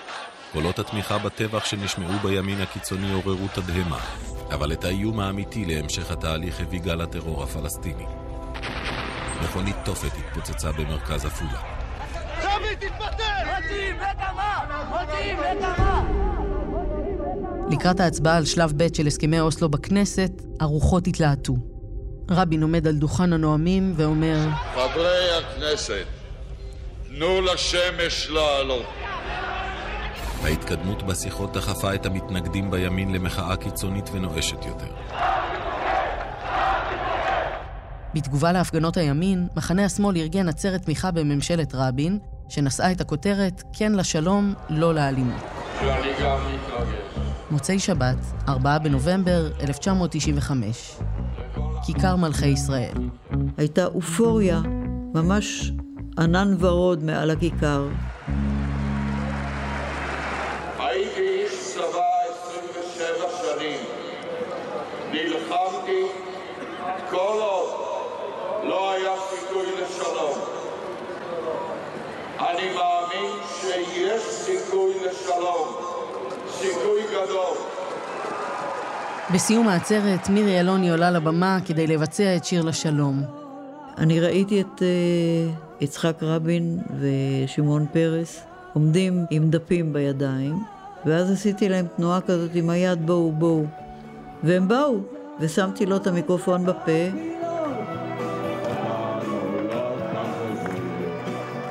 קולות 0.53 0.79
התמיכה 0.79 1.19
בטבח 1.19 1.65
שנשמעו 1.65 2.19
בימין 2.23 2.61
הקיצוני 2.61 3.13
עוררו 3.13 3.47
תדהמה, 3.55 4.01
אבל 4.51 4.73
את 4.73 4.85
האיום 4.85 5.21
האמיתי 5.21 5.65
להמשך 5.65 6.11
התהליך 6.11 6.61
הביא 6.61 6.81
גל 6.81 7.01
הטרור 7.01 7.43
הפלסטיני. 7.43 8.07
מכונית 9.43 9.77
תופת 9.85 10.11
התפוצצה 10.19 10.73
במרכז 10.73 11.25
עפולה. 11.25 11.61
דוד, 12.43 12.75
תתפטר! 12.79 13.25
מוציאים 13.57 13.97
נקמה! 13.97 14.85
מוציאים 14.91 15.39
נקמה! 15.41 16.05
לקראת 17.71 18.01
ההצבעה 18.01 18.37
על 18.37 18.45
שלב 18.45 18.73
ב' 18.77 18.95
של 18.95 19.07
הסכמי 19.07 19.41
אוסלו 19.41 19.69
בכנסת, 19.69 20.31
הרוחות 20.61 21.07
התלהטו. 21.07 21.57
רבין 22.31 22.63
עומד 22.63 22.87
על 22.87 22.95
דוכן 22.95 23.33
הנואמים 23.33 23.95
ואומר, 23.97 24.39
חברי 24.75 25.31
הכנסת, 25.39 26.05
תנו 27.09 27.41
לשמש 27.41 28.29
לעלות. 28.31 28.87
ההתקדמות 30.45 31.03
בשיחות 31.03 31.53
דחפה 31.53 31.95
את 31.95 32.07
המתנגדים 32.07 32.71
בימין 32.71 33.13
למחאה 33.13 33.57
קיצונית 33.57 34.11
ונואשת 34.13 34.65
יותר. 34.67 34.95
בתגובה 38.15 38.53
להפגנות 38.53 38.97
הימין, 38.97 39.49
מחנה 39.57 39.85
השמאל 39.85 40.17
ארגן 40.17 40.49
עצרת 40.49 40.83
תמיכה 40.83 41.11
בממשלת 41.11 41.75
רבין, 41.75 42.19
שנשאה 42.49 42.93
את 42.93 43.01
הכותרת 43.01 43.63
"כן 43.73 43.93
לשלום, 43.93 44.55
לא 44.69 44.95
לאלימות". 44.95 45.43
מוצאי 47.51 47.79
שבת, 47.79 48.17
4 48.49 48.79
בנובמבר 48.79 49.51
1995. 49.61 50.97
כיכר 51.87 52.17
מלכי 52.17 52.47
ישראל. 52.47 52.95
הייתה 53.57 53.87
אופוריה, 53.87 54.61
ממש 55.15 55.73
ענן 56.19 56.55
ורוד 56.59 57.05
מעל 57.05 57.31
הכיכר. 57.31 57.89
היה 68.99 69.15
סיכוי 69.31 69.67
לשלום. 69.83 70.39
אני 72.41 72.75
מאמין 72.75 73.33
שיש 73.61 74.23
סיכוי 74.23 74.95
לשלום. 74.95 75.69
סיכוי 76.51 77.03
גדול. 77.11 77.57
בסיום 79.35 79.69
העצרת, 79.69 80.29
מירי 80.29 80.61
אלוני 80.61 80.91
עולה 80.91 81.11
לבמה 81.11 81.59
כדי 81.67 81.87
לבצע 81.87 82.37
את 82.37 82.45
שיר 82.45 82.63
לשלום. 82.63 83.23
אני 83.99 84.21
ראיתי 84.21 84.61
את 84.61 84.79
uh, 84.79 85.83
יצחק 85.85 86.23
רבין 86.23 86.79
ושמעון 87.01 87.87
פרס 87.93 88.43
עומדים 88.73 89.25
עם 89.31 89.51
דפים 89.51 89.93
בידיים, 89.93 90.55
ואז 91.07 91.31
עשיתי 91.31 91.69
להם 91.69 91.87
תנועה 91.97 92.21
כזאת 92.21 92.51
עם 92.55 92.71
היד, 92.71 93.07
בואו, 93.07 93.33
בואו. 93.33 93.65
והם 94.43 94.69
באו, 94.69 94.97
ושמתי 95.41 95.87
לו 95.87 95.97
את 95.97 96.07
המיקרופון 96.07 96.67
בפה. 96.67 97.29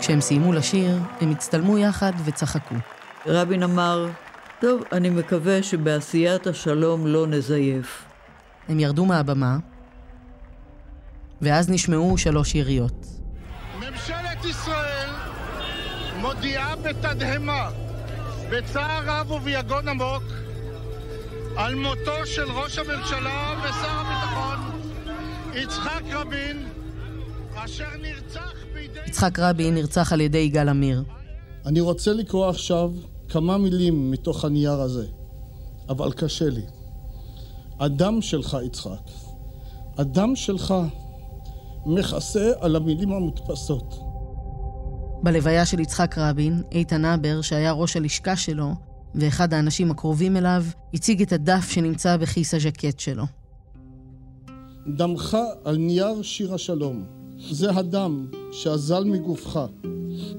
כשהם 0.08 0.22
סיימו 0.22 0.54
לשיר, 0.54 1.00
הם 1.22 1.32
הצטלמו 1.32 1.78
יחד 1.78 2.12
וצחקו. 2.26 2.76
רבין 3.26 3.64
אמר, 3.64 4.08
טוב, 4.62 4.82
אני 4.92 5.10
מקווה 5.10 5.64
שבעשיית 5.64 6.48
השלום 6.48 7.08
לא 7.08 7.28
נזייף. 7.28 8.06
הם 8.70 8.80
ירדו 8.80 9.06
מהבמה, 9.06 9.58
ואז 11.42 11.70
נשמעו 11.70 12.18
שלוש 12.18 12.56
יריות. 12.56 13.06
ממשלת 13.80 14.46
ישראל 14.46 15.10
מודיעה 16.22 16.76
בתדהמה, 16.76 17.70
בצער 18.50 19.04
רב 19.06 19.32
וביגון 19.32 19.88
עמוק, 19.88 20.24
על 21.56 21.76
מותו 21.76 22.26
של 22.26 22.52
ראש 22.52 22.78
הממשלה 22.78 23.54
ושר 23.64 23.90
הביטחון 23.90 24.82
יצחק 25.54 26.02
רבין. 26.12 26.77
יצחק 29.08 29.40
רבין 29.40 29.74
נרצח 29.74 30.14
על 30.14 30.22
ידי 30.22 30.38
יגאל 30.38 30.70
עמיר. 30.70 31.04
אני 31.66 31.80
רוצה 31.80 32.14
לקרוא 32.14 32.50
עכשיו 32.50 32.92
כמה 33.30 33.58
מילים 33.58 34.12
מתוך 34.12 34.46
הנייר 34.46 34.82
הזה, 34.82 35.08
אבל 35.90 36.12
קשה 36.12 36.50
לי. 36.50 36.66
הדם 37.80 38.22
שלך, 38.22 38.58
יצחק, 38.66 39.10
הדם 39.98 40.36
שלך 40.36 40.74
מכסה 41.86 42.52
על 42.60 42.76
המילים 42.76 43.12
המודפסות. 43.12 44.00
בלוויה 45.24 45.66
של 45.66 45.80
יצחק 45.80 46.18
רבין, 46.18 46.62
איתן 46.72 47.06
הבר, 47.06 47.42
שהיה 47.42 47.72
ראש 47.72 47.98
הלשכה 47.98 48.36
שלו, 48.36 48.74
ואחד 49.16 49.54
האנשים 49.54 49.92
הקרובים 49.92 50.38
אליו, 50.38 50.64
הציג 50.94 51.22
את 51.22 51.34
הדף 51.34 51.70
שנמצא 51.70 52.18
בכיס 52.18 52.54
הז'קט 52.54 53.00
שלו. 53.00 53.24
דמך 54.88 55.38
על 55.66 55.78
נייר 55.78 56.22
שיר 56.22 56.54
השלום. 56.54 57.17
זה 57.40 57.72
הדם 57.72 58.26
שאזל 58.52 59.04
מגופך 59.04 59.60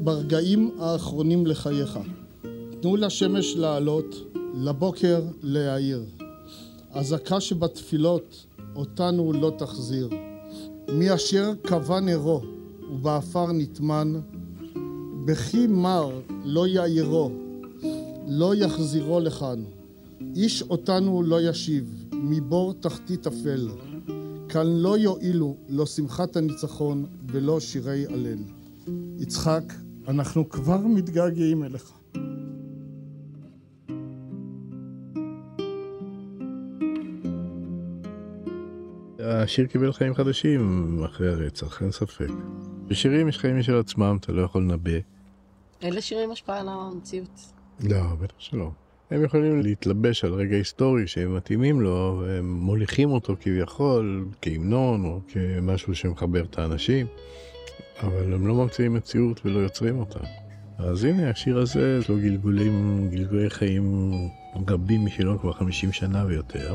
ברגעים 0.01 0.71
האחרונים 0.79 1.47
לחייך. 1.47 1.99
תנו 2.81 2.97
לשמש 2.97 3.57
לעלות, 3.57 4.35
לבוקר 4.55 5.23
להאיר. 5.43 6.05
אזעקה 6.91 7.41
שבתפילות 7.41 8.47
אותנו 8.77 9.33
לא 9.33 9.53
תחזיר. 9.59 10.09
מי 10.93 11.15
אשר 11.15 11.53
קבע 11.63 12.01
נרו 12.01 12.41
ובעפר 12.93 13.53
נטמן, 13.53 14.21
בכי 15.25 15.67
מר 15.67 16.11
לא 16.45 16.67
יאירו, 16.67 17.31
לא 18.29 18.55
יחזירו 18.55 19.21
לכאן. 19.21 19.65
איש 20.37 20.63
אותנו 20.63 21.23
לא 21.23 21.41
ישיב, 21.51 22.05
מבור 22.13 22.73
תחתית 22.73 23.27
אפל. 23.27 23.69
כאן 24.49 24.67
לא 24.67 24.99
יועילו 24.99 25.57
לא 25.69 25.87
שמחת 25.87 26.37
הניצחון 26.37 27.07
ולא 27.33 27.61
שירי 27.61 28.07
הלל. 28.07 28.39
יצחק, 29.19 29.63
אנחנו 30.09 30.49
כבר 30.49 30.79
מתגעגעים 30.79 31.65
אליך. 31.65 31.93
השיר 39.19 39.67
קיבל 39.67 39.93
חיים 39.93 40.15
חדשים 40.15 41.05
אחרי 41.05 41.29
הרצח, 41.29 41.83
אין 41.83 41.91
ספק. 41.91 42.29
בשירים 42.87 43.29
יש 43.29 43.39
חיים 43.39 43.59
משל 43.59 43.79
עצמם, 43.79 44.17
אתה 44.21 44.33
לא 44.33 44.43
יכול 44.43 44.63
לנבא. 44.63 44.91
אין 45.83 45.95
לשירים 45.95 46.31
השפעה 46.31 46.61
על 46.61 46.69
המציאות. 46.69 47.41
לא, 47.81 48.15
בטח 48.21 48.35
שלא. 48.39 48.71
הם 49.11 49.25
יכולים 49.25 49.61
להתלבש 49.61 50.25
על 50.25 50.33
רגע 50.33 50.57
היסטורי 50.57 51.07
שהם 51.07 51.37
מתאימים 51.37 51.81
לו, 51.81 52.23
והם 52.23 52.51
מוליכים 52.51 53.11
אותו 53.11 53.37
כביכול 53.41 54.29
כהמנון 54.43 55.05
או 55.05 55.21
כמשהו 55.29 55.95
שמחבר 55.95 56.45
את 56.45 56.59
האנשים, 56.59 57.07
אבל 58.03 58.33
הם 58.35 58.47
לא 58.47 58.55
ממציאים 58.55 58.95
מציאות 58.95 59.41
ולא 59.45 59.59
יוצרים 59.59 59.99
אותה. 59.99 60.21
אז 60.79 61.05
הנה, 61.05 61.31
השיר 61.31 61.59
הזה, 61.59 61.99
יש 62.01 62.09
לו 62.09 62.17
גלגולים, 62.17 63.09
גלגולי 63.11 63.51
חיים 63.51 64.13
רבים 64.69 65.05
משלו 65.05 65.39
כבר 65.39 65.53
50 65.53 65.93
שנה 65.93 66.25
ויותר. 66.27 66.75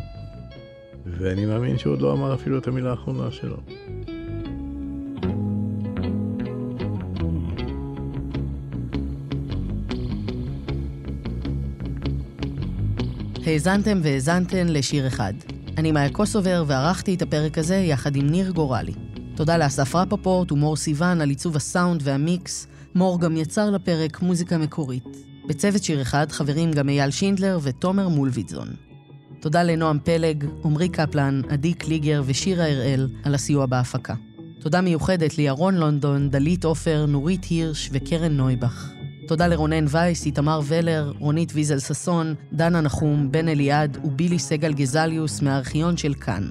ואני 1.06 1.46
מאמין 1.46 1.78
שהוא 1.78 1.94
עוד 1.94 2.02
לא 2.02 2.14
אמר 2.14 2.34
אפילו 2.34 2.58
את 2.58 2.68
המילה 2.68 2.92
האחרונה 2.92 3.32
שלו. 3.32 3.58
האזנתם 13.48 14.00
והאזנתן 14.04 14.68
לשיר 14.68 15.08
אחד. 15.08 15.34
אני 15.78 15.92
מאיה 15.92 16.10
קוסובר 16.10 16.64
וערכתי 16.68 17.14
את 17.16 17.22
הפרק 17.22 17.58
הזה 17.58 17.76
יחד 17.76 18.16
עם 18.16 18.30
ניר 18.30 18.52
גורלי. 18.52 18.94
תודה 19.36 19.58
לאסף 19.58 19.96
רפפורט 19.96 20.52
ומור 20.52 20.76
סיוון 20.76 21.22
על 21.22 21.30
עיצוב 21.30 21.56
הסאונד 21.56 22.02
והמיקס. 22.04 22.68
מור 22.96 23.22
גם 23.22 23.38
יצר 23.38 23.70
לפרק 23.70 24.22
מוזיקה 24.22 24.58
מקורית. 24.58 25.18
בצוות 25.48 25.84
שיר 25.84 26.02
אחד 26.02 26.32
חברים 26.32 26.72
גם 26.72 26.90
אייל 26.90 27.12
שינדלר 27.12 27.60
ותומר 27.64 28.08
מולביטזון. 28.08 28.68
תודה 29.40 29.64
לנועם 29.64 30.00
פלג, 30.04 30.46
עמרי 30.64 30.90
קפלן, 30.90 31.42
עדי 31.50 31.74
קליגר 31.74 32.24
ושירה 32.26 32.72
הראל 32.72 33.10
על 33.24 33.36
הסיוע 33.36 33.66
בהפקה. 33.66 34.14
תודה 34.60 34.82
מיוחדת 34.82 35.38
לירון 35.38 35.76
לונדון, 35.76 36.30
דלית 36.30 36.66
עופר, 36.66 37.06
נורית 37.06 37.44
הירש 37.44 37.90
וקרן 37.94 38.32
נויבך. 38.32 39.03
תודה 39.28 39.48
לרונן 39.48 39.86
וייס, 39.88 40.26
איתמר 40.26 40.62
ולר, 40.66 41.12
רונית 41.20 41.52
ויזל 41.56 41.80
ששון, 41.80 42.36
דנה 42.54 42.82
נחום, 42.82 43.32
בן 43.32 43.48
אליעד 43.48 43.98
ובילי 44.04 44.40
סגל 44.40 44.74
גזליוס 44.74 45.42
מהארכיון 45.42 45.98
של 45.98 46.14
כאן. 46.14 46.48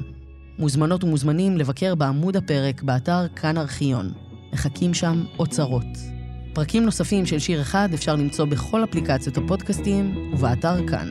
מוזמנות 0.59 1.05
ומוזמנים 1.05 1.57
לבקר 1.57 1.95
בעמוד 1.95 2.37
הפרק 2.37 2.83
באתר 2.83 3.27
כאן 3.37 3.59
ארכיון. 3.59 4.12
מחכים 4.53 4.95
שם 4.95 5.25
אוצרות. 5.39 5.87
פרקים 6.53 6.85
נוספים 6.85 7.27
של 7.27 7.39
שיר 7.39 7.61
אחד 7.61 7.89
אפשר 7.95 8.16
למצוא 8.16 8.45
בכל 8.45 8.85
אפליקציות 8.85 9.37
הפודקאסטים 9.37 10.31
ובאתר 10.33 10.89
כאן. 10.89 11.09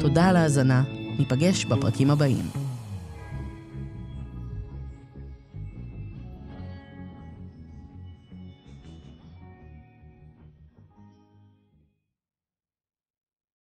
תודה 0.00 0.28
על 0.28 0.36
ההאזנה, 0.36 0.82
ניפגש 1.18 1.64
בפרקים 1.64 2.10
הבאים. 2.10 2.69